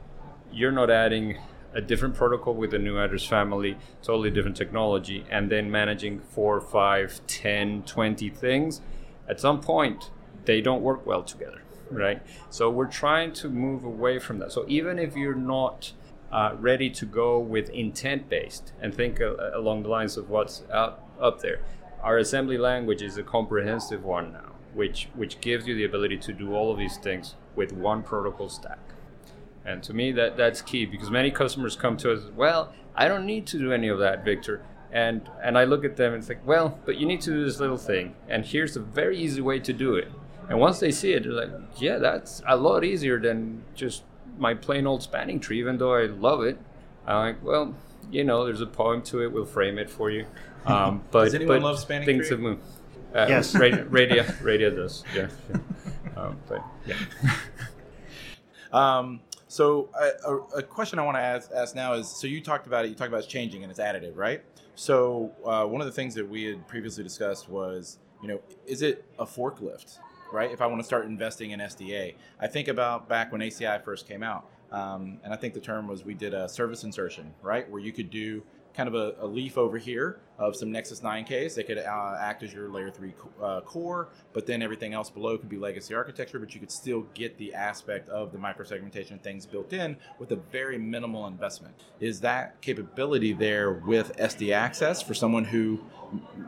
you're 0.52 0.72
not 0.72 0.90
adding 0.90 1.38
a 1.72 1.80
different 1.80 2.14
protocol 2.14 2.54
with 2.54 2.74
a 2.74 2.78
new 2.78 2.98
address 2.98 3.24
family, 3.24 3.76
totally 4.02 4.30
different 4.30 4.56
technology, 4.56 5.24
and 5.30 5.50
then 5.50 5.70
managing 5.70 6.20
four, 6.20 6.60
five, 6.60 7.20
10, 7.26 7.84
20 7.84 8.28
things. 8.30 8.80
At 9.28 9.40
some 9.40 9.60
point, 9.60 10.10
they 10.44 10.60
don't 10.60 10.82
work 10.82 11.06
well 11.06 11.22
together, 11.22 11.62
right? 11.90 12.22
So 12.48 12.68
we're 12.70 12.86
trying 12.86 13.32
to 13.34 13.48
move 13.48 13.84
away 13.84 14.18
from 14.18 14.40
that. 14.40 14.50
So 14.50 14.64
even 14.66 14.98
if 14.98 15.16
you're 15.16 15.34
not 15.34 15.92
uh, 16.32 16.54
ready 16.58 16.88
to 16.90 17.06
go 17.06 17.38
with 17.38 17.68
intent 17.70 18.28
based 18.28 18.72
and 18.80 18.94
think 18.94 19.20
uh, 19.20 19.34
along 19.54 19.82
the 19.82 19.88
lines 19.88 20.16
of 20.16 20.30
what's 20.30 20.62
out 20.72 21.02
up 21.20 21.40
there. 21.40 21.60
Our 22.02 22.18
assembly 22.18 22.56
language 22.56 23.02
is 23.02 23.16
a 23.18 23.22
comprehensive 23.22 24.04
one 24.04 24.32
now, 24.32 24.52
which 24.72 25.08
which 25.14 25.40
gives 25.40 25.66
you 25.66 25.74
the 25.74 25.84
ability 25.84 26.18
to 26.18 26.32
do 26.32 26.54
all 26.54 26.72
of 26.72 26.78
these 26.78 26.96
things 26.96 27.34
with 27.56 27.72
one 27.72 28.02
protocol 28.02 28.48
stack. 28.48 28.78
And 29.64 29.82
to 29.84 29.92
me, 29.94 30.12
that 30.12 30.36
that's 30.36 30.62
key 30.62 30.86
because 30.86 31.10
many 31.10 31.30
customers 31.30 31.76
come 31.76 31.96
to 31.98 32.12
us. 32.12 32.22
Well, 32.34 32.72
I 32.96 33.08
don't 33.08 33.26
need 33.26 33.46
to 33.48 33.58
do 33.58 33.72
any 33.72 33.88
of 33.88 33.98
that, 33.98 34.24
Victor. 34.24 34.62
And 34.92 35.28
and 35.42 35.56
I 35.58 35.64
look 35.64 35.84
at 35.84 35.96
them 35.96 36.14
and 36.14 36.24
think, 36.24 36.40
well, 36.44 36.78
but 36.84 36.96
you 36.96 37.06
need 37.06 37.20
to 37.22 37.30
do 37.30 37.44
this 37.44 37.60
little 37.60 37.76
thing, 37.76 38.14
and 38.28 38.44
here's 38.44 38.76
a 38.76 38.80
very 38.80 39.18
easy 39.18 39.40
way 39.40 39.60
to 39.60 39.72
do 39.72 39.94
it. 39.94 40.08
And 40.48 40.58
once 40.58 40.80
they 40.80 40.90
see 40.90 41.12
it, 41.12 41.22
they're 41.22 41.32
like, 41.32 41.50
yeah, 41.76 41.98
that's 41.98 42.42
a 42.48 42.56
lot 42.56 42.82
easier 42.82 43.20
than 43.20 43.62
just 43.76 44.02
my 44.36 44.54
plain 44.54 44.86
old 44.86 45.02
spanning 45.02 45.38
tree, 45.38 45.60
even 45.60 45.78
though 45.78 45.94
I 45.94 46.06
love 46.06 46.42
it. 46.42 46.58
I'm 47.06 47.16
like, 47.34 47.44
well, 47.44 47.74
you 48.10 48.24
know, 48.24 48.44
there's 48.44 48.60
a 48.60 48.66
poem 48.66 49.02
to 49.02 49.22
it. 49.22 49.30
We'll 49.32 49.44
frame 49.44 49.78
it 49.78 49.90
for 49.90 50.10
you. 50.10 50.26
Um, 50.66 51.02
but 51.10 51.24
does 51.24 51.34
anyone 51.34 51.60
but 51.60 51.64
love 51.68 51.78
spanning 51.78 52.04
things 52.04 52.28
tree? 52.28 52.36
have 52.36 52.40
moved. 52.40 52.62
Uh, 53.14 53.24
Yes. 53.30 53.54
radio, 53.54 53.82
radio, 53.84 54.26
radio 54.42 54.68
does. 54.68 55.02
Yeah. 55.16 55.28
yeah. 55.48 55.56
Um, 56.22 56.36
but 56.46 56.62
yeah. 56.84 56.96
Um, 58.72 59.20
so 59.50 59.88
a, 59.98 60.30
a, 60.30 60.36
a 60.58 60.62
question 60.62 61.00
I 61.00 61.02
want 61.02 61.16
to 61.16 61.20
ask, 61.20 61.50
ask 61.52 61.74
now 61.74 61.94
is: 61.94 62.08
so 62.08 62.28
you 62.28 62.40
talked 62.40 62.68
about 62.68 62.84
it. 62.84 62.88
You 62.88 62.94
talked 62.94 63.08
about 63.08 63.18
it's 63.18 63.26
changing 63.26 63.64
and 63.64 63.70
it's 63.70 63.80
additive, 63.80 64.16
right? 64.16 64.44
So 64.76 65.32
uh, 65.44 65.64
one 65.64 65.80
of 65.80 65.88
the 65.88 65.92
things 65.92 66.14
that 66.14 66.28
we 66.28 66.44
had 66.44 66.68
previously 66.68 67.02
discussed 67.02 67.48
was, 67.48 67.98
you 68.22 68.28
know, 68.28 68.40
is 68.64 68.80
it 68.82 69.04
a 69.18 69.26
forklift, 69.26 69.98
right? 70.32 70.52
If 70.52 70.60
I 70.60 70.68
want 70.68 70.80
to 70.80 70.84
start 70.84 71.06
investing 71.06 71.50
in 71.50 71.58
SDA, 71.58 72.14
I 72.38 72.46
think 72.46 72.68
about 72.68 73.08
back 73.08 73.32
when 73.32 73.40
ACI 73.40 73.82
first 73.82 74.06
came 74.06 74.22
out, 74.22 74.46
um, 74.70 75.18
and 75.24 75.34
I 75.34 75.36
think 75.36 75.54
the 75.54 75.60
term 75.60 75.88
was 75.88 76.04
we 76.04 76.14
did 76.14 76.32
a 76.32 76.48
service 76.48 76.84
insertion, 76.84 77.34
right, 77.42 77.68
where 77.68 77.80
you 77.80 77.90
could 77.90 78.08
do 78.08 78.44
kind 78.74 78.88
of 78.88 78.94
a, 78.94 79.14
a 79.20 79.26
leaf 79.26 79.58
over 79.58 79.78
here 79.78 80.20
of 80.38 80.56
some 80.56 80.72
Nexus 80.72 81.00
9Ks 81.00 81.54
that 81.54 81.66
could 81.66 81.78
uh, 81.78 82.16
act 82.18 82.42
as 82.42 82.52
your 82.52 82.68
layer 82.70 82.90
3 82.90 83.12
co- 83.12 83.44
uh, 83.44 83.60
core, 83.60 84.08
but 84.32 84.46
then 84.46 84.62
everything 84.62 84.94
else 84.94 85.10
below 85.10 85.36
could 85.36 85.48
be 85.48 85.58
legacy 85.58 85.94
architecture, 85.94 86.38
but 86.38 86.54
you 86.54 86.60
could 86.60 86.70
still 86.70 87.06
get 87.14 87.36
the 87.36 87.52
aspect 87.52 88.08
of 88.08 88.32
the 88.32 88.38
microsegmentation 88.38 89.20
things 89.20 89.44
built 89.44 89.72
in 89.72 89.96
with 90.18 90.32
a 90.32 90.36
very 90.36 90.78
minimal 90.78 91.26
investment. 91.26 91.74
Is 92.00 92.20
that 92.20 92.60
capability 92.62 93.32
there 93.32 93.72
with 93.72 94.16
SD 94.16 94.54
access 94.54 95.02
for 95.02 95.12
someone 95.12 95.44
who 95.44 95.78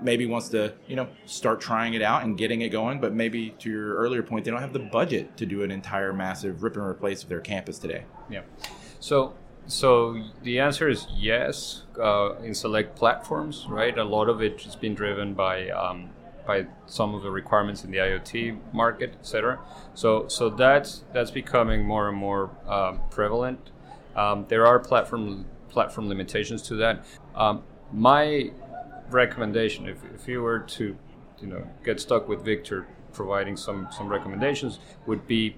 maybe 0.01 0.27
wants 0.27 0.49
to, 0.49 0.75
you 0.87 0.97
know, 0.97 1.09
start 1.27 1.61
trying 1.61 1.95
it 1.95 2.03
out 2.03 2.25
and 2.25 2.37
getting 2.39 2.63
it 2.63 2.71
going, 2.71 3.01
but 3.01 3.13
maybe 3.13 3.51
to 3.59 3.71
your 3.71 3.95
earlier 3.97 4.23
point, 4.23 4.45
they 4.45 4.51
don't 4.51 4.61
have 4.61 4.73
the 4.73 4.79
budget 4.79 5.37
to 5.37 5.47
do 5.47 5.63
an 5.63 5.71
entire 5.71 6.13
massive 6.13 6.63
rip 6.63 6.77
and 6.77 6.85
replace 6.85 7.23
of 7.23 7.29
their 7.29 7.41
campus 7.41 7.79
today? 7.79 8.05
Yeah. 8.31 8.43
So 9.01 9.35
so 9.67 10.23
the 10.43 10.59
answer 10.59 10.89
is 10.89 11.07
yes. 11.15 11.83
Uh, 12.01 12.35
in 12.43 12.55
select 12.55 12.97
platforms, 12.97 13.67
right? 13.69 13.97
A 13.99 14.05
lot 14.05 14.29
of 14.29 14.43
it 14.43 14.63
has 14.63 14.75
been 14.75 14.95
driven 14.95 15.35
by 15.35 15.69
um, 15.71 16.11
by 16.47 16.67
some 16.87 17.15
of 17.15 17.23
the 17.23 17.31
requirements 17.31 17.85
in 17.85 17.91
the 17.91 17.99
IoT 17.99 18.59
market, 18.73 19.15
etc. 19.21 19.61
So 19.95 20.27
so 20.29 20.51
that's 20.51 21.05
that's 21.13 21.31
becoming 21.31 21.85
more 21.85 22.09
and 22.09 22.17
more 22.17 22.51
um, 22.67 23.01
prevalent. 23.11 23.71
Um, 24.17 24.47
there 24.49 24.67
are 24.67 24.79
platform 24.79 25.47
platform 25.69 26.09
limitations 26.09 26.63
to 26.63 26.75
that. 26.77 27.05
Um, 27.35 27.63
my 27.93 28.51
recommendation, 29.11 29.87
if, 29.87 29.99
if 30.15 30.27
you 30.27 30.43
were 30.43 30.61
to 30.61 30.97
you 31.41 31.47
know 31.47 31.67
get 31.85 32.01
stuck 32.01 32.29
with 32.29 32.45
Victor 32.45 32.87
providing 33.13 33.57
some 33.57 33.89
some 33.91 34.09
recommendations, 34.09 34.81
would 35.07 35.27
be 35.27 35.57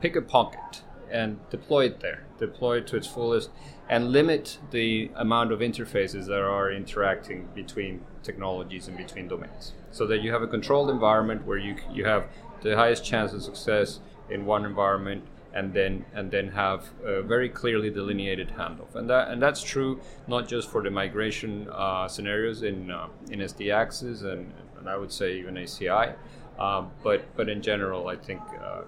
pick 0.00 0.16
a 0.16 0.22
pocket 0.22 0.82
and 1.10 1.38
deploy 1.50 1.86
it 1.86 2.00
there. 2.00 2.24
Deploy 2.38 2.78
it 2.78 2.86
to 2.88 2.96
its 2.96 3.06
fullest 3.06 3.50
and 3.88 4.10
limit 4.10 4.58
the 4.70 5.10
amount 5.14 5.52
of 5.52 5.60
interfaces 5.60 6.26
that 6.26 6.40
are 6.40 6.70
interacting 6.70 7.48
between 7.54 8.04
technologies 8.22 8.88
and 8.88 8.96
between 8.96 9.28
domains 9.28 9.72
so 9.92 10.06
that 10.06 10.20
you 10.20 10.32
have 10.32 10.42
a 10.42 10.46
controlled 10.46 10.90
environment 10.90 11.46
where 11.46 11.58
you, 11.58 11.76
you 11.92 12.04
have 12.04 12.26
the 12.62 12.74
highest 12.76 13.04
chance 13.04 13.32
of 13.32 13.42
success 13.42 14.00
in 14.28 14.44
one 14.44 14.64
environment 14.64 15.22
and 15.54 15.72
then 15.72 16.04
and 16.14 16.30
then 16.30 16.48
have 16.48 16.90
a 17.04 17.22
very 17.22 17.48
clearly 17.48 17.88
delineated 17.88 18.48
handoff 18.58 18.94
and 18.94 19.08
that 19.08 19.28
and 19.28 19.40
that's 19.40 19.62
true 19.62 19.98
not 20.26 20.46
just 20.46 20.68
for 20.70 20.82
the 20.82 20.90
migration 20.90 21.68
uh, 21.72 22.06
scenarios 22.06 22.62
in 22.62 22.90
uh, 22.90 23.08
in 23.30 23.38
SD 23.38 23.72
Access 23.72 24.22
and, 24.22 24.52
and 24.78 24.88
I 24.88 24.96
would 24.96 25.12
say 25.12 25.38
even 25.38 25.54
ACI 25.54 26.14
um, 26.58 26.90
but 27.02 27.34
but 27.36 27.48
in 27.48 27.62
general 27.62 28.08
I 28.08 28.16
think 28.16 28.42
uh, 28.62 28.82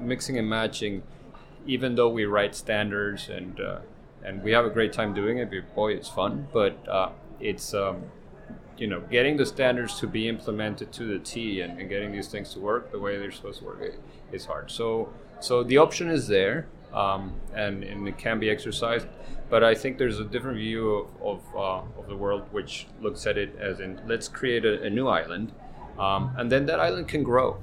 mixing 0.00 0.38
and 0.38 0.48
matching 0.48 1.02
even 1.68 1.94
though 1.94 2.08
we 2.08 2.24
write 2.24 2.56
standards 2.56 3.28
and 3.28 3.60
uh, 3.60 3.78
and 4.24 4.42
we 4.42 4.50
have 4.50 4.64
a 4.64 4.70
great 4.70 4.92
time 4.92 5.14
doing 5.14 5.38
it, 5.38 5.74
boy, 5.74 5.92
it's 5.92 6.08
fun. 6.08 6.48
But 6.52 6.76
uh, 6.88 7.10
it's 7.38 7.72
um, 7.74 8.04
you 8.76 8.88
know 8.88 9.00
getting 9.02 9.36
the 9.36 9.46
standards 9.46 10.00
to 10.00 10.06
be 10.08 10.28
implemented 10.28 10.90
to 10.94 11.04
the 11.04 11.18
T 11.20 11.60
and, 11.60 11.78
and 11.78 11.88
getting 11.88 12.10
these 12.10 12.28
things 12.28 12.52
to 12.54 12.58
work 12.58 12.90
the 12.90 12.98
way 12.98 13.18
they're 13.18 13.30
supposed 13.30 13.60
to 13.60 13.66
work 13.66 13.82
is 14.32 14.46
hard. 14.46 14.70
So 14.70 15.12
so 15.40 15.62
the 15.62 15.76
option 15.76 16.08
is 16.08 16.26
there, 16.26 16.66
um, 16.92 17.34
and 17.54 17.84
and 17.84 18.08
it 18.08 18.18
can 18.18 18.40
be 18.40 18.50
exercised. 18.50 19.06
But 19.50 19.62
I 19.62 19.74
think 19.74 19.98
there's 19.98 20.18
a 20.18 20.24
different 20.24 20.56
view 20.56 20.90
of 20.90 21.22
of, 21.22 21.40
uh, 21.54 22.00
of 22.00 22.08
the 22.08 22.16
world 22.16 22.44
which 22.50 22.86
looks 23.00 23.26
at 23.26 23.36
it 23.36 23.56
as 23.58 23.78
in 23.78 24.00
let's 24.06 24.26
create 24.26 24.64
a, 24.64 24.82
a 24.82 24.90
new 24.90 25.06
island, 25.06 25.52
um, 25.98 26.34
and 26.38 26.50
then 26.50 26.64
that 26.66 26.80
island 26.80 27.08
can 27.08 27.22
grow, 27.22 27.58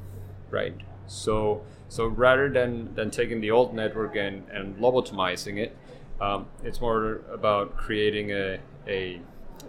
right? 0.52 0.76
So 1.08 1.63
so 1.88 2.08
rather 2.08 2.50
than, 2.50 2.93
than 2.95 3.12
taking 3.12 3.41
the 3.41 3.52
old 3.52 3.74
network 3.74 4.15
and, 4.15 4.48
and 4.50 4.78
lobotomizing 4.78 5.58
it, 5.58 5.78
um, 6.21 6.48
it's 6.63 6.82
more 6.82 7.21
about 7.32 7.76
creating 7.76 8.32
a, 8.32 8.60
a, 8.88 9.21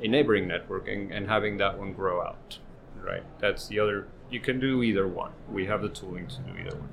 a 0.02 0.08
neighboring 0.08 0.46
network 0.46 0.88
and, 0.88 1.12
and 1.12 1.28
having 1.28 1.56
that 1.58 1.78
one 1.78 1.92
grow 1.92 2.22
out, 2.22 2.58
right? 3.02 3.24
That's 3.38 3.68
the 3.68 3.80
other, 3.80 4.06
you 4.30 4.40
can 4.40 4.60
do 4.60 4.82
either 4.82 5.06
one. 5.06 5.32
We 5.50 5.66
have 5.66 5.82
the 5.82 5.88
tooling 5.88 6.28
to 6.28 6.36
do 6.40 6.58
either 6.58 6.76
one. 6.76 6.88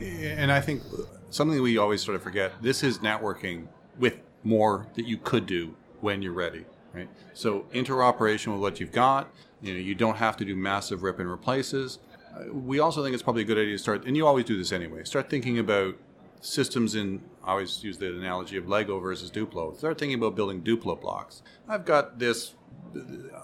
And 0.00 0.52
I 0.52 0.60
think 0.60 0.82
something 1.30 1.60
we 1.60 1.76
always 1.78 2.02
sort 2.02 2.14
of 2.14 2.22
forget 2.22 2.52
this 2.62 2.82
is 2.82 2.98
networking 2.98 3.66
with 3.98 4.20
more 4.44 4.86
that 4.94 5.06
you 5.06 5.16
could 5.16 5.46
do 5.46 5.74
when 6.00 6.22
you're 6.22 6.32
ready, 6.32 6.64
right? 6.92 7.08
So 7.34 7.66
interoperation 7.72 8.52
with 8.52 8.60
what 8.60 8.78
you've 8.78 8.92
got. 8.92 9.28
You 9.60 9.74
know, 9.74 9.80
you 9.80 9.96
don't 9.96 10.16
have 10.18 10.36
to 10.36 10.44
do 10.44 10.54
massive 10.54 11.02
rip 11.02 11.18
and 11.18 11.28
replaces. 11.28 11.98
We 12.52 12.78
also 12.78 13.02
think 13.02 13.14
it's 13.14 13.22
probably 13.22 13.42
a 13.42 13.46
good 13.46 13.58
idea 13.58 13.74
to 13.74 13.78
start, 13.78 14.04
and 14.06 14.16
you 14.16 14.26
always 14.26 14.44
do 14.44 14.56
this 14.56 14.72
anyway. 14.72 15.04
Start 15.04 15.28
thinking 15.30 15.58
about 15.58 15.96
systems 16.40 16.94
in. 16.94 17.20
I 17.44 17.52
always 17.52 17.82
use 17.82 17.98
the 17.98 18.08
analogy 18.08 18.56
of 18.56 18.68
Lego 18.68 19.00
versus 19.00 19.30
Duplo. 19.30 19.76
Start 19.76 19.98
thinking 19.98 20.18
about 20.18 20.36
building 20.36 20.62
Duplo 20.62 21.00
blocks. 21.00 21.42
I've 21.68 21.84
got 21.84 22.18
this 22.18 22.54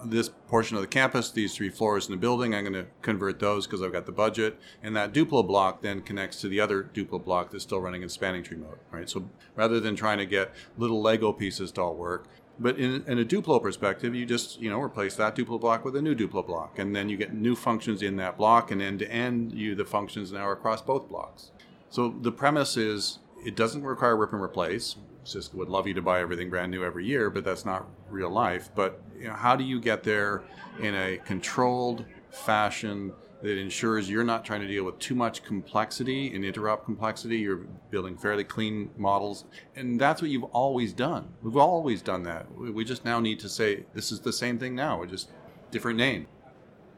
this 0.03 0.29
portion 0.47 0.75
of 0.75 0.81
the 0.81 0.87
campus, 0.87 1.31
these 1.31 1.55
three 1.55 1.69
floors 1.69 2.07
in 2.07 2.11
the 2.11 2.17
building, 2.17 2.55
I'm 2.55 2.63
going 2.63 2.73
to 2.73 2.87
convert 3.01 3.39
those 3.39 3.65
because 3.65 3.81
I've 3.81 3.91
got 3.91 4.05
the 4.05 4.11
budget. 4.11 4.59
And 4.81 4.95
that 4.95 5.13
Duplo 5.13 5.45
block 5.45 5.81
then 5.81 6.01
connects 6.01 6.41
to 6.41 6.47
the 6.47 6.59
other 6.59 6.83
Duplo 6.83 7.23
block 7.23 7.51
that's 7.51 7.63
still 7.63 7.81
running 7.81 8.01
in 8.01 8.09
spanning 8.09 8.43
tree 8.43 8.57
mode, 8.57 8.79
right? 8.91 9.09
So 9.09 9.29
rather 9.55 9.79
than 9.79 9.95
trying 9.95 10.17
to 10.17 10.25
get 10.25 10.51
little 10.77 11.01
Lego 11.01 11.31
pieces 11.31 11.71
to 11.73 11.81
all 11.81 11.95
work, 11.95 12.27
But 12.57 12.77
in, 12.77 13.03
in 13.07 13.19
a 13.19 13.25
Duplo 13.25 13.61
perspective, 13.61 14.15
you 14.15 14.25
just 14.25 14.59
you 14.61 14.69
know 14.69 14.81
replace 14.81 15.15
that 15.15 15.35
Duplo 15.35 15.59
block 15.59 15.83
with 15.83 15.95
a 15.95 16.01
new 16.01 16.15
Duplo 16.15 16.45
block, 16.45 16.79
and 16.79 16.95
then 16.95 17.09
you 17.09 17.17
get 17.17 17.33
new 17.33 17.55
functions 17.55 18.01
in 18.01 18.15
that 18.17 18.37
block, 18.37 18.71
and 18.71 18.81
end 18.81 18.99
to 18.99 19.11
end, 19.11 19.51
you 19.51 19.75
the 19.75 19.85
functions 19.85 20.31
now 20.31 20.47
are 20.47 20.53
across 20.53 20.81
both 20.81 21.09
blocks. 21.09 21.51
So 21.89 22.15
the 22.21 22.31
premise 22.31 22.77
is 22.77 23.19
it 23.45 23.55
doesn't 23.55 23.83
require 23.83 24.15
rip 24.15 24.33
and 24.33 24.41
replace. 24.41 24.95
Cisco 25.23 25.57
would 25.57 25.69
love 25.69 25.87
you 25.87 25.93
to 25.95 26.01
buy 26.01 26.21
everything 26.21 26.49
brand 26.49 26.71
new 26.71 26.83
every 26.83 27.05
year, 27.05 27.29
but 27.29 27.43
that's 27.43 27.65
not 27.65 27.87
real 28.09 28.29
life. 28.29 28.69
But 28.75 29.01
you 29.19 29.27
know, 29.27 29.33
how 29.33 29.55
do 29.55 29.63
you 29.63 29.81
get 29.81 30.03
there 30.03 30.43
in 30.79 30.93
a 30.93 31.17
controlled 31.17 32.05
fashion 32.29 33.13
that 33.41 33.57
ensures 33.57 34.09
you're 34.09 34.23
not 34.23 34.45
trying 34.45 34.61
to 34.61 34.67
deal 34.67 34.83
with 34.83 34.97
too 34.99 35.15
much 35.15 35.43
complexity 35.43 36.33
and 36.33 36.43
interrupt 36.43 36.85
complexity? 36.85 37.37
You're 37.37 37.65
building 37.89 38.17
fairly 38.17 38.43
clean 38.43 38.89
models, 38.97 39.45
and 39.75 39.99
that's 39.99 40.21
what 40.21 40.31
you've 40.31 40.45
always 40.45 40.93
done. 40.93 41.29
We've 41.41 41.57
always 41.57 42.01
done 42.01 42.23
that. 42.23 42.47
We 42.55 42.83
just 42.85 43.05
now 43.05 43.19
need 43.19 43.39
to 43.39 43.49
say 43.49 43.85
this 43.93 44.11
is 44.11 44.19
the 44.19 44.33
same 44.33 44.57
thing 44.57 44.75
now. 44.75 44.99
We're 44.99 45.07
just 45.07 45.31
different 45.71 45.97
name. 45.97 46.27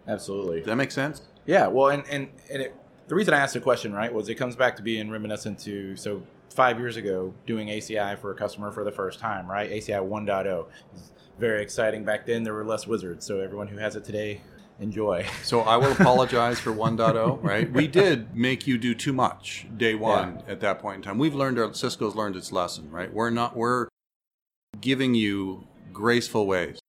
Absolutely. 0.07 0.57
Does 0.57 0.67
that 0.67 0.75
make 0.75 0.91
sense? 0.91 1.21
Yeah. 1.45 1.67
Well, 1.67 1.89
and 1.89 2.03
and 2.09 2.29
and 2.51 2.61
it, 2.61 2.75
the 3.07 3.15
reason 3.15 3.33
I 3.33 3.39
asked 3.39 3.53
the 3.53 3.61
question, 3.61 3.93
right, 3.93 4.13
was 4.13 4.29
it 4.29 4.35
comes 4.35 4.55
back 4.55 4.75
to 4.77 4.81
being 4.81 5.09
reminiscent 5.09 5.59
to 5.59 5.95
so 5.95 6.21
five 6.49 6.79
years 6.79 6.97
ago 6.97 7.33
doing 7.45 7.67
ACI 7.67 8.17
for 8.17 8.31
a 8.31 8.35
customer 8.35 8.71
for 8.71 8.83
the 8.83 8.91
first 8.91 9.19
time, 9.19 9.49
right? 9.49 9.69
ACI 9.69 9.99
1.0 9.99 10.65
very 11.39 11.61
exciting 11.61 12.03
back 12.03 12.25
then. 12.25 12.43
There 12.43 12.53
were 12.53 12.65
less 12.65 12.87
wizards, 12.87 13.25
so 13.25 13.39
everyone 13.39 13.67
who 13.67 13.77
has 13.77 13.95
it 13.95 14.03
today, 14.03 14.41
enjoy. 14.79 15.25
So 15.43 15.61
I 15.61 15.77
will 15.77 15.91
apologize 15.99 16.59
for 16.59 16.71
1.0, 16.71 17.43
right? 17.43 17.71
We 17.71 17.87
did 17.87 18.35
make 18.35 18.67
you 18.67 18.77
do 18.77 18.93
too 18.93 19.13
much 19.13 19.67
day 19.75 19.95
one 19.95 20.41
yeah. 20.45 20.51
at 20.51 20.59
that 20.61 20.79
point 20.79 20.97
in 20.97 21.01
time. 21.03 21.17
We've 21.17 21.35
learned 21.35 21.59
our 21.59 21.73
Cisco's 21.73 22.15
learned 22.15 22.35
its 22.35 22.51
lesson, 22.51 22.91
right? 22.91 23.13
We're 23.13 23.29
not 23.29 23.55
we're 23.55 23.87
giving 24.79 25.15
you 25.15 25.67
graceful 25.91 26.45
ways, 26.45 26.79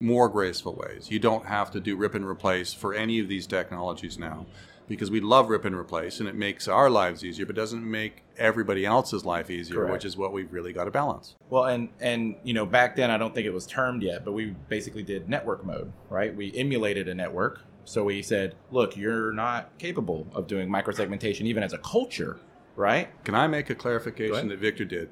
more 0.00 0.28
graceful 0.28 0.74
ways. 0.74 1.10
You 1.10 1.18
don't 1.18 1.46
have 1.46 1.70
to 1.72 1.80
do 1.80 1.96
rip 1.96 2.14
and 2.14 2.26
replace 2.26 2.72
for 2.72 2.94
any 2.94 3.18
of 3.18 3.28
these 3.28 3.46
technologies 3.46 4.18
now 4.18 4.46
because 4.86 5.10
we 5.10 5.20
love 5.20 5.48
rip 5.48 5.64
and 5.64 5.74
replace 5.74 6.20
and 6.20 6.28
it 6.28 6.34
makes 6.34 6.68
our 6.68 6.90
lives 6.90 7.24
easier, 7.24 7.46
but 7.46 7.56
doesn't 7.56 7.88
make 7.88 8.22
everybody 8.36 8.84
else's 8.84 9.24
life 9.24 9.50
easier, 9.50 9.76
Correct. 9.76 9.92
which 9.92 10.04
is 10.04 10.16
what 10.16 10.32
we've 10.32 10.52
really 10.52 10.72
got 10.72 10.84
to 10.84 10.90
balance. 10.90 11.36
Well, 11.50 11.64
and 11.64 11.88
and 12.00 12.36
you 12.42 12.54
know, 12.54 12.66
back 12.66 12.96
then 12.96 13.10
I 13.10 13.18
don't 13.18 13.34
think 13.34 13.46
it 13.46 13.52
was 13.52 13.66
termed 13.66 14.02
yet, 14.02 14.24
but 14.24 14.32
we 14.32 14.54
basically 14.68 15.02
did 15.02 15.28
network 15.28 15.64
mode, 15.64 15.92
right? 16.10 16.34
We 16.34 16.54
emulated 16.56 17.08
a 17.08 17.14
network. 17.14 17.60
So 17.86 18.04
we 18.04 18.22
said, 18.22 18.54
look, 18.70 18.96
you're 18.96 19.32
not 19.32 19.76
capable 19.78 20.26
of 20.34 20.46
doing 20.46 20.68
microsegmentation 20.70 21.42
even 21.42 21.62
as 21.62 21.74
a 21.74 21.78
culture, 21.78 22.38
right? 22.76 23.08
Can 23.24 23.34
I 23.34 23.46
make 23.46 23.68
a 23.68 23.74
clarification 23.74 24.48
that 24.48 24.58
Victor 24.58 24.84
did? 24.84 25.10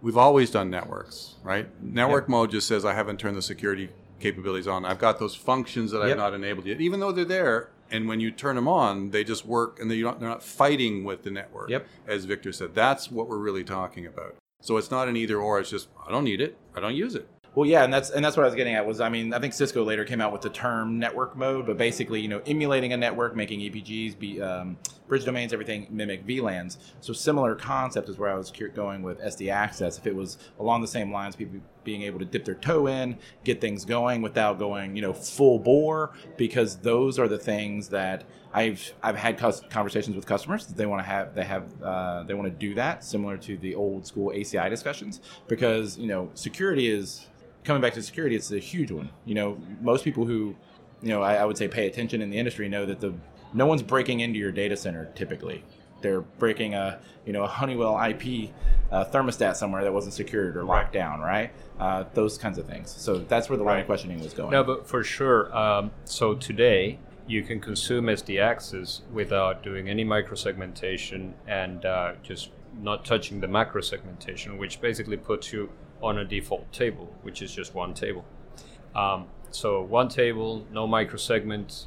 We've 0.00 0.16
always 0.16 0.50
done 0.50 0.70
networks, 0.70 1.36
right? 1.42 1.68
Network 1.82 2.24
yep. 2.24 2.28
mode 2.28 2.50
just 2.50 2.68
says 2.68 2.84
I 2.84 2.94
haven't 2.94 3.18
turned 3.18 3.36
the 3.36 3.42
security 3.42 3.90
capabilities 4.20 4.68
on. 4.68 4.84
I've 4.84 4.98
got 4.98 5.18
those 5.18 5.34
functions 5.34 5.90
that 5.90 5.98
yep. 5.98 6.12
I've 6.12 6.16
not 6.16 6.34
enabled 6.34 6.66
yet. 6.66 6.80
Even 6.80 7.00
though 7.00 7.12
they're 7.12 7.24
there, 7.24 7.70
and 7.92 8.08
when 8.08 8.20
you 8.20 8.30
turn 8.30 8.56
them 8.56 8.66
on, 8.66 9.10
they 9.10 9.22
just 9.22 9.46
work, 9.46 9.78
and 9.78 9.90
they're 9.90 10.02
not, 10.02 10.18
they're 10.18 10.28
not 10.28 10.42
fighting 10.42 11.04
with 11.04 11.22
the 11.22 11.30
network. 11.30 11.70
Yep. 11.70 11.86
As 12.06 12.24
Victor 12.24 12.52
said, 12.52 12.74
that's 12.74 13.10
what 13.10 13.28
we're 13.28 13.38
really 13.38 13.64
talking 13.64 14.06
about. 14.06 14.34
So 14.60 14.76
it's 14.76 14.90
not 14.90 15.08
an 15.08 15.16
either 15.16 15.38
or. 15.38 15.60
It's 15.60 15.70
just 15.70 15.88
I 16.06 16.10
don't 16.10 16.24
need 16.24 16.40
it. 16.40 16.56
I 16.74 16.80
don't 16.80 16.94
use 16.94 17.14
it. 17.14 17.28
Well, 17.54 17.68
yeah, 17.68 17.84
and 17.84 17.92
that's 17.92 18.08
and 18.08 18.24
that's 18.24 18.34
what 18.34 18.44
I 18.44 18.46
was 18.46 18.54
getting 18.54 18.74
at 18.74 18.86
was 18.86 19.00
I 19.00 19.10
mean 19.10 19.34
I 19.34 19.38
think 19.38 19.52
Cisco 19.52 19.84
later 19.84 20.06
came 20.06 20.22
out 20.22 20.32
with 20.32 20.40
the 20.40 20.48
term 20.48 20.98
network 20.98 21.36
mode, 21.36 21.66
but 21.66 21.76
basically 21.76 22.20
you 22.20 22.28
know 22.28 22.40
emulating 22.46 22.94
a 22.94 22.96
network, 22.96 23.36
making 23.36 23.60
EPGs, 23.60 24.18
be, 24.18 24.40
um, 24.40 24.78
bridge 25.06 25.26
domains, 25.26 25.52
everything 25.52 25.86
mimic 25.90 26.26
VLANs. 26.26 26.78
So 27.02 27.12
similar 27.12 27.54
concept 27.54 28.08
is 28.08 28.16
where 28.16 28.30
I 28.30 28.34
was 28.34 28.50
going 28.74 29.02
with 29.02 29.20
SD 29.20 29.52
Access. 29.52 29.98
If 29.98 30.06
it 30.06 30.14
was 30.14 30.38
along 30.58 30.80
the 30.80 30.88
same 30.88 31.12
lines, 31.12 31.36
people 31.36 31.60
being 31.84 32.02
able 32.02 32.18
to 32.20 32.24
dip 32.24 32.46
their 32.46 32.54
toe 32.54 32.86
in, 32.86 33.18
get 33.44 33.60
things 33.60 33.84
going 33.84 34.22
without 34.22 34.58
going 34.58 34.96
you 34.96 35.02
know 35.02 35.12
full 35.12 35.58
bore, 35.58 36.12
because 36.38 36.76
those 36.76 37.18
are 37.18 37.28
the 37.28 37.38
things 37.38 37.88
that 37.88 38.24
I've 38.54 38.94
I've 39.02 39.16
had 39.16 39.38
conversations 39.68 40.16
with 40.16 40.24
customers 40.24 40.64
that 40.68 40.78
they 40.78 40.86
want 40.86 41.00
to 41.00 41.06
have 41.06 41.34
they 41.34 41.44
have 41.44 41.82
uh, 41.82 42.22
they 42.22 42.32
want 42.32 42.48
to 42.48 42.58
do 42.58 42.74
that 42.76 43.04
similar 43.04 43.36
to 43.38 43.58
the 43.58 43.74
old 43.74 44.06
school 44.06 44.30
ACI 44.30 44.70
discussions 44.70 45.20
because 45.48 45.98
you 45.98 46.06
know 46.06 46.30
security 46.32 46.88
is 46.88 47.26
coming 47.64 47.82
back 47.82 47.94
to 47.94 48.02
security, 48.02 48.36
it's 48.36 48.50
a 48.50 48.58
huge 48.58 48.90
one. 48.90 49.10
You 49.24 49.34
know, 49.34 49.58
most 49.80 50.04
people 50.04 50.24
who, 50.24 50.54
you 51.02 51.08
know, 51.08 51.22
I, 51.22 51.36
I, 51.36 51.44
would 51.44 51.56
say 51.56 51.68
pay 51.68 51.86
attention 51.86 52.22
in 52.22 52.30
the 52.30 52.38
industry 52.38 52.68
know 52.68 52.86
that 52.86 53.00
the 53.00 53.14
no 53.52 53.66
one's 53.66 53.82
breaking 53.82 54.20
into 54.20 54.38
your 54.38 54.52
data 54.52 54.76
center 54.76 55.06
typically. 55.14 55.64
They're 56.00 56.20
breaking 56.20 56.74
a 56.74 57.00
you 57.24 57.32
know 57.32 57.44
a 57.44 57.46
Honeywell 57.46 58.02
IP 58.02 58.50
uh, 58.90 59.04
thermostat 59.04 59.56
somewhere 59.56 59.84
that 59.84 59.92
wasn't 59.92 60.14
secured 60.14 60.56
or 60.56 60.64
locked 60.64 60.92
down, 60.92 61.20
right? 61.20 61.52
Uh, 61.78 62.04
those 62.14 62.36
kinds 62.38 62.58
of 62.58 62.66
things. 62.66 62.90
So 62.90 63.18
that's 63.18 63.48
where 63.48 63.56
the 63.56 63.64
line 63.64 63.80
of 63.80 63.86
questioning 63.86 64.20
was 64.20 64.34
going. 64.34 64.50
No, 64.50 64.64
but 64.64 64.86
for 64.86 65.04
sure. 65.04 65.56
Um, 65.56 65.92
so 66.04 66.34
today 66.34 66.98
you 67.26 67.42
can 67.42 67.60
consume 67.60 68.06
SD 68.06 68.42
access 68.42 69.02
without 69.12 69.62
doing 69.62 69.88
any 69.88 70.04
microsegmentation 70.04 71.32
and 71.46 71.84
uh, 71.84 72.14
just 72.22 72.50
not 72.80 73.04
touching 73.04 73.40
the 73.40 73.48
macro 73.48 73.80
segmentation, 73.80 74.58
which 74.58 74.80
basically 74.80 75.16
puts 75.16 75.52
you 75.52 75.70
on 76.02 76.18
a 76.18 76.24
default 76.24 76.72
table, 76.72 77.14
which 77.22 77.40
is 77.42 77.54
just 77.54 77.74
one 77.74 77.94
table. 77.94 78.24
Um, 78.94 79.26
so 79.50 79.82
one 79.82 80.08
table, 80.08 80.66
no 80.72 80.86
microsegments, 80.86 81.86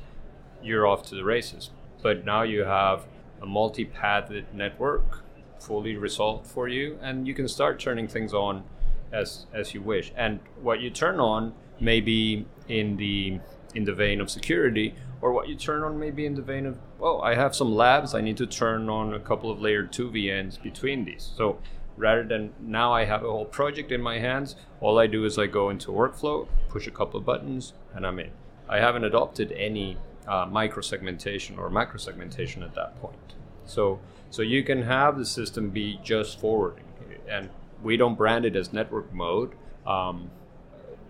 you're 0.64 0.88
off 0.88 1.04
to 1.10 1.16
the 1.16 1.24
races. 1.24 1.70
But 2.02 2.26
now 2.26 2.44
you 2.44 2.64
have 2.64 3.06
a 3.42 3.46
multi-pathed 3.46 4.54
network 4.54 5.24
fully 5.60 5.96
resolved 5.98 6.48
for 6.48 6.68
you, 6.68 6.98
and 7.02 7.28
you 7.28 7.34
can 7.34 7.48
start 7.48 7.80
turning 7.80 8.08
things 8.08 8.34
on 8.34 8.64
as 9.12 9.46
as 9.54 9.74
you 9.74 9.82
wish. 9.82 10.12
And 10.16 10.40
what 10.62 10.80
you 10.80 10.90
turn 10.90 11.20
on 11.20 11.54
may 11.80 12.02
be 12.02 12.46
in 12.68 12.98
the 12.98 13.40
in 13.74 13.86
the 13.86 13.94
vein 13.94 14.22
of 14.22 14.30
security, 14.30 14.96
or 15.22 15.32
what 15.32 15.48
you 15.50 15.56
turn 15.56 15.84
on 15.84 16.00
may 16.00 16.12
be 16.12 16.26
in 16.26 16.36
the 16.36 16.42
vein 16.42 16.66
of, 16.66 16.78
oh, 17.02 17.20
I 17.20 17.36
have 17.36 17.56
some 17.56 17.74
labs, 17.74 18.14
I 18.14 18.22
need 18.22 18.38
to 18.38 18.48
turn 18.48 18.90
on 18.90 19.14
a 19.14 19.20
couple 19.20 19.52
of 19.52 19.60
layer 19.60 19.84
two 19.84 20.10
VNs 20.10 20.62
between 20.62 21.04
these. 21.04 21.32
So 21.36 21.60
rather 21.98 22.24
than 22.24 22.54
now 22.60 22.94
I 22.94 23.06
have 23.06 23.24
a 23.24 23.30
whole 23.30 23.46
project 23.46 23.92
in 23.92 24.02
my 24.02 24.20
hands, 24.20 24.56
all 24.82 25.00
I 25.00 25.08
do 25.08 25.26
is 25.26 25.38
I 25.38 25.48
go 25.48 25.70
into 25.70 25.92
workflow, 25.92 26.48
push 26.70 26.88
a 26.88 26.92
couple 26.92 27.20
of 27.20 27.26
buttons, 27.26 27.74
and 27.94 28.06
I'm 28.06 28.20
in. 28.20 28.32
I 28.68 28.80
haven't 28.80 29.04
adopted 29.04 29.52
any 29.54 29.98
uh, 30.28 30.46
micro 30.50 30.82
segmentation 30.82 31.58
or 31.58 31.70
macro 31.70 32.00
segmentation 32.00 32.64
at 32.64 32.74
that 32.76 33.00
point. 33.00 33.36
So, 33.66 34.00
so 34.30 34.42
you 34.42 34.64
can 34.64 34.82
have 34.84 35.18
the 35.18 35.26
system 35.26 35.70
be 35.70 36.00
just 36.04 36.40
forwarding, 36.40 36.86
and 37.28 37.50
we 37.84 37.98
don't 37.98 38.16
brand 38.16 38.46
it 38.46 38.56
as 38.56 38.74
network 38.74 39.14
mode. 39.14 39.54
Um, 39.86 40.30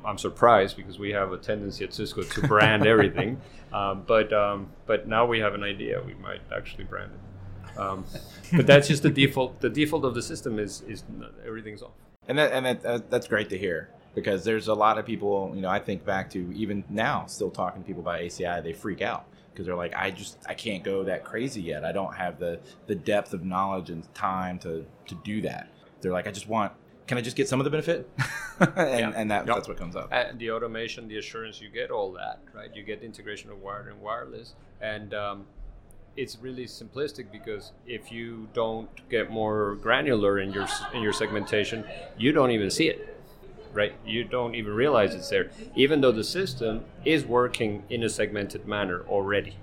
I'm 0.06 0.18
surprised 0.18 0.78
because 0.78 1.00
we 1.00 1.12
have 1.12 1.32
a 1.32 1.38
tendency 1.38 1.84
at 1.84 1.94
Cisco 1.94 2.22
to 2.22 2.48
brand 2.48 2.86
everything, 2.88 3.42
um, 3.74 4.04
but 4.06 4.32
um, 4.32 4.70
but 4.86 5.08
now 5.08 5.26
we 5.26 5.40
have 5.40 5.56
an 5.56 5.64
idea. 5.64 6.02
We 6.06 6.14
might 6.16 6.42
actually 6.56 6.84
brand 6.84 7.12
it. 7.12 7.35
Um, 7.78 8.06
but 8.56 8.68
that's 8.68 8.88
just 8.88 9.04
the 9.04 9.10
default. 9.10 9.62
The 9.62 9.70
default 9.70 10.06
of 10.06 10.16
the 10.16 10.22
system 10.22 10.60
is 10.60 10.82
is 10.88 11.04
everything's 11.46 11.82
off. 11.82 11.92
And 12.28 12.38
that 12.38 12.52
and 12.52 12.66
that, 12.66 12.86
uh, 12.86 13.00
that's 13.10 13.28
great 13.28 13.50
to 13.50 13.58
hear 13.58 13.90
because 14.14 14.44
there's 14.44 14.68
a 14.68 14.74
lot 14.74 14.98
of 14.98 15.06
people. 15.06 15.52
You 15.56 15.62
know, 15.62 15.70
I 15.70 15.80
think 15.80 16.06
back 16.06 16.30
to 16.32 16.52
even 16.54 16.84
now, 16.90 17.26
still 17.28 17.52
talking 17.52 17.82
to 17.82 17.88
people 17.88 18.02
about 18.02 18.20
ACI, 18.20 18.64
they 18.64 18.74
freak 18.74 19.02
out 19.02 19.26
because 19.52 19.66
they're 19.66 19.76
like, 19.76 19.94
I 19.96 20.12
just 20.12 20.38
I 20.48 20.54
can't 20.54 20.84
go 20.84 21.04
that 21.04 21.24
crazy 21.24 21.62
yet. 21.62 21.86
I 21.86 21.92
don't 21.92 22.16
have 22.16 22.40
the 22.40 22.60
the 22.88 22.96
depth 22.96 23.34
of 23.34 23.44
knowledge 23.44 23.90
and 23.90 24.12
time 24.14 24.60
to 24.60 24.86
to 25.08 25.16
do 25.24 25.42
that. 25.42 25.70
They're 26.02 26.14
like, 26.14 26.28
I 26.28 26.32
just 26.32 26.48
want. 26.48 26.74
Can 27.08 27.20
I 27.20 27.22
just 27.22 27.38
get 27.38 27.48
some 27.48 27.60
of 27.60 27.66
the 27.66 27.70
benefit? 27.70 28.10
and, 28.60 28.72
yeah. 28.78 29.12
and 29.16 29.30
that, 29.30 29.46
yep. 29.46 29.58
that's 29.58 29.68
what 29.68 29.78
comes 29.78 29.96
up. 29.96 30.10
And 30.12 30.40
the 30.40 30.50
automation, 30.50 31.08
the 31.08 31.20
assurance, 31.20 31.62
you 31.62 31.70
get 31.70 31.92
all 31.92 32.12
that, 32.14 32.40
right? 32.52 32.76
You 32.76 32.82
get 32.82 33.02
the 33.02 33.06
integration 33.06 33.52
of 33.52 33.62
wired 33.62 33.88
and 33.90 34.02
wireless, 34.02 34.56
and 34.82 35.14
um, 35.14 35.46
it's 36.18 36.38
really 36.42 36.66
simplistic 36.66 37.32
because 37.32 37.72
if 37.86 38.12
you 38.12 38.48
don't 38.54 38.90
get 39.10 39.30
more 39.30 39.76
granular 39.76 40.40
in 40.40 40.52
your 40.54 40.68
in 40.94 41.02
your 41.02 41.14
segmentation, 41.14 41.84
you 42.18 42.32
don't 42.32 42.52
even 42.52 42.70
see 42.70 42.88
it, 42.88 43.18
right? 43.74 43.94
You 44.06 44.24
don't 44.24 44.56
even 44.56 44.74
realize 44.74 45.14
it's 45.14 45.30
there, 45.30 45.52
even 45.76 46.02
though 46.02 46.12
the 46.12 46.24
system 46.24 46.86
is 47.04 47.26
working 47.26 47.84
in 47.90 48.04
a 48.04 48.10
segmented 48.10 48.68
manner 48.68 49.04
already. 49.08 49.58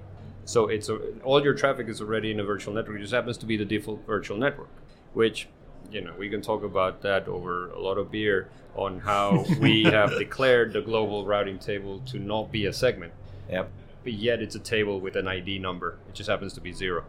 So 0.45 0.69
it's 0.69 0.89
a, 0.89 0.99
all 1.23 1.43
your 1.43 1.55
traffic 1.55 1.89
is 1.89 2.01
already 2.01 2.31
in 2.33 2.41
a 2.41 2.45
virtual 2.45 2.75
network. 2.75 2.97
It 2.97 3.03
just 3.03 3.15
happens 3.15 3.39
to 3.39 3.47
be 3.47 3.57
the 3.57 3.65
default 3.65 4.05
virtual 4.07 4.37
network, 4.37 4.71
which 5.15 5.49
you 5.91 6.01
know 6.01 6.13
we 6.19 6.29
can 6.29 6.43
talk 6.43 6.63
about 6.63 7.03
that 7.03 7.29
over 7.29 7.71
a 7.71 7.81
lot 7.81 7.97
of 7.99 8.11
beer 8.11 8.49
on 8.75 9.01
how 9.01 9.45
we 9.61 9.85
have 9.99 10.19
declared 10.19 10.73
the 10.73 10.81
global 10.81 11.25
routing 11.25 11.59
table 11.59 12.01
to 12.07 12.19
not 12.19 12.53
be 12.53 12.67
a 12.67 12.73
segment. 12.73 13.13
Yep 13.51 13.71
but 14.03 14.13
yet 14.13 14.43
it's 14.43 14.55
a 14.55 14.61
table 14.61 15.01
with 15.01 15.17
an 15.17 15.29
ID 15.29 15.59
number. 15.59 15.99
It 16.09 16.15
just 16.15 16.29
happens 16.29 16.53
to 16.55 16.61
be 16.61 16.73
zero. 16.73 17.05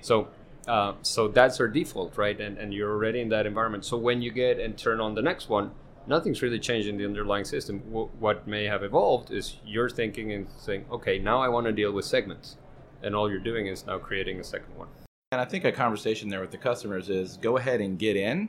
So, 0.00 0.28
uh, 0.66 0.94
so 1.02 1.28
that's 1.28 1.60
our 1.60 1.68
default, 1.68 2.16
right? 2.16 2.38
And, 2.40 2.58
and 2.58 2.72
you're 2.72 2.90
already 2.90 3.20
in 3.20 3.28
that 3.30 3.46
environment. 3.46 3.84
So 3.84 3.96
when 3.96 4.22
you 4.22 4.30
get 4.30 4.58
and 4.58 4.76
turn 4.76 5.00
on 5.00 5.14
the 5.14 5.22
next 5.22 5.48
one, 5.48 5.72
nothing's 6.06 6.42
really 6.42 6.58
changed 6.58 6.88
in 6.88 6.96
the 6.96 7.04
underlying 7.04 7.44
system. 7.44 7.80
W- 7.88 8.10
what 8.18 8.46
may 8.46 8.64
have 8.64 8.82
evolved 8.82 9.30
is 9.30 9.56
you're 9.64 9.90
thinking 9.90 10.32
and 10.32 10.46
saying, 10.58 10.86
okay, 10.90 11.18
now 11.18 11.40
I 11.40 11.48
want 11.48 11.66
to 11.66 11.72
deal 11.72 11.92
with 11.92 12.04
segments. 12.04 12.56
And 13.02 13.14
all 13.14 13.30
you're 13.30 13.38
doing 13.38 13.66
is 13.66 13.86
now 13.86 13.98
creating 13.98 14.40
a 14.40 14.44
second 14.44 14.76
one. 14.76 14.88
And 15.32 15.40
I 15.40 15.44
think 15.44 15.64
a 15.64 15.72
conversation 15.72 16.28
there 16.28 16.40
with 16.40 16.50
the 16.50 16.58
customers 16.58 17.10
is 17.10 17.36
go 17.36 17.56
ahead 17.56 17.80
and 17.80 17.98
get 17.98 18.16
in, 18.16 18.48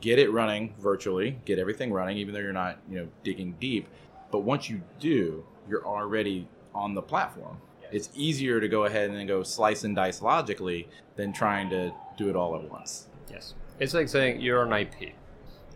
get 0.00 0.18
it 0.18 0.30
running 0.30 0.74
virtually, 0.78 1.38
get 1.44 1.58
everything 1.58 1.92
running, 1.92 2.16
even 2.16 2.32
though 2.32 2.40
you're 2.40 2.52
not, 2.52 2.78
you 2.88 2.98
know, 2.98 3.08
digging 3.24 3.56
deep. 3.60 3.88
But 4.30 4.40
once 4.40 4.70
you 4.70 4.80
do, 4.98 5.44
you're 5.68 5.84
already 5.84 6.48
on 6.74 6.94
the 6.94 7.02
platform. 7.02 7.58
It's 7.92 8.10
easier 8.14 8.60
to 8.60 8.68
go 8.68 8.84
ahead 8.84 9.10
and 9.10 9.18
then 9.18 9.26
go 9.26 9.42
slice 9.42 9.84
and 9.84 9.96
dice 9.96 10.22
logically 10.22 10.88
than 11.16 11.32
trying 11.32 11.70
to 11.70 11.92
do 12.16 12.28
it 12.28 12.36
all 12.36 12.54
at 12.54 12.70
once. 12.70 13.08
Yes. 13.28 13.54
It's 13.80 13.94
like 13.94 14.08
saying 14.08 14.40
you're 14.40 14.62
an 14.62 14.72
IP, 14.72 15.14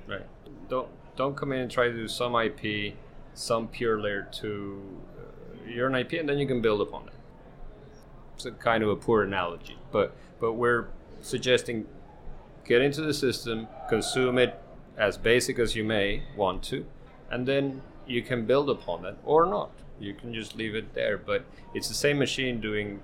right? 0.06 0.26
Don't 0.68 0.88
don't 1.16 1.36
come 1.36 1.52
in 1.52 1.60
and 1.60 1.70
try 1.70 1.88
to 1.88 1.92
do 1.92 2.08
some 2.08 2.36
IP, 2.36 2.94
some 3.34 3.68
pure 3.68 4.00
layer 4.00 4.28
two. 4.30 4.82
Uh, 5.18 5.68
you're 5.68 5.88
an 5.88 5.94
IP, 5.94 6.12
and 6.14 6.28
then 6.28 6.38
you 6.38 6.46
can 6.46 6.60
build 6.60 6.80
upon 6.80 7.08
it. 7.08 7.14
It's 8.36 8.44
a 8.44 8.52
kind 8.52 8.82
of 8.82 8.90
a 8.90 8.96
poor 8.96 9.22
analogy, 9.22 9.78
but 9.90 10.14
but 10.40 10.52
we're 10.52 10.88
suggesting 11.20 11.86
get 12.64 12.80
into 12.80 13.02
the 13.02 13.14
system, 13.14 13.68
consume 13.88 14.38
it 14.38 14.60
as 14.96 15.16
basic 15.18 15.58
as 15.58 15.74
you 15.74 15.84
may 15.84 16.22
want 16.36 16.62
to, 16.64 16.86
and 17.30 17.46
then 17.46 17.82
you 18.06 18.22
can 18.22 18.46
build 18.46 18.70
upon 18.70 19.04
it 19.04 19.16
or 19.24 19.46
not. 19.46 19.70
You 20.00 20.14
can 20.14 20.34
just 20.34 20.56
leave 20.56 20.74
it 20.74 20.94
there, 20.94 21.16
but 21.18 21.44
it's 21.72 21.88
the 21.88 21.94
same 21.94 22.18
machine 22.18 22.60
doing 22.60 23.00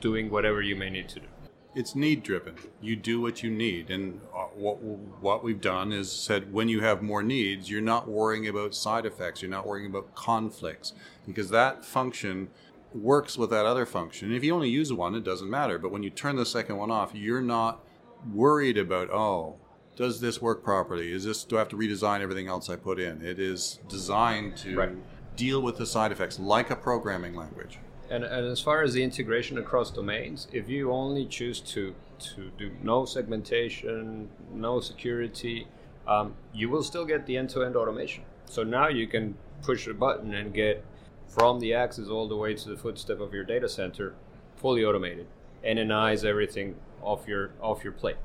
doing 0.00 0.30
whatever 0.30 0.62
you 0.62 0.76
may 0.76 0.90
need 0.90 1.08
to 1.08 1.20
do. 1.20 1.26
It's 1.74 1.94
need 1.94 2.22
driven. 2.22 2.54
You 2.80 2.96
do 2.96 3.20
what 3.20 3.42
you 3.42 3.50
need, 3.50 3.90
and 3.90 4.20
uh, 4.34 4.44
what 4.54 4.80
what 4.82 5.44
we've 5.44 5.60
done 5.60 5.92
is 5.92 6.10
said 6.10 6.52
when 6.52 6.68
you 6.68 6.80
have 6.80 7.02
more 7.02 7.22
needs, 7.22 7.70
you're 7.70 7.80
not 7.80 8.08
worrying 8.08 8.48
about 8.48 8.74
side 8.74 9.06
effects. 9.06 9.42
You're 9.42 9.50
not 9.50 9.66
worrying 9.66 9.86
about 9.86 10.14
conflicts 10.14 10.92
because 11.26 11.50
that 11.50 11.84
function 11.84 12.48
works 12.94 13.36
with 13.36 13.50
that 13.50 13.66
other 13.66 13.84
function. 13.86 14.28
And 14.28 14.36
if 14.36 14.42
you 14.42 14.54
only 14.54 14.70
use 14.70 14.92
one, 14.92 15.14
it 15.14 15.24
doesn't 15.24 15.50
matter. 15.50 15.78
But 15.78 15.92
when 15.92 16.02
you 16.02 16.10
turn 16.10 16.36
the 16.36 16.46
second 16.46 16.76
one 16.76 16.90
off, 16.90 17.14
you're 17.14 17.42
not 17.42 17.84
worried 18.32 18.76
about 18.76 19.10
oh 19.10 19.56
does 19.96 20.20
this 20.20 20.40
work 20.40 20.62
properly 20.62 21.12
is 21.12 21.24
this 21.24 21.44
do 21.44 21.56
i 21.56 21.58
have 21.58 21.68
to 21.68 21.76
redesign 21.76 22.20
everything 22.20 22.48
else 22.48 22.68
i 22.68 22.76
put 22.76 22.98
in 22.98 23.22
it 23.24 23.38
is 23.38 23.78
designed 23.88 24.56
to 24.56 24.76
Right. 24.76 24.90
Deal 25.38 25.62
with 25.62 25.76
the 25.78 25.86
side 25.86 26.10
effects 26.12 26.38
like 26.38 26.68
a 26.70 26.76
programming 26.76 27.34
language 27.34 27.78
And, 28.10 28.24
and 28.24 28.44
as 28.46 28.60
far 28.60 28.82
as 28.82 28.92
the 28.92 29.02
integration 29.04 29.56
across 29.56 29.90
domains, 29.90 30.48
if 30.52 30.68
you 30.68 30.90
only 30.92 31.24
choose 31.26 31.60
to 31.74 31.94
to 32.34 32.50
do 32.58 32.72
no 32.82 33.04
segmentation, 33.04 34.28
no 34.52 34.80
security, 34.80 35.68
um, 36.08 36.34
you 36.52 36.68
will 36.68 36.82
still 36.82 37.04
get 37.04 37.26
the 37.26 37.36
end-to-end 37.36 37.76
automation. 37.76 38.24
So 38.46 38.64
now 38.64 38.88
you 38.88 39.06
can 39.06 39.36
push 39.62 39.86
a 39.86 39.94
button 39.94 40.34
and 40.34 40.52
get 40.52 40.84
from 41.28 41.60
the 41.60 41.74
access 41.74 42.08
all 42.08 42.26
the 42.26 42.34
way 42.44 42.54
to 42.54 42.68
the 42.68 42.76
footstep 42.76 43.20
of 43.20 43.32
your 43.32 43.44
data 43.44 43.68
center, 43.68 44.14
fully 44.56 44.84
automated, 44.84 45.26
NNIs 45.64 46.24
everything 46.24 46.74
off 47.02 47.28
your 47.28 47.50
off 47.62 47.84
your 47.84 47.92
plate. 47.92 48.16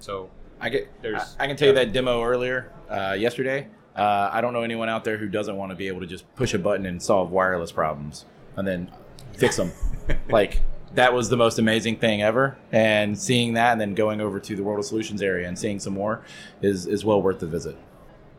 So 0.00 0.28
I 0.60 0.68
get. 0.68 0.88
There's- 1.02 1.36
I, 1.38 1.44
I 1.44 1.46
can 1.46 1.56
tell 1.56 1.68
you 1.68 1.74
that 1.74 1.92
demo 1.94 2.22
earlier 2.22 2.70
uh, 2.90 3.16
yesterday. 3.18 3.68
Uh, 3.96 4.28
I 4.30 4.40
don't 4.40 4.52
know 4.52 4.62
anyone 4.62 4.88
out 4.88 5.04
there 5.04 5.16
who 5.16 5.26
doesn't 5.26 5.56
want 5.56 5.70
to 5.70 5.76
be 5.76 5.88
able 5.88 6.00
to 6.00 6.06
just 6.06 6.32
push 6.36 6.52
a 6.52 6.58
button 6.58 6.84
and 6.84 7.02
solve 7.02 7.30
wireless 7.30 7.72
problems 7.72 8.26
and 8.56 8.68
then 8.68 8.90
fix 9.34 9.56
them. 9.56 9.72
like 10.28 10.60
that 10.94 11.14
was 11.14 11.28
the 11.28 11.36
most 11.36 11.58
amazing 11.58 11.96
thing 11.96 12.22
ever. 12.22 12.58
And 12.72 13.18
seeing 13.18 13.54
that, 13.54 13.72
and 13.72 13.80
then 13.80 13.94
going 13.94 14.20
over 14.20 14.38
to 14.38 14.56
the 14.56 14.62
World 14.62 14.78
of 14.78 14.84
Solutions 14.84 15.22
area 15.22 15.48
and 15.48 15.58
seeing 15.58 15.80
some 15.80 15.94
more 15.94 16.22
is 16.60 16.86
is 16.86 17.04
well 17.04 17.22
worth 17.22 17.38
the 17.38 17.46
visit. 17.46 17.76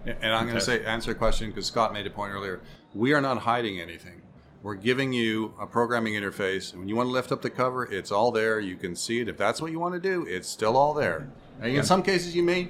And 0.06 0.34
I'm 0.34 0.46
going 0.46 0.58
to 0.58 0.62
say 0.62 0.86
answer 0.86 1.12
a 1.12 1.16
question 1.16 1.50
because 1.50 1.66
Scott 1.66 1.92
made 1.92 2.08
a 2.08 2.10
point 2.10 2.32
earlier. 2.32 2.62
We 2.94 3.14
are 3.14 3.20
not 3.20 3.40
hiding 3.40 3.82
anything. 3.82 4.22
We're 4.64 4.76
giving 4.76 5.14
you 5.14 5.54
a 5.60 5.68
programming 5.68 6.14
interface. 6.14 6.74
When 6.74 6.88
you 6.88 6.96
want 6.96 7.08
to 7.08 7.12
lift 7.12 7.32
up 7.32 7.42
the 7.42 7.50
cover, 7.50 7.86
it's 7.86 8.12
all 8.12 8.32
there. 8.32 8.60
You 8.60 8.76
can 8.76 8.96
see 8.96 9.20
it. 9.20 9.28
If 9.28 9.38
that's 9.38 9.62
what 9.62 9.72
you 9.72 9.80
want 9.80 9.96
to 9.96 10.00
do, 10.00 10.26
it's 10.28 10.48
still 10.48 10.78
all 10.78 10.94
there. 10.94 11.30
And 11.62 11.76
in 11.76 11.84
some 11.84 12.04
cases, 12.04 12.36
you 12.36 12.44
may 12.44 12.70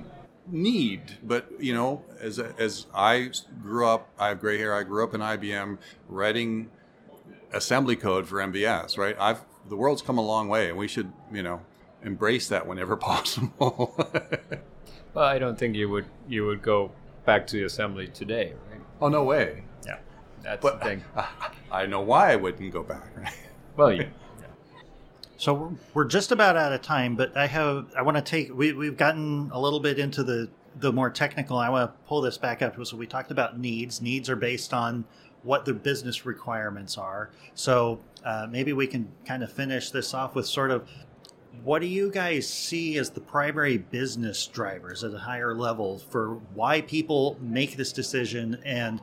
need, 0.49 1.17
but 1.23 1.49
you 1.59 1.73
know, 1.73 2.03
as 2.19 2.39
as 2.39 2.85
I 2.93 3.31
grew 3.61 3.87
up, 3.87 4.09
I 4.19 4.29
have 4.29 4.39
gray 4.39 4.57
hair. 4.57 4.73
I 4.73 4.83
grew 4.83 5.03
up 5.03 5.13
in 5.13 5.21
IBM 5.21 5.77
writing 6.07 6.69
assembly 7.53 7.95
code 7.95 8.27
for 8.27 8.37
MVS. 8.37 8.97
Right? 8.97 9.15
I've 9.19 9.41
the 9.67 9.75
world's 9.75 10.01
come 10.01 10.17
a 10.17 10.25
long 10.25 10.47
way, 10.47 10.69
and 10.69 10.77
we 10.77 10.87
should 10.87 11.11
you 11.31 11.43
know 11.43 11.61
embrace 12.03 12.47
that 12.49 12.67
whenever 12.67 12.95
possible. 13.11 13.93
well, 15.13 15.25
I 15.25 15.39
don't 15.39 15.57
think 15.57 15.75
you 15.75 15.89
would 15.89 16.05
you 16.27 16.45
would 16.45 16.61
go 16.61 16.91
back 17.25 17.47
to 17.47 17.57
the 17.57 17.63
assembly 17.65 18.07
today, 18.07 18.53
right? 18.69 18.81
oh 19.01 19.09
no 19.09 19.23
way. 19.23 19.63
Yeah, 19.85 19.97
that's 20.43 20.61
But 20.61 20.79
the 20.79 20.85
thing. 20.85 21.03
I 21.71 21.85
know 21.85 22.01
why 22.01 22.31
I 22.31 22.35
wouldn't 22.35 22.71
go 22.71 22.83
back. 22.83 23.05
Right? 23.17 23.33
Well, 23.75 23.93
you, 23.93 24.07
So 25.37 25.77
we're, 25.93 26.05
just 26.05 26.31
about 26.31 26.57
out 26.57 26.73
of 26.73 26.81
time, 26.81 27.15
but 27.15 27.37
I 27.37 27.45
have 27.45 27.93
I 27.95 28.01
want 28.01 28.17
to 28.17 28.23
take 28.23 28.55
we 28.55 28.73
we've 28.73 28.97
gotten 28.97 29.51
a 29.53 29.59
little 29.59 29.79
bit 29.79 29.99
into 29.99 30.23
the 30.23 30.49
the 30.79 30.91
more 30.91 31.11
technical. 31.11 31.57
I 31.57 31.69
want 31.69 31.91
to 31.91 32.07
pull 32.07 32.21
this 32.21 32.37
back 32.37 32.61
up. 32.63 32.75
So 32.85 32.97
we 32.97 33.05
talked 33.05 33.29
about 33.29 33.59
needs. 33.59 34.01
Needs 34.01 34.29
are 34.29 34.35
based 34.35 34.73
on 34.73 35.05
what 35.43 35.65
the 35.65 35.73
business 35.73 36.25
requirements 36.25 36.97
are. 36.97 37.29
So 37.53 37.99
uh, 38.25 38.47
maybe 38.49 38.73
we 38.73 38.87
can 38.87 39.09
kind 39.25 39.43
of 39.43 39.51
finish 39.51 39.91
this 39.91 40.13
off 40.13 40.33
with 40.33 40.47
sort 40.47 40.71
of 40.71 40.89
what 41.63 41.79
do 41.81 41.87
you 41.87 42.11
guys 42.11 42.47
see 42.47 42.97
as 42.97 43.11
the 43.11 43.21
primary 43.21 43.77
business 43.77 44.45
drivers 44.47 45.03
at 45.03 45.13
a 45.13 45.17
higher 45.19 45.55
level 45.55 45.99
for 46.09 46.35
why 46.53 46.81
people 46.81 47.37
make 47.41 47.77
this 47.77 47.91
decision 47.91 48.59
and 48.65 49.01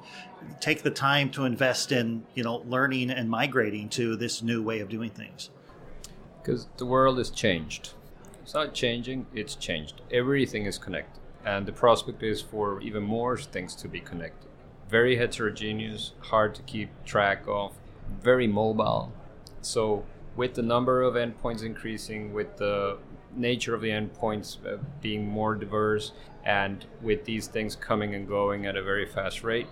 take 0.61 0.83
the 0.83 0.91
time 0.91 1.31
to 1.31 1.45
invest 1.45 1.93
in 1.93 2.25
you 2.35 2.43
know 2.43 2.57
learning 2.69 3.11
and 3.11 3.31
migrating 3.31 3.89
to 3.91 4.17
this 4.17 4.43
new 4.43 4.63
way 4.63 4.81
of 4.81 4.89
doing 4.89 5.11
things? 5.11 5.51
Because 6.45 6.67
the 6.77 6.85
world 6.85 7.19
is 7.19 7.31
changed. 7.31 7.95
It's 8.43 8.53
not 8.53 8.75
changing, 8.75 9.27
it's 9.35 9.55
changed. 9.55 10.03
Everything 10.13 10.67
is 10.67 10.77
connected. 10.77 11.23
And 11.43 11.65
the 11.65 11.73
prospect 11.73 12.23
is 12.23 12.43
for 12.43 12.83
even 12.83 13.03
more 13.03 13.39
things 13.39 13.75
to 13.77 13.89
be 13.89 14.01
connected. 14.01 14.51
Very 14.91 15.17
heterogeneous, 15.17 16.13
hard 16.21 16.55
to 16.57 16.63
keep 16.63 16.91
track 17.07 17.45
of, 17.47 17.73
very 18.21 18.47
mobile. 18.47 19.11
So, 19.63 20.05
with 20.37 20.53
the 20.53 20.63
number 20.63 21.01
of 21.01 21.15
endpoints 21.15 21.65
increasing, 21.65 22.35
with 22.35 22.59
the 22.59 22.99
nature 23.35 23.75
of 23.75 23.81
the 23.81 23.89
endpoints 23.89 24.59
uh, 24.67 24.83
being 25.01 25.27
more 25.27 25.55
diverse, 25.55 26.13
and 26.45 26.85
with 27.01 27.25
these 27.25 27.47
things 27.47 27.75
coming 27.75 28.15
and 28.15 28.29
going 28.29 28.67
at 28.67 28.77
a 28.77 28.83
very 28.83 29.07
fast 29.07 29.43
rate, 29.43 29.69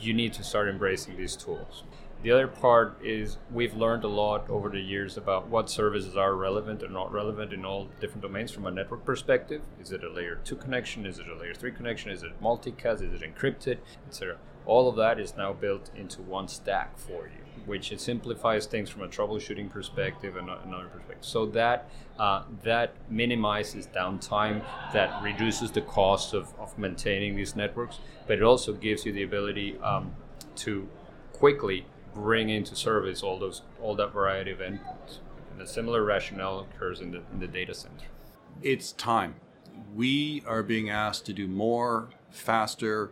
you 0.00 0.14
need 0.14 0.32
to 0.32 0.42
start 0.42 0.66
embracing 0.66 1.18
these 1.18 1.36
tools. 1.36 1.84
The 2.24 2.30
other 2.30 2.48
part 2.48 2.96
is 3.04 3.36
we've 3.52 3.74
learned 3.74 4.02
a 4.02 4.08
lot 4.08 4.48
over 4.48 4.70
the 4.70 4.80
years 4.80 5.18
about 5.18 5.48
what 5.48 5.68
services 5.68 6.16
are 6.16 6.34
relevant 6.34 6.82
and 6.82 6.90
not 6.90 7.12
relevant 7.12 7.52
in 7.52 7.66
all 7.66 7.90
different 8.00 8.22
domains 8.22 8.50
from 8.50 8.64
a 8.64 8.70
network 8.70 9.04
perspective. 9.04 9.60
Is 9.78 9.92
it 9.92 10.02
a 10.02 10.08
layer 10.08 10.36
2 10.36 10.56
connection? 10.56 11.04
Is 11.04 11.18
it 11.18 11.28
a 11.28 11.36
layer 11.36 11.52
3 11.52 11.72
connection? 11.72 12.10
Is 12.10 12.22
it 12.22 12.40
multicast? 12.40 13.02
Is 13.02 13.20
it 13.20 13.34
encrypted? 13.34 13.76
Etc. 14.08 14.38
All 14.64 14.88
of 14.88 14.96
that 14.96 15.20
is 15.20 15.36
now 15.36 15.52
built 15.52 15.90
into 15.94 16.22
one 16.22 16.48
stack 16.48 16.96
for 16.96 17.26
you, 17.26 17.62
which 17.66 17.92
it 17.92 18.00
simplifies 18.00 18.64
things 18.64 18.88
from 18.88 19.02
a 19.02 19.08
troubleshooting 19.08 19.68
perspective 19.68 20.36
and 20.36 20.48
another 20.48 20.86
perspective. 20.86 21.26
So 21.26 21.44
that 21.44 21.90
uh, 22.18 22.44
that 22.62 22.94
minimizes 23.10 23.86
downtime, 23.88 24.64
that 24.94 25.22
reduces 25.22 25.72
the 25.72 25.82
cost 25.82 26.32
of, 26.32 26.58
of 26.58 26.78
maintaining 26.78 27.36
these 27.36 27.54
networks, 27.54 27.98
but 28.26 28.38
it 28.38 28.42
also 28.42 28.72
gives 28.72 29.04
you 29.04 29.12
the 29.12 29.24
ability 29.24 29.76
um, 29.80 30.14
to 30.56 30.88
quickly 31.34 31.84
bring 32.14 32.48
into 32.48 32.74
service 32.76 33.22
all 33.22 33.38
those 33.38 33.62
all 33.82 33.94
that 33.96 34.12
variety 34.12 34.50
of 34.50 34.58
endpoints. 34.58 35.18
And 35.52 35.60
a 35.62 35.66
similar 35.66 36.02
rationale 36.04 36.60
occurs 36.60 37.00
in 37.00 37.10
the 37.12 37.22
in 37.32 37.40
the 37.40 37.46
data 37.48 37.74
center. 37.74 38.06
it's 38.62 38.92
time. 38.92 39.34
We 39.94 40.42
are 40.46 40.62
being 40.62 40.90
asked 40.90 41.26
to 41.26 41.32
do 41.32 41.46
more, 41.48 42.08
faster. 42.30 43.10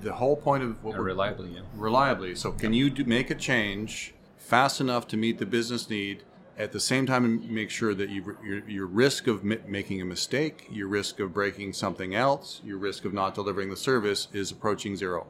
The 0.00 0.12
whole 0.14 0.36
point 0.36 0.62
of 0.62 0.82
what 0.84 0.92
And 0.94 1.00
we're 1.00 1.06
reliably, 1.06 1.50
yeah. 1.50 1.60
reliably. 1.74 2.34
So, 2.34 2.52
can 2.52 2.72
you 2.72 2.88
do, 2.88 3.04
make 3.04 3.30
a 3.30 3.34
change 3.34 4.14
fast 4.36 4.80
enough 4.80 5.06
to 5.08 5.16
meet 5.16 5.38
the 5.38 5.46
business 5.46 5.90
need? 5.90 6.22
At 6.56 6.72
the 6.72 6.80
same 6.80 7.06
time, 7.06 7.52
make 7.54 7.70
sure 7.70 7.94
that 7.94 8.08
you, 8.10 8.36
your, 8.44 8.68
your 8.68 8.86
risk 8.86 9.26
of 9.26 9.44
mi- 9.44 9.58
making 9.66 10.00
a 10.00 10.04
mistake, 10.04 10.66
your 10.70 10.88
risk 10.88 11.20
of 11.20 11.32
breaking 11.32 11.72
something 11.72 12.14
else, 12.14 12.60
your 12.64 12.78
risk 12.78 13.04
of 13.04 13.12
not 13.12 13.34
delivering 13.34 13.70
the 13.70 13.76
service 13.76 14.28
is 14.32 14.50
approaching 14.50 14.96
zero. 14.96 15.26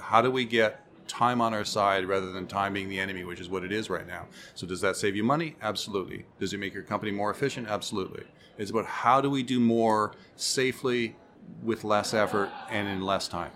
How 0.00 0.20
do 0.22 0.30
we 0.30 0.44
get 0.44 0.84
time 1.08 1.40
on 1.40 1.54
our 1.54 1.64
side 1.64 2.06
rather 2.06 2.30
than 2.30 2.46
time 2.46 2.72
being 2.72 2.88
the 2.88 3.00
enemy, 3.00 3.24
which 3.24 3.40
is 3.40 3.48
what 3.48 3.64
it 3.64 3.72
is 3.72 3.90
right 3.90 4.06
now? 4.06 4.26
So, 4.54 4.66
does 4.66 4.80
that 4.82 4.96
save 4.96 5.16
you 5.16 5.24
money? 5.24 5.56
Absolutely. 5.62 6.26
Does 6.38 6.52
it 6.52 6.58
make 6.58 6.74
your 6.74 6.82
company 6.82 7.10
more 7.10 7.30
efficient? 7.30 7.68
Absolutely. 7.68 8.24
It's 8.58 8.70
about 8.70 8.86
how 8.86 9.20
do 9.20 9.30
we 9.30 9.42
do 9.42 9.60
more 9.60 10.12
safely 10.36 11.16
with 11.62 11.84
less 11.84 12.14
effort 12.14 12.50
and 12.70 12.88
in 12.88 13.02
less 13.02 13.28
time. 13.28 13.52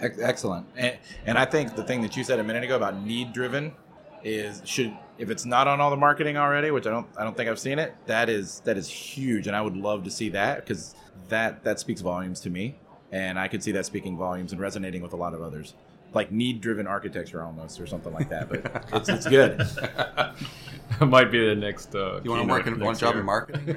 Excellent. 0.00 0.66
And, 0.76 0.98
and 1.24 1.38
I 1.38 1.46
think 1.46 1.74
the 1.74 1.82
thing 1.82 2.02
that 2.02 2.16
you 2.16 2.24
said 2.24 2.38
a 2.38 2.44
minute 2.44 2.64
ago 2.64 2.76
about 2.76 3.00
need 3.02 3.32
driven 3.32 3.72
is 4.22 4.60
should 4.64 4.94
if 5.18 5.30
it's 5.30 5.46
not 5.46 5.66
on 5.68 5.80
all 5.80 5.88
the 5.88 5.96
marketing 5.96 6.36
already, 6.36 6.70
which 6.70 6.86
I 6.86 6.90
don't 6.90 7.06
I 7.16 7.24
don't 7.24 7.36
think 7.36 7.48
I've 7.48 7.58
seen 7.58 7.78
it, 7.78 7.94
that 8.06 8.28
is 8.28 8.60
that 8.64 8.76
is 8.76 8.88
huge 8.88 9.46
and 9.46 9.56
I 9.56 9.62
would 9.62 9.76
love 9.76 10.04
to 10.04 10.10
see 10.10 10.28
that 10.30 10.56
because 10.56 10.94
that 11.28 11.64
that 11.64 11.80
speaks 11.80 12.00
volumes 12.00 12.40
to 12.40 12.50
me 12.50 12.76
and 13.12 13.38
I 13.38 13.48
could 13.48 13.62
see 13.62 13.72
that 13.72 13.86
speaking 13.86 14.16
volumes 14.16 14.52
and 14.52 14.60
resonating 14.60 15.02
with 15.02 15.12
a 15.12 15.16
lot 15.16 15.32
of 15.32 15.40
others. 15.40 15.74
Like 16.14 16.32
need 16.32 16.60
driven 16.60 16.86
architecture 16.86 17.42
almost 17.42 17.80
or 17.80 17.86
something 17.86 18.12
like 18.12 18.28
that, 18.30 18.48
but 18.48 18.84
it's, 18.94 19.08
it's 19.08 19.26
good. 19.26 19.60
Might 21.00 21.30
be 21.30 21.46
the 21.46 21.54
next. 21.54 21.94
Uh, 21.94 22.20
You 22.24 22.30
want 22.30 22.42
to 22.42 22.46
keynote 22.46 22.48
market 22.78 22.78
one 22.78 22.96
job 22.96 23.14
year. 23.14 23.20
in 23.20 23.26
marketing? 23.26 23.66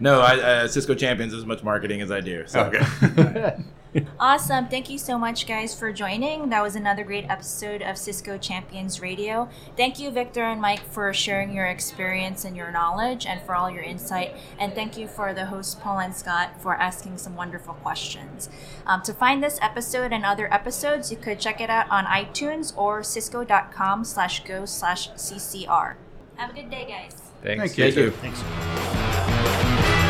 no, 0.00 0.20
I, 0.20 0.38
uh, 0.40 0.68
Cisco 0.68 0.94
Champions 0.94 1.34
as 1.34 1.44
much 1.44 1.62
marketing 1.62 2.00
as 2.00 2.10
I 2.10 2.20
do. 2.20 2.44
So. 2.46 2.60
Okay. 2.72 3.56
Awesome. 4.20 4.68
Thank 4.68 4.90
you 4.90 4.98
so 4.98 5.18
much, 5.18 5.46
guys, 5.46 5.78
for 5.78 5.92
joining. 5.92 6.48
That 6.48 6.62
was 6.62 6.76
another 6.76 7.04
great 7.04 7.28
episode 7.28 7.82
of 7.82 7.96
Cisco 7.96 8.36
Champions 8.36 9.00
Radio. 9.00 9.48
Thank 9.76 9.98
you, 9.98 10.10
Victor 10.10 10.42
and 10.42 10.60
Mike, 10.60 10.80
for 10.80 11.12
sharing 11.14 11.54
your 11.54 11.66
experience 11.66 12.44
and 12.44 12.56
your 12.56 12.70
knowledge 12.70 13.26
and 13.26 13.40
for 13.42 13.54
all 13.54 13.70
your 13.70 13.82
insight. 13.82 14.34
And 14.58 14.74
thank 14.74 14.96
you 14.98 15.06
for 15.08 15.32
the 15.32 15.46
hosts, 15.46 15.74
Paul 15.74 16.00
and 16.00 16.14
Scott, 16.14 16.60
for 16.60 16.74
asking 16.74 17.18
some 17.18 17.36
wonderful 17.36 17.74
questions. 17.74 18.48
Um, 18.86 19.02
to 19.02 19.12
find 19.14 19.42
this 19.42 19.58
episode 19.62 20.12
and 20.12 20.24
other 20.24 20.52
episodes, 20.52 21.10
you 21.10 21.16
could 21.16 21.38
check 21.40 21.60
it 21.60 21.70
out 21.70 21.88
on 21.90 22.04
iTunes 22.06 22.76
or 22.76 23.02
cisco.com 23.02 24.04
slash 24.04 24.44
go 24.44 24.64
slash 24.64 25.10
CCR. 25.12 25.94
Have 26.36 26.50
a 26.50 26.52
good 26.52 26.70
day, 26.70 26.86
guys. 26.88 27.20
Thanks. 27.42 27.74
Thank 27.74 27.96
you. 27.96 28.10
Thank 28.10 28.36
you. 28.36 28.42
Thanks. 28.42 30.07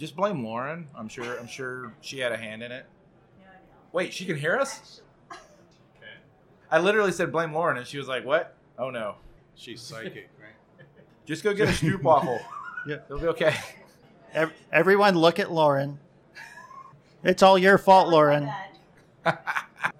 Just 0.00 0.16
blame 0.16 0.42
Lauren. 0.42 0.88
I'm 0.96 1.08
sure. 1.08 1.38
I'm 1.38 1.46
sure 1.46 1.92
she 2.00 2.18
had 2.20 2.32
a 2.32 2.36
hand 2.38 2.62
in 2.62 2.72
it. 2.72 2.86
Wait, 3.92 4.14
she 4.14 4.24
can 4.24 4.34
hear 4.36 4.56
us? 4.56 5.02
I 6.70 6.78
literally 6.78 7.12
said 7.12 7.30
blame 7.30 7.52
Lauren, 7.52 7.76
and 7.76 7.86
she 7.86 7.98
was 7.98 8.08
like, 8.08 8.24
"What? 8.24 8.56
Oh 8.78 8.88
no! 8.88 9.16
She's 9.56 9.82
psychic, 9.82 10.30
right? 10.40 10.86
Just 11.26 11.44
go 11.44 11.52
get 11.52 11.68
a 11.68 11.72
stroopwafel. 11.72 12.40
Yeah. 12.86 12.96
It'll 13.04 13.18
be 13.18 13.26
okay." 13.26 13.54
Ev- 14.32 14.54
Everyone, 14.72 15.14
look 15.16 15.38
at 15.38 15.52
Lauren. 15.52 15.98
It's 17.22 17.42
all 17.42 17.58
your 17.58 17.76
fault, 17.76 18.08
Lauren. 18.08 18.50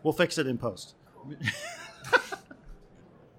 We'll 0.02 0.14
fix 0.14 0.38
it 0.38 0.46
in 0.46 0.56
post. 0.56 0.94